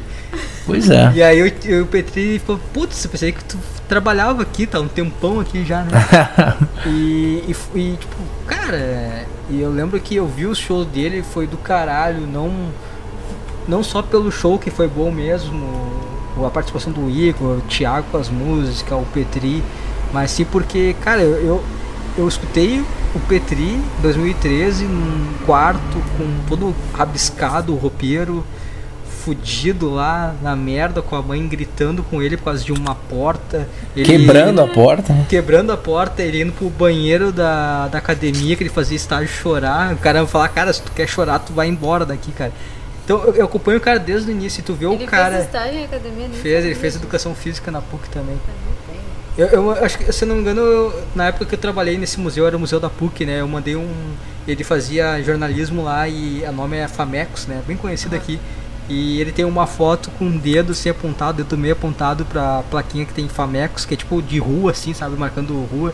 [0.65, 1.11] Pois é.
[1.13, 3.57] E aí eu, eu, o Petri falou, putz, eu pensei que tu
[3.88, 5.91] trabalhava aqui, tá um tempão aqui já, né?
[6.85, 8.15] e, e, e, tipo,
[8.45, 12.69] cara, e eu lembro que eu vi o show dele, foi do caralho, não,
[13.68, 15.65] não só pelo show que foi bom mesmo,
[16.45, 19.64] a participação do Igor, o Thiago com as músicas, o Petri,
[20.14, 21.64] mas sim porque, cara, eu, eu,
[22.18, 22.84] eu escutei
[23.15, 28.43] o Petri em 2013 num quarto com todo rabiscado, o roupeiro
[29.27, 33.67] fudido lá na merda com a mãe gritando com ele por causa de uma porta.
[33.93, 35.11] Ele, Quebrando a porta.
[35.11, 35.25] né?
[35.27, 39.93] quebrando a porta, ele indo pro banheiro da, da academia que ele fazia estágio chorar.
[39.93, 42.53] O cara falar, cara, se tu quer chorar, tu vai embora daqui, cara.
[43.03, 45.33] Então eu, eu acompanho o cara desde o início e tu vê Ele o cara.
[45.35, 48.37] fez estágio em academia, nem Fez, ele fez educação física na PUC também.
[49.37, 51.97] Eu, eu acho que, se eu não me engano, eu- na época que eu trabalhei
[51.97, 53.41] nesse museu, era o museu da PUC, né?
[53.41, 53.87] Eu mandei um.
[54.47, 57.61] Ele fazia jornalismo lá e o nome é Famecos, né?
[57.67, 58.39] Bem conhecido aqui.
[58.89, 63.05] E ele tem uma foto com um dedo assim apontado, dedo meio apontado pra plaquinha
[63.05, 65.18] que tem Famecos, que é tipo de rua, assim, sabe?
[65.18, 65.93] Marcando rua.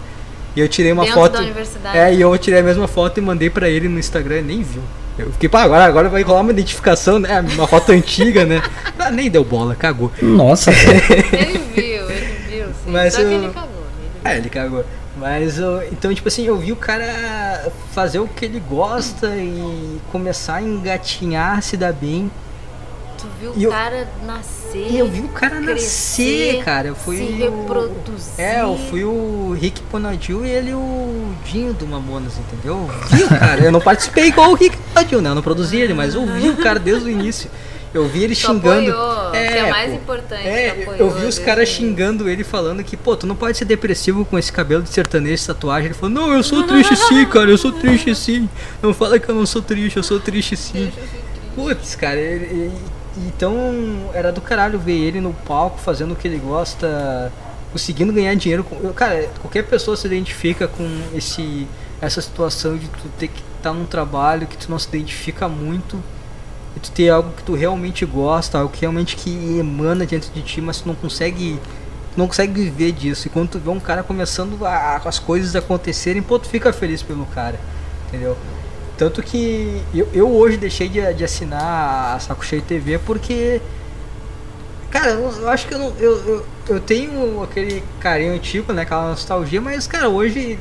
[0.56, 1.32] E eu tirei uma Dentro foto.
[1.34, 1.98] da universidade.
[1.98, 4.62] É, e eu tirei a mesma foto e mandei pra ele no Instagram, ele nem
[4.62, 4.84] viu.
[5.18, 7.40] Eu fiquei, pá, agora, agora vai rolar uma identificação, né?
[7.56, 8.62] Uma foto antiga, né?
[9.00, 10.12] Ah, nem deu bola, cagou.
[10.22, 10.72] Nossa.
[11.34, 12.92] Ele viu, ele viu, sim.
[12.92, 13.70] Mas Só que eu- ele cagou.
[14.24, 14.86] ele É, ele cagou.
[15.18, 20.00] Mas eu- então, tipo assim, eu vi o cara fazer o que ele gosta e
[20.12, 22.32] começar a engatinhar, se dar bem.
[23.24, 24.88] Tu viu E o eu- cara nascer.
[24.90, 26.88] E eu vi o cara nascer, crescer, cara.
[26.90, 28.34] Eu fui se o- reproduzir.
[28.38, 32.90] É, eu fui o Rick Ponadil e ele o Dinho do Mamonas, entendeu?
[32.92, 33.62] Eu vi o cara.
[33.64, 35.30] Eu não participei igual o Rick Ponadil, né?
[35.30, 37.50] Eu não produzi ele, mas eu vi o cara desde o início.
[37.94, 38.92] Eu vi ele Tu xingando.
[38.92, 39.96] apoiou, que é mais pô.
[39.98, 43.56] importante, É, apoiou eu vi os caras xingando ele falando que, pô, tu não pode
[43.56, 45.86] ser depressivo com esse cabelo de sertanejo, tatuagem.
[45.86, 48.50] Ele falou, não, eu sou triste sim, cara, eu sou triste sim.
[48.82, 50.92] Não fala que eu não sou triste, eu sou triste sim.
[51.56, 52.72] Putz, cara, ele- ele-
[53.18, 57.32] então era do caralho ver ele no palco fazendo o que ele gosta,
[57.72, 58.66] conseguindo ganhar dinheiro.
[58.96, 61.68] Cara, qualquer pessoa se identifica com esse
[62.02, 66.04] essa situação de tu ter que estar num trabalho que tu não se identifica muito
[66.76, 70.42] e tu ter algo que tu realmente gosta, algo que realmente que emana dentro de
[70.42, 71.58] ti, mas tu não consegue
[72.16, 73.28] não consegue viver disso.
[73.28, 77.02] E quando tu vê um cara começando a, as coisas acontecerem, pô, tu fica feliz
[77.02, 77.60] pelo cara,
[78.08, 78.38] entendeu?
[79.04, 83.62] Tanto que eu, eu hoje deixei de, de assinar a Saco Cheio TV porque.
[84.90, 88.84] Cara, eu, acho que eu, não, eu, eu, eu tenho aquele carinho antigo, né?
[88.84, 90.58] Aquela nostalgia, mas, cara, hoje,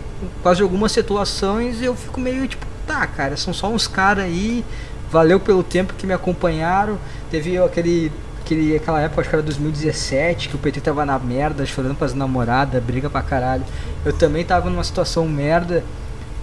[0.56, 4.64] de algumas situações, eu fico meio tipo, tá, cara, são só uns caras aí,
[5.08, 6.98] valeu pelo tempo que me acompanharam.
[7.30, 8.10] Teve aquele.
[8.40, 12.12] Aquele, aquela época, acho que era 2017, que o PT tava na merda, chorando pras
[12.12, 13.62] namoradas, briga pra caralho.
[14.04, 15.84] Eu também tava numa situação merda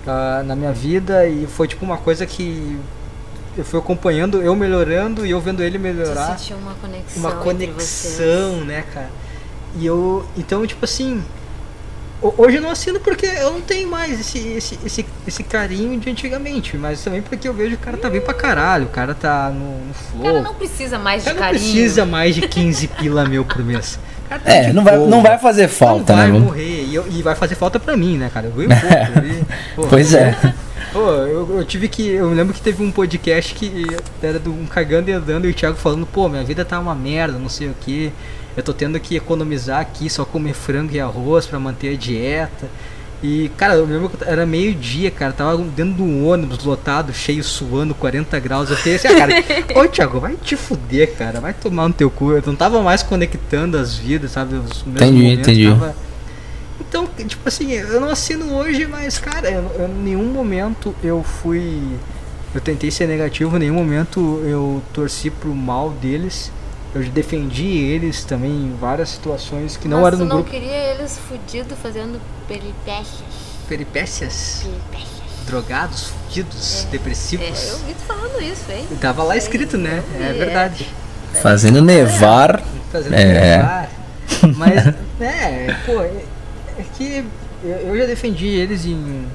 [0.10, 2.77] ah, na minha vida e foi tipo uma coisa que
[3.57, 6.38] eu fui acompanhando, eu melhorando e eu vendo ele Tu melhorar.
[6.38, 7.19] sentiu uma conexão.
[7.22, 9.10] Uma conexão, né, cara?
[9.76, 10.26] E eu.
[10.38, 11.23] Então, tipo assim.
[12.22, 15.99] ho- Hoje eu não assino porque eu não tenho mais esse, esse, esse, esse carinho
[15.99, 18.90] de antigamente, mas também porque eu vejo que o cara tá bem pra caralho, o
[18.90, 20.23] cara tá no, no O flow.
[20.23, 21.72] cara não precisa mais O de cara não carinho.
[21.73, 23.99] precisa mais de 15 pila meu por mês.
[24.30, 26.34] Tá É, não vai, não vai fazer falta, não vai né?
[26.34, 26.85] vamos- morrer.
[26.85, 28.47] E, eu- e vai fazer falta pra mim, né, cara?
[28.47, 29.26] Eu ganho pouco.
[29.26, 30.35] e, pô, Pois é.
[30.93, 32.07] Pô, eu, eu tive que.
[32.07, 33.85] Eu lembro que teve um podcast que
[34.23, 36.95] era do um cagando e andando e o Thiago falando, pô, minha vida tá uma
[36.95, 38.11] merda, não sei o que.
[38.57, 42.68] Eu tô tendo que economizar aqui, só comer frango e arroz pra manter a dieta.
[43.22, 47.44] E, cara, eu lembro que era meio-dia, cara, tava dentro de um ônibus lotado, cheio,
[47.44, 48.70] suando, 40 graus.
[48.70, 49.34] Eu fiquei assim, ah, cara,
[49.76, 52.32] ô Thiago, vai te fuder, cara, vai tomar no teu cu.
[52.32, 54.56] Eu não tava mais conectando as vidas, sabe?
[54.56, 55.68] Os meus Entendi, momentos, entendi.
[55.70, 55.96] tava-
[56.80, 61.22] então, tipo assim, eu não assino hoje, mas, cara, eu, eu- em nenhum momento eu
[61.22, 61.78] fui.
[62.56, 66.52] Eu tentei ser negativo, em nenhum momento eu torci pro mal deles.
[66.94, 70.49] Eu defendi eles também em várias situações que não Mas eram no não grupo.
[70.49, 73.22] queria eles fudidos fazendo peripécias.
[73.68, 75.45] Peripécias, Peripécias.
[75.45, 77.70] drogados, fudidos, É, depressivos.
[77.70, 78.88] eu vi tu falando isso, hein?
[78.99, 80.03] Tava lá escrito, né?
[80.16, 80.88] Eu É vi, verdade.
[81.44, 82.64] Fazendo nevar.
[82.91, 83.57] Fazendo É.
[83.57, 83.90] levar.
[84.56, 84.88] Mas,
[85.22, 86.24] é, pô, é,
[86.80, 87.24] é que
[87.64, 89.28] eu eu já defendi eles em.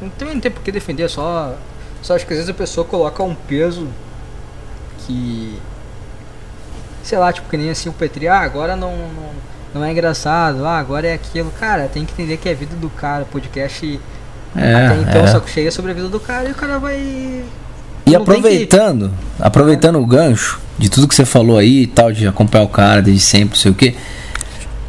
[0.00, 1.56] Não tem, não tem por que defender, é só.
[2.00, 3.88] Só acho que às vezes a pessoa coloca um peso
[5.06, 5.58] que.
[7.02, 9.30] Sei lá, tipo, que nem assim o Petri, ah, agora não, não,
[9.74, 11.52] não é engraçado, ah, agora é aquilo.
[11.58, 13.24] Cara, tem que entender que é a vida do cara.
[13.24, 14.00] Podcast
[14.56, 15.26] É, até então é.
[15.26, 16.96] só que cheia sobre a vida do cara e o cara vai.
[16.96, 17.44] E
[18.06, 22.26] não tem aproveitando, aproveitando o gancho de tudo que você falou aí e tal, de
[22.26, 23.94] acompanhar o cara desde sempre, não sei o que.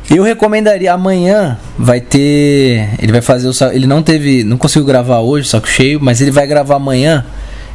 [0.10, 5.19] Eu recomendaria amanhã vai ter, ele vai fazer o ele não teve, não conseguiu gravar
[5.19, 7.26] hoje, só que cheio, mas ele vai gravar amanhã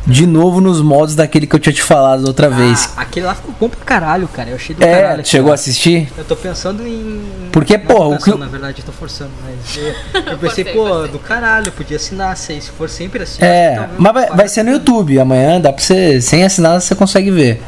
[0.07, 2.89] de novo nos modos daquele que eu tinha te falado outra vez.
[2.97, 4.49] Ah, aquele lá ficou bom pra caralho, cara.
[4.51, 5.27] Eu achei do é, caralho.
[5.27, 6.09] chegou a assistir?
[6.17, 7.21] Eu tô pensando em.
[7.53, 9.77] Porque, Não porra, o que- Na verdade, eu tô forçando, mas.
[10.15, 11.13] Eu, eu pensei, pô, forcei.
[11.13, 13.43] do caralho, eu podia assinar, se se for sempre assim.
[13.45, 15.19] É, mas vai, vai ser no YouTube.
[15.19, 17.63] Amanhã dá pra você, sem assinar, você consegue ver.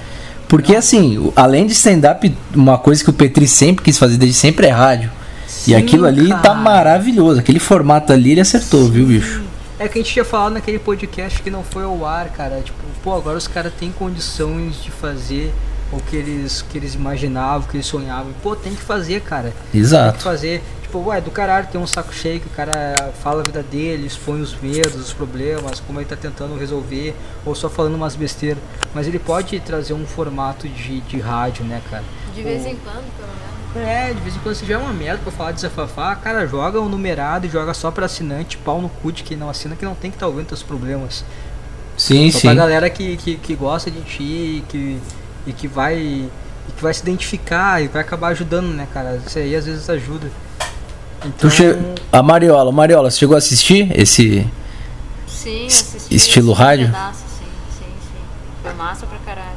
[0.49, 4.37] Porque assim, o- além de stand-up, uma coisa que o Petri sempre quis fazer desde
[4.37, 5.11] sempre é rádio.
[5.67, 6.55] e aquilo ali tá cara.
[6.55, 7.39] maravilhoso.
[7.39, 9.43] Aquele formato ali ele acertou, viu, bicho?
[9.81, 12.61] É que a gente tinha falado naquele podcast que não foi ao ar, cara.
[12.61, 15.55] Tipo, pô, agora os caras têm condições de fazer
[15.91, 18.31] o que eles, que eles imaginavam, o que eles sonhavam.
[18.43, 19.45] Pô, tem que fazer, cara.
[19.45, 20.23] Tem que Exato.
[20.23, 20.63] fazer.
[20.83, 24.07] Tipo, ué, do caralho tem um saco cheio que o cara fala a vida dele,
[24.07, 27.17] expõe os medos, os problemas, como ele tá tentando resolver,
[27.47, 28.63] ou só falando umas besteiras.
[28.95, 32.05] Mas ele pode trazer um formato de, de rádio, né, cara?
[32.35, 33.50] De vez em quando, pelo menos.
[33.77, 36.81] É, de vez em quando se tiver uma merda pra falar de desafafar, cara, joga
[36.81, 39.85] um numerado e joga só pra assinante, pau no cu de quem não assina, que
[39.85, 41.25] não tem que estar ouvindo teus problemas.
[41.97, 42.49] Sim, Só sim.
[42.49, 44.99] pra galera que, que, que gosta de ti e que,
[45.47, 45.97] e que vai.
[45.97, 49.21] E que vai se identificar e vai acabar ajudando, né, cara?
[49.25, 50.31] Isso aí às vezes ajuda.
[51.25, 51.77] Então, Tu che...
[52.11, 54.47] A Mariola, Mariola, você chegou a assistir esse.
[55.27, 56.15] Sim, assisti.
[56.15, 56.87] estilo assisti um rádio?
[56.87, 57.45] pedaço, sim,
[57.79, 58.23] sim, sim.
[58.63, 59.57] Foi massa pra caralho.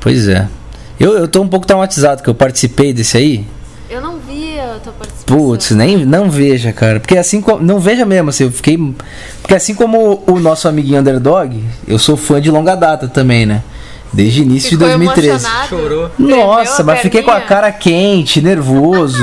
[0.00, 0.48] Pois é.
[0.98, 3.46] Eu, eu tô um pouco traumatizado que eu participei desse aí.
[3.88, 5.38] Eu não vi a tua participação.
[5.38, 6.98] Putz, nem não veja, cara.
[6.98, 7.62] Porque assim como.
[7.62, 8.78] Não veja mesmo, assim, eu fiquei.
[9.40, 13.62] Porque assim como o nosso amiguinho underdog, eu sou fã de longa data também, né?
[14.12, 15.28] Desde o início Ficou de 2013.
[15.28, 15.68] emocionado?
[15.68, 16.10] Chorou.
[16.18, 19.22] Nossa, mas fiquei com a cara quente, nervoso.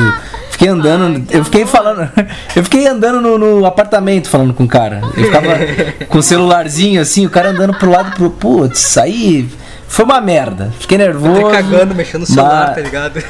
[0.51, 1.17] Fiquei andando.
[1.17, 1.71] Ai, eu fiquei amor.
[1.71, 2.11] falando.
[2.55, 5.01] Eu fiquei andando no, no apartamento falando com o cara.
[5.17, 5.49] Eu ficava
[6.07, 8.29] com o celularzinho assim, o cara andando pro lado pro.
[8.29, 9.49] Putz, aí.
[9.93, 10.73] Foi uma merda.
[10.79, 11.45] Fiquei nervoso.
[11.45, 13.23] Até cagando, mexendo no celular, mas- tá ligado?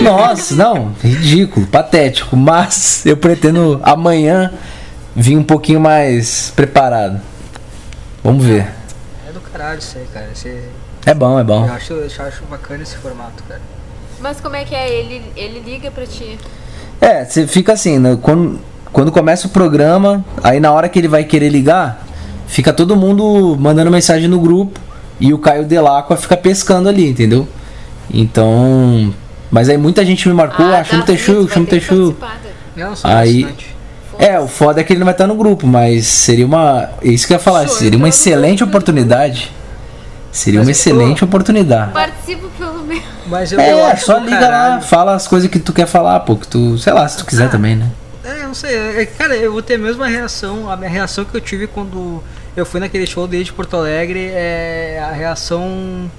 [0.00, 2.36] Nossa, não, ridículo, patético.
[2.36, 4.52] Mas eu pretendo amanhã
[5.16, 7.20] vir um pouquinho mais preparado.
[8.22, 8.68] Vamos ver.
[9.28, 10.28] É do caralho isso aí, cara.
[10.32, 10.62] Esse-
[11.04, 11.66] É bom, é bom.
[11.66, 13.60] eu, acho, eu acho bacana esse formato, cara.
[14.20, 14.88] Mas como é que é?
[14.88, 16.38] Ele, ele liga pra ti.
[17.00, 18.60] É, você fica assim, né, quando,
[18.92, 22.06] quando começa o programa, aí na hora que ele vai querer ligar,
[22.46, 24.78] fica todo mundo mandando mensagem no grupo
[25.20, 27.46] e o Caio Delacqua fica pescando ali, entendeu?
[28.12, 29.12] Então.
[29.50, 31.66] Mas aí muita gente me marcou, ah, chama o Davi, Texugo, tu chama
[32.92, 33.46] o sou Aí-.
[34.18, 36.90] É, o foda é que ele não vai estar no grupo, mas seria uma.
[37.02, 39.52] É isso que eu ia falar, Sou seria uma excelente oportunidade.
[40.30, 41.92] Seria Mas uma excelente oportunidade.
[41.92, 43.04] Participo pelo menos.
[43.26, 44.74] Mas eu, eu É, acho só do liga caralho.
[44.74, 47.24] lá, fala as coisas que tu quer falar, pô, que tu, sei lá, se tu
[47.24, 47.88] quiser também, né?
[48.24, 48.74] É, eu não sei.
[48.74, 50.68] é, cara, eu vou ter a mesma reação.
[50.68, 52.20] A minha reação que eu tive quando
[52.56, 56.10] eu fui naquele show desde Porto Alegre é a reação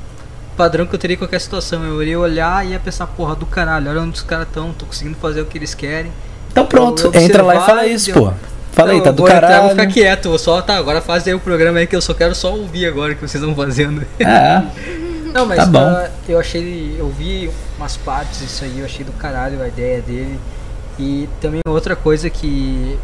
[0.58, 1.84] padrão que eu teria em qualquer situação.
[1.84, 4.86] Eu iria olhar e ia pensar, porra, do caralho, olha onde os caras estão, tô
[4.86, 6.12] conseguindo fazer o que eles querem.
[6.52, 8.34] Então pronto, Eu entra lá e fala isso, eu- pô.
[8.72, 9.62] Fala aí, tá eu do vou entrar, caralho.
[9.62, 12.14] vou ficar quieto, vou só, tá, agora faz aí o programa aí que eu só
[12.14, 14.06] quero só ouvir agora o que vocês estão fazendo.
[14.20, 14.62] É,
[15.34, 15.80] Não, mas Tá bom.
[15.80, 20.02] ah, eu achei, eu vi umas partes disso aí, eu achei do caralho a ideia
[20.02, 20.38] dele.
[21.00, 22.98] E também outra coisa que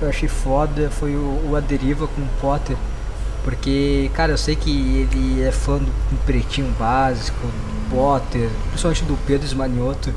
[0.00, 2.76] eu achei foda foi o, o A Deriva com o Potter.
[3.44, 4.70] Porque, cara, eu sei que
[5.12, 5.92] ele é fã do,
[6.26, 10.12] Pretinho Básico, do Potter, principalmente do Pedro Esmanioto,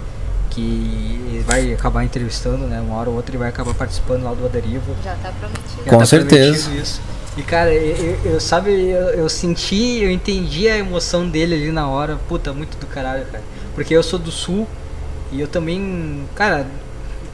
[0.50, 2.82] que ele vai acabar entrevistando, né?
[2.82, 4.96] Uma hora ou outra ele vai acabar participando lá do A Deriva.
[5.04, 5.84] Já tá prometido.
[5.86, 6.64] Já Com tá certeza.
[6.64, 7.02] prometido Isso.
[7.38, 7.96] E cara, eu,
[8.26, 12.52] eu- eu- sabe, eu, eu senti, eu entendi a emoção dele ali na hora, puta,
[12.52, 13.44] muito do caralho, cara.
[13.76, 14.68] Porque eu sou do sul
[15.32, 16.66] e eu também, cara,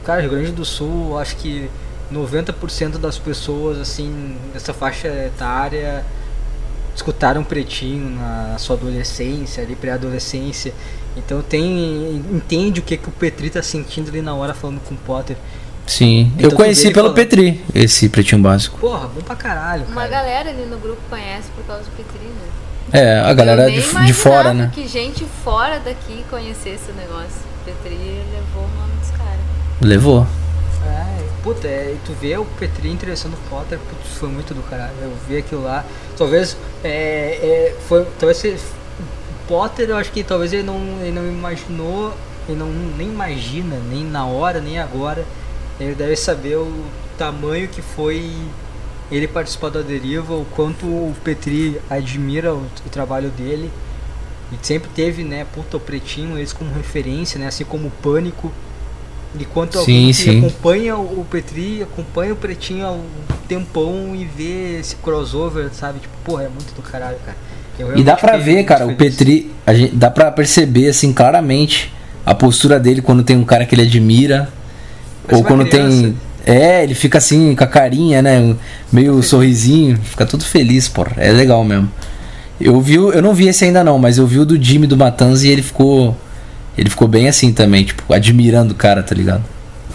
[0.03, 1.69] cara, Rio Grande do Sul, eu acho que
[2.11, 6.05] 90% das pessoas, assim, dessa faixa etária
[6.95, 10.73] escutaram Pretinho na, sua adolescência, ali pré-adolescência.
[11.17, 14.95] Então tem, entende o que, que o Petri tá sentindo ali na hora falando com
[14.95, 15.35] o Potter.
[15.85, 16.31] sim.
[16.37, 17.15] Então eu conheci pelo falando.
[17.15, 18.79] Petri, esse pretinho básico.
[18.79, 19.91] Porra, bom pra caralho, cara.
[19.91, 22.47] Uma galera ali no grupo conhece por causa do Petri, né?
[22.93, 24.71] É, a galera de, de fora, né?
[24.73, 27.43] que gente fora daqui conhecesse o negócio.
[27.65, 29.39] Petri levou o nome dos caras.
[29.81, 30.27] Levou.
[30.85, 31.14] É,
[31.45, 34.93] puta, é, e tu vê o Petri entrevistando o Potter, putz, foi muito do caralho.
[35.01, 35.85] Eu vi aquilo lá.
[36.17, 36.89] Talvez é,
[37.71, 38.05] é, foi.
[38.19, 42.13] Talvez se- o Potter, eu acho que talvez ele não, ele não imaginou,
[42.49, 42.67] ele não
[42.97, 45.23] nem imagina, nem na hora, nem agora.
[45.79, 46.85] Ele deve saber o
[47.17, 48.31] tamanho que foi
[49.11, 53.71] ele participar da deriva, o quanto o Petri admira o, o trabalho dele.
[54.51, 58.51] E sempre teve, né, puta, o Pretinho, eles como referência, né, assim como o Pânico.
[59.39, 60.37] E quanto Sim, alguém que sim.
[60.39, 63.03] acompanha o o Petri, acompanha o Pretinho há um
[63.47, 65.99] tempão e vê esse crossover, sabe?
[65.99, 67.37] Tipo, porra, é muito do caralho, cara.
[67.95, 69.15] E dá pra ver, cara, o feliz.
[69.17, 71.91] Petri, a gente, dá pra perceber assim claramente
[72.25, 74.49] a postura dele quando tem um cara que ele admira
[75.27, 76.01] Parece ou quando criança.
[76.01, 78.55] tem é, ele fica assim com a carinha, né,
[78.93, 81.13] meio sorrisinho, fica todo feliz, porra.
[81.17, 81.91] É legal mesmo.
[82.61, 84.87] Eu vi, o- eu não vi esse ainda não, mas eu vi o do Jimmy
[84.87, 86.15] do Matanza e ele ficou
[86.77, 89.43] ele ficou bem assim também, tipo, admirando o cara, tá ligado?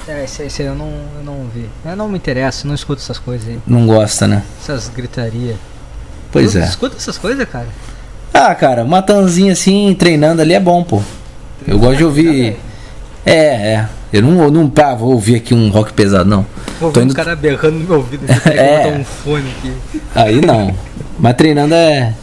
[0.09, 0.89] É, esse, esse aí eu não,
[1.19, 1.66] eu não vi.
[1.85, 3.59] Eu não me interessa, não escuto essas coisas aí.
[3.66, 4.43] Não gosta, né?
[4.62, 5.57] Essas gritaria.
[6.32, 6.65] Pois Tu é.
[6.65, 7.69] Escuta essas coisas, cara.
[8.32, 11.02] Ah, cara, Matanzinho assim, treinando ali é bom, pô.
[11.66, 12.57] Eu gosto de ouvir
[13.27, 13.35] É,
[13.74, 13.89] é.
[14.12, 16.44] Eu não, eu não pá, vou ouvir aqui um rock pesado, não.
[16.81, 18.24] Vou Tô indo- um cara berrando no meu ouvido.
[18.28, 18.78] Eu É.
[18.85, 19.73] botar um fone aqui.
[20.15, 20.74] Aí não.
[21.19, 22.15] Mas treinando é.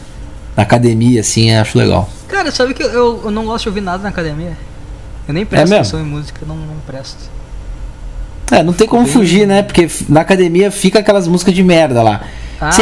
[0.58, 2.10] Na academia, assim, eu acho legal.
[2.26, 4.58] Cara, sabe que eu, eu não gosto de ouvir nada na academia?
[5.28, 7.30] Eu nem presto É atenção em música, não, não presto.
[8.50, 9.62] É, não tem como fugir, né?
[9.62, 12.22] Porque na academia fica aquelas músicas de merda lá.
[12.60, 12.72] Ah.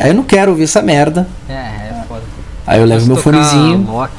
[0.00, 1.28] Aí eu não quero ouvir essa merda.
[1.46, 2.22] É, é foda.
[2.66, 3.86] Aí eu levo meu fonezinho.
[3.90, 4.14] Loki.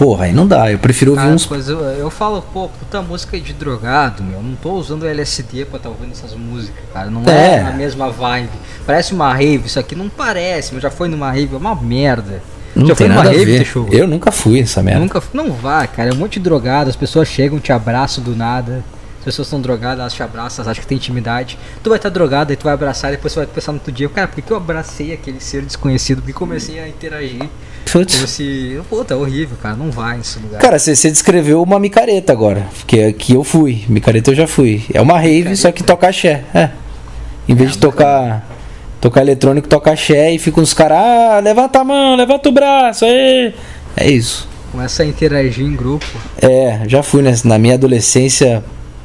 [0.00, 0.72] Porra, aí não dá.
[0.72, 1.44] Eu prefiro ouvir uns.
[1.44, 4.42] coisa, eu, eu falo, pô, puta música de drogado, meu.
[4.42, 7.10] Não tô usando LSD pra tá ouvindo essas músicas, cara.
[7.10, 7.56] Não é.
[7.56, 7.60] É.
[7.60, 8.48] a mesma vibe.
[8.86, 12.42] Parece uma rave, isso aqui não parece, mas já foi numa rave, é uma merda.
[12.74, 13.68] Não já tem foi numa nada a rave, ver.
[13.90, 15.00] Eu nunca fui essa merda.
[15.00, 16.08] Nunca, não vá, cara.
[16.08, 18.82] É um monte de drogado, as pessoas chegam, te abraçam do nada.
[19.20, 21.58] As pessoas estão drogadas, elas te abraçam, elas acham que tem intimidade.
[21.82, 23.92] Tu vai estar drogado, aí tu vai abraçar, e depois você vai pensar no outro
[23.92, 26.22] dia, cara, por que eu abracei aquele ser desconhecido?
[26.22, 27.46] Porque comecei a interagir.
[27.90, 28.14] Putz.
[28.14, 28.80] Como se.
[28.88, 29.76] Puta, é horrível, cara.
[29.76, 30.60] Não vai nesse lugar.
[30.60, 32.66] Cara, você, descreveu uma micareta agora.
[32.86, 33.84] Que, que eu fui.
[33.88, 34.84] Micareta eu já fui.
[34.92, 36.44] É uma rave, só que toca axé.
[36.54, 36.70] É.
[37.46, 38.48] Em vez de tocar.
[39.00, 40.98] Tocar eletrônico, toca axé e fica uns caras.
[40.98, 43.04] Ah, levanta a mão, levanta o braço.
[43.04, 43.54] Aí.
[43.96, 44.48] É isso.
[44.70, 46.06] Começa a interagir em grupo.
[46.40, 48.62] É, já fui nessa, na minha adolescência.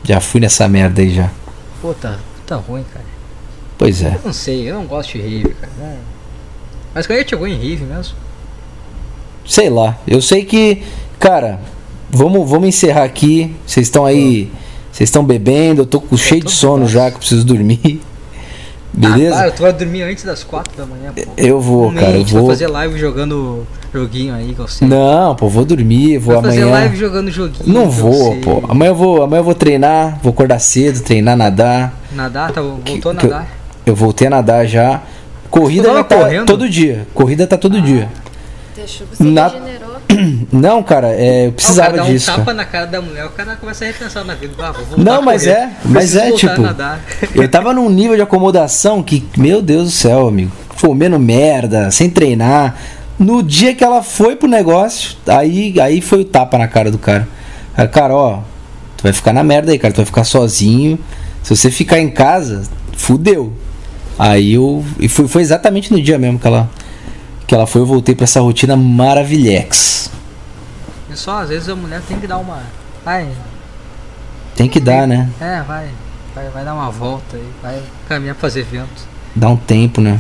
[0.07, 1.32] Já fui nessa merda aí já.
[1.82, 3.06] Puta, tá ruim, cara.
[3.77, 4.15] Pois é.
[4.15, 5.72] Eu não sei, eu não gosto de rave, cara.
[5.80, 5.98] Não.
[6.94, 8.15] Mas quando a gente chegou em rave mesmo?
[9.45, 9.98] Sei lá.
[10.07, 10.84] Eu sei que.
[11.19, 11.60] Cara,
[12.10, 13.56] vamos, vamos encerrar aqui.
[13.65, 14.52] Vocês estão aí.
[14.91, 15.82] Vocês estão bebendo.
[15.82, 18.02] Eu tô com cheio de sono já, que eu preciso dormir.
[18.97, 19.35] Beleza?
[19.35, 21.22] Ah, tá, tu vai dormir antes das 4 da manhã, pô.
[21.38, 22.17] Eu vou, Não cara.
[22.17, 22.47] Eu vou.
[22.47, 24.88] fazer live jogando joguinho aí, que eu sei.
[24.88, 26.80] Não, pô, vou dormir, vou vai fazer amanhã.
[26.80, 27.73] live jogando joguinho.
[27.73, 28.63] Não eu vou, pô.
[28.69, 31.93] Amanhã eu vou, amanhã eu vou treinar, vou acordar cedo, treinar, nadar.
[32.13, 33.47] Nadar, tá, voltou a que eu- nadar.
[33.85, 35.01] Eu voltei a nadar já.
[35.49, 36.45] Corrida tá correndo?
[36.45, 37.05] todo dia.
[37.13, 38.09] Corrida tá todo dia.
[38.76, 39.85] Texugo se Na- regenerou.
[40.52, 42.26] Não, cara, é, eu Ah, o precisava cara dá um disso.
[42.27, 42.57] tapa cara.
[42.57, 44.53] na cara da mulher, o cara começa a repensar na vida.
[44.60, 45.56] Ah, Não, mas correr.
[45.56, 46.61] é, mas é tipo.
[47.36, 50.52] Eu tava num nível de acomodação que, meu Deus do céu, amigo.
[50.80, 52.76] Comendo merda, sem treinar.
[53.18, 56.98] No dia que ela foi pro negócio, aí, aí foi o tapa na cara do
[56.98, 57.27] cara.
[57.76, 58.40] Aí, cara, ó,
[58.98, 59.94] tu vai ficar na merda aí, cara.
[59.94, 60.99] Tu vai ficar sozinho.
[61.41, 62.64] Se você ficar em casa,
[62.98, 63.53] fudeu.
[64.19, 64.84] Aí eu.
[64.99, 66.69] E foi, foi exatamente no dia mesmo que ela,
[67.47, 67.81] que ela foi.
[67.81, 70.09] Eu voltei pra essa rotina maravilhex.
[71.11, 72.61] E só, às vezes a mulher tem que dar uma.
[73.03, 73.27] Vai,
[74.55, 75.30] Tem que dar, né?
[75.39, 75.89] é, vai.
[76.34, 79.07] Vai, vai dar uma volta aí, vai caminhar pra fazer evento.
[79.35, 80.19] Dá um tempo, né?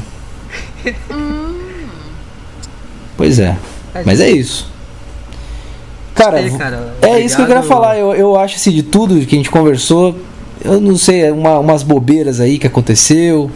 [3.17, 3.57] Pois é.
[4.05, 4.69] Mas é isso.
[6.13, 6.95] Cara, aí, cara.
[7.01, 7.97] é isso que eu queria falar.
[7.97, 10.17] Eu, eu acho assim, de tudo que a gente conversou,
[10.63, 13.49] eu não sei, uma- umas bobeiras aí que aconteceu.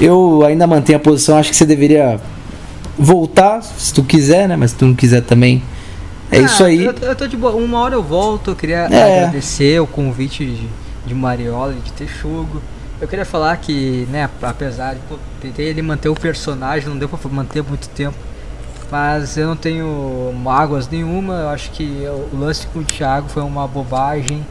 [0.00, 2.20] Eu ainda mantenho a posição, acho que você deveria
[2.98, 4.56] voltar, se tu quiser, né?
[4.56, 5.62] Mas se tu não quiser também.
[6.30, 6.84] É Ah, isso aí.
[6.84, 7.54] Eu, eu tô de boa.
[7.54, 8.50] Uma hora eu volto.
[8.50, 9.18] Eu queria É.
[9.20, 10.68] agradecer o convite de,
[11.06, 12.60] de Mariola de Texugo.
[13.00, 15.00] Eu queria falar que, né, apesar de.
[15.08, 18.16] Pô, tentei ele manter o personagem, não deu pra manter muito tempo.
[18.90, 21.34] Mas eu não tenho mágoas nenhuma.
[21.34, 24.44] Eu acho que o o lance com o Thiago foi uma bobagem.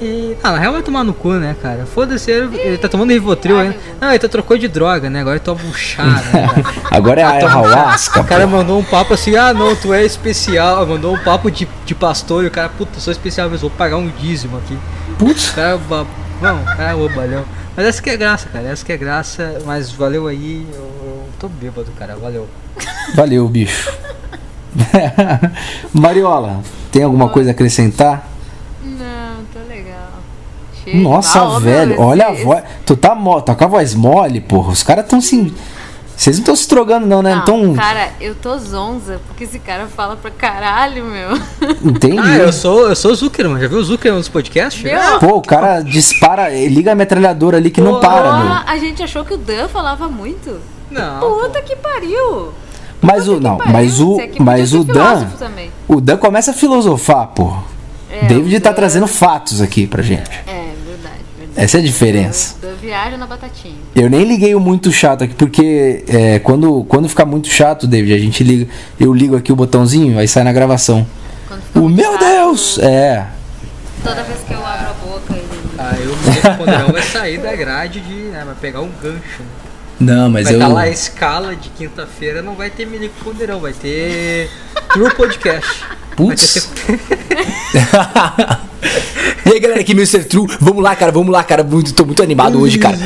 [0.00, 0.34] E.
[0.42, 1.84] Ah, na real vai tomar no cu, né, cara?
[1.84, 3.76] Foda-se, ele, ele tá tomando Rivotril ainda.
[4.00, 5.20] Não, ele tá trocou de droga, né?
[5.20, 6.64] Agora ele toma um chá, né?
[6.90, 8.20] Agora é a ayahuasca.
[8.20, 8.56] O cara pô.
[8.56, 10.86] mandou um papo assim, ah não, tu é especial.
[10.86, 13.98] Mandou um papo de, de pastor e o cara, puta, sou especial mesmo, vou pagar
[13.98, 14.78] um dízimo aqui.
[15.18, 16.06] Putz, O cara, ba-
[16.40, 17.44] não, o cara é.
[17.76, 21.28] Mas essa que é graça, cara, essa que é graça, mas valeu aí, eu, eu
[21.38, 22.48] tô bêbado, cara, valeu.
[23.14, 23.92] valeu, bicho.
[25.92, 28.29] Mariola, tem alguma coisa a acrescentar?
[30.94, 31.02] Não.
[31.10, 32.62] Nossa, velho, olha a voz.
[32.86, 33.40] Tu tá, mo...
[33.40, 34.72] tá com a voz mole, porra.
[34.72, 35.52] Os caras tão se.
[36.16, 37.34] Vocês não estão se drogando, não, né?
[37.34, 37.74] Não, Então.
[37.74, 41.30] cara, eu tô zonza, porque esse cara fala pra caralho, meu.
[41.82, 42.18] Entendi.
[42.18, 44.82] Ah, eu sou, eu sou o Zuckerman, já viu o Zuckerman nos podcasts?
[44.82, 48.52] Meu, Pô, o cara dispara, liga a metralhadora ali que não Pô, para, Ó, meu.
[48.66, 50.58] a gente achou que o Dan falava muito.
[50.90, 51.36] Não, pô.
[51.36, 52.52] Puta que pariu.
[53.00, 53.40] Mas o.
[53.40, 54.20] Não, Pariu, mas o.
[54.20, 55.24] aqui Mas o Dan.
[55.38, 55.70] também.
[55.88, 57.50] O Dan começa a filosofar, pô.
[58.10, 60.28] É, David tá Dan- trazendo fatos aqui pra gente.
[60.46, 60.59] É.
[61.56, 62.56] Essa é a diferença.
[62.80, 63.74] Viaja na batatinha.
[63.94, 68.14] Eu nem liguei o muito chato aqui, porque é, quando, quando ficar muito chato, David,
[68.14, 68.70] a gente liga.
[68.98, 71.06] Eu ligo aqui o botãozinho, aí sai na gravação.
[71.74, 72.78] O meu chato, Deus!
[72.78, 73.26] É.
[74.02, 75.60] Toda vez que eu abro a boca, ele.
[75.78, 78.14] Aí o Mineiro Ponderão vai sair da grade de.
[78.14, 79.42] Né, vai pegar um gancho.
[79.42, 79.46] Né?
[80.00, 80.58] Não, mas Vai eu.
[80.58, 84.48] estar lá a escala de quinta-feira, não vai ter Milico Ponderão, vai ter
[84.94, 85.84] True Podcast.
[85.84, 86.70] Vai ter Putz.
[89.46, 90.24] e aí, galera, aqui Mr.
[90.24, 90.46] True.
[90.60, 91.62] Vamos lá, cara, vamos lá, cara.
[91.62, 92.98] Muito, tô muito animado hoje, cara.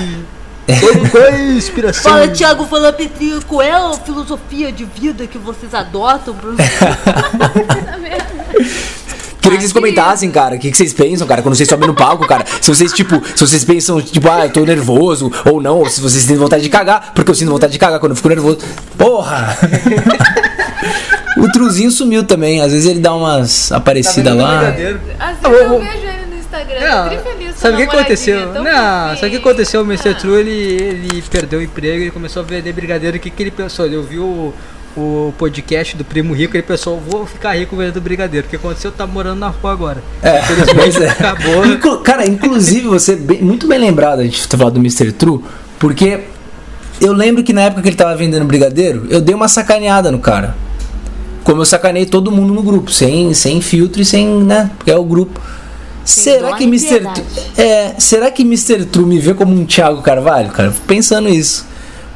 [1.11, 2.12] Qual é a inspiração?
[2.12, 6.32] Fala, Thiago Fala Petri, qual é a filosofia de vida que vocês adotam?
[6.32, 6.57] Bruno?
[9.45, 11.95] Queria que vocês comentassem, cara, o que, que vocês pensam, cara, quando vocês sobem no
[11.95, 12.47] palco, cara.
[12.62, 16.01] Se vocês, tipo, se vocês pensam, tipo, ah, eu tô nervoso, ou não, ou se
[16.01, 18.61] vocês têm vontade de cagar, porque eu sinto vontade de cagar quando eu fico nervoso.
[18.97, 19.55] Porra!
[21.36, 24.59] O Truzinho sumiu também, às vezes ele dá umas aparecidas lá.
[24.59, 25.01] Brigadeiro.
[25.19, 27.74] Às Ah, vezes eu eu vou- vejo ele no Instagram, Não, eu tô feliz sabe
[27.74, 28.52] o que aconteceu?
[28.52, 29.81] tão Não, sabe o que aconteceu?
[29.82, 30.09] O Mr.
[30.11, 30.15] Ah.
[30.15, 33.16] True ele, ele perdeu o emprego e começou a vender brigadeiro.
[33.16, 33.86] O que, que ele pensou?
[33.86, 34.55] Ele ouviu o,
[34.97, 38.47] o podcast do Primo Rico e ele pensou: vou ficar rico vendendo brigadeiro.
[38.47, 38.93] O que aconteceu?
[38.93, 40.02] Tá morando na rua agora.
[40.23, 40.40] É,
[40.74, 41.09] pois é.
[41.09, 41.66] acabou.
[41.66, 45.11] Inclu- cara, inclusive, você bem- muito bem lembrado a gente falado do Mr.
[45.12, 45.40] True,
[45.78, 46.20] porque
[47.01, 50.19] eu lembro que na época que ele tava vendendo brigadeiro, eu dei uma sacaneada no
[50.20, 50.55] cara.
[51.45, 54.71] Como eu sacanei todo mundo no grupo, sem, sem filtro e sem, né?
[54.79, 55.41] Porque é o grupo.
[56.05, 57.07] será que Mr.
[57.57, 58.85] é, será que Mr.
[58.87, 60.71] True me vê como um Thiago Carvalho, cara?
[60.73, 61.66] Fico pensando isso.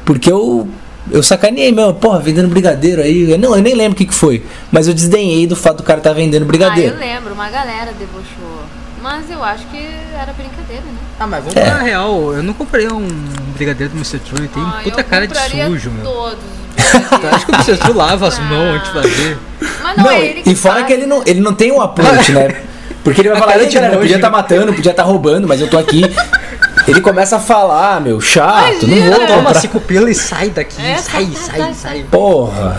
[0.03, 0.67] Porque eu
[1.11, 3.31] eu sacaneei mesmo, porra, vendendo brigadeiro aí.
[3.31, 5.83] Eu Não, eu nem lembro o que, que foi, mas eu desdenhei do fato do
[5.83, 6.95] cara estar vendendo Ah, brigadeiro.
[6.95, 8.59] eu lembro, uma galera debochou.
[9.01, 9.77] Mas eu acho que
[10.13, 10.97] era brincadeira, né?
[11.19, 11.65] Ah, mas vamos É.
[11.65, 12.33] falar a real.
[12.33, 13.07] Eu não comprei um
[13.55, 14.19] brigadeiro do Mr.
[14.19, 14.39] True.
[14.41, 15.35] Ele tem Ah, puta cara de
[15.65, 16.03] sujo, meu.
[16.03, 16.58] Todos.
[17.23, 17.77] Eu acho que o Mr.
[17.77, 19.37] True lava as mãos antes de fazer.
[19.83, 20.87] Mas não, Não, é ele que e fora faz.
[20.87, 22.61] que ele não, ele não tem um approach, né?
[23.03, 24.01] Porque ele vai A falar, cara "Ei, de galera, nojo.
[24.03, 26.03] podia estar matando, podia estar roubando, mas eu tô aqui.
[26.87, 29.17] Ele começa a falar, meu, chato, não Imagina.
[29.17, 29.59] vou Toma comprar.
[29.61, 30.81] cinco pila e sai daqui.
[30.81, 32.05] É, sai, sai, sai, sai, sai.
[32.11, 32.77] Porra.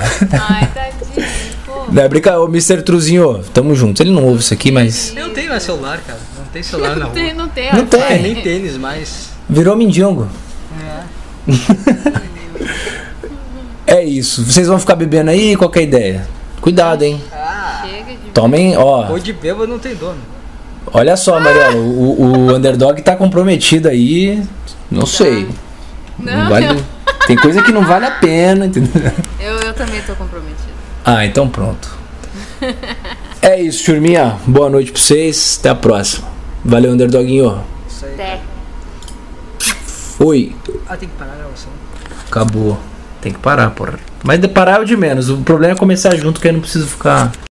[0.51, 1.27] Ai, tadinho.
[1.65, 1.73] pô.
[1.91, 2.83] Não é brinca, ô Mr.
[2.83, 4.03] Truzinho, tamo junto.
[4.03, 6.19] Ele não ouve isso aqui, mas Eu não tenho mais celular, cara.
[6.39, 7.15] Não tem celular na Não rua.
[7.15, 7.73] tem, não tem.
[7.73, 7.87] Não ó.
[7.87, 8.03] tem.
[8.03, 9.29] É, nem tênis mais.
[9.49, 10.29] virou mindingo.
[10.81, 11.01] É
[14.05, 14.45] isso.
[14.45, 15.57] Vocês vão ficar bebendo aí?
[15.57, 16.29] Qual que é a ideia?
[16.61, 17.21] Cuidado, hein?
[17.83, 18.31] Chega de.
[18.33, 19.11] Tomem, ó.
[19.11, 20.19] Ou de bêbado não tem dono.
[20.93, 24.43] Olha só, Mariela, o, o underdog tá comprometido aí.
[24.91, 25.49] Não sei.
[26.19, 26.85] Não Não, vale- eu,
[27.27, 29.13] Tem coisa que não vale a pena, entendeu?
[29.41, 30.71] eu, eu também tô comprometida.
[31.05, 31.99] Ah, então pronto.
[33.43, 34.37] É isso, turminha.
[34.47, 35.57] Boa noite pra vocês.
[35.61, 36.29] Até a próxima.
[36.65, 37.63] Valeu, underdoguinho.
[37.89, 38.15] Isso aí.
[38.15, 38.41] Até.
[40.19, 40.55] Oi.
[40.89, 41.71] Ah, tem que parar a gravação.
[42.29, 42.79] Acabou.
[43.21, 43.95] Tem que parar, porra.
[44.23, 45.29] Mas de parar é o de menos.
[45.29, 47.33] O problema é começar junto, que aí não preciso ficar.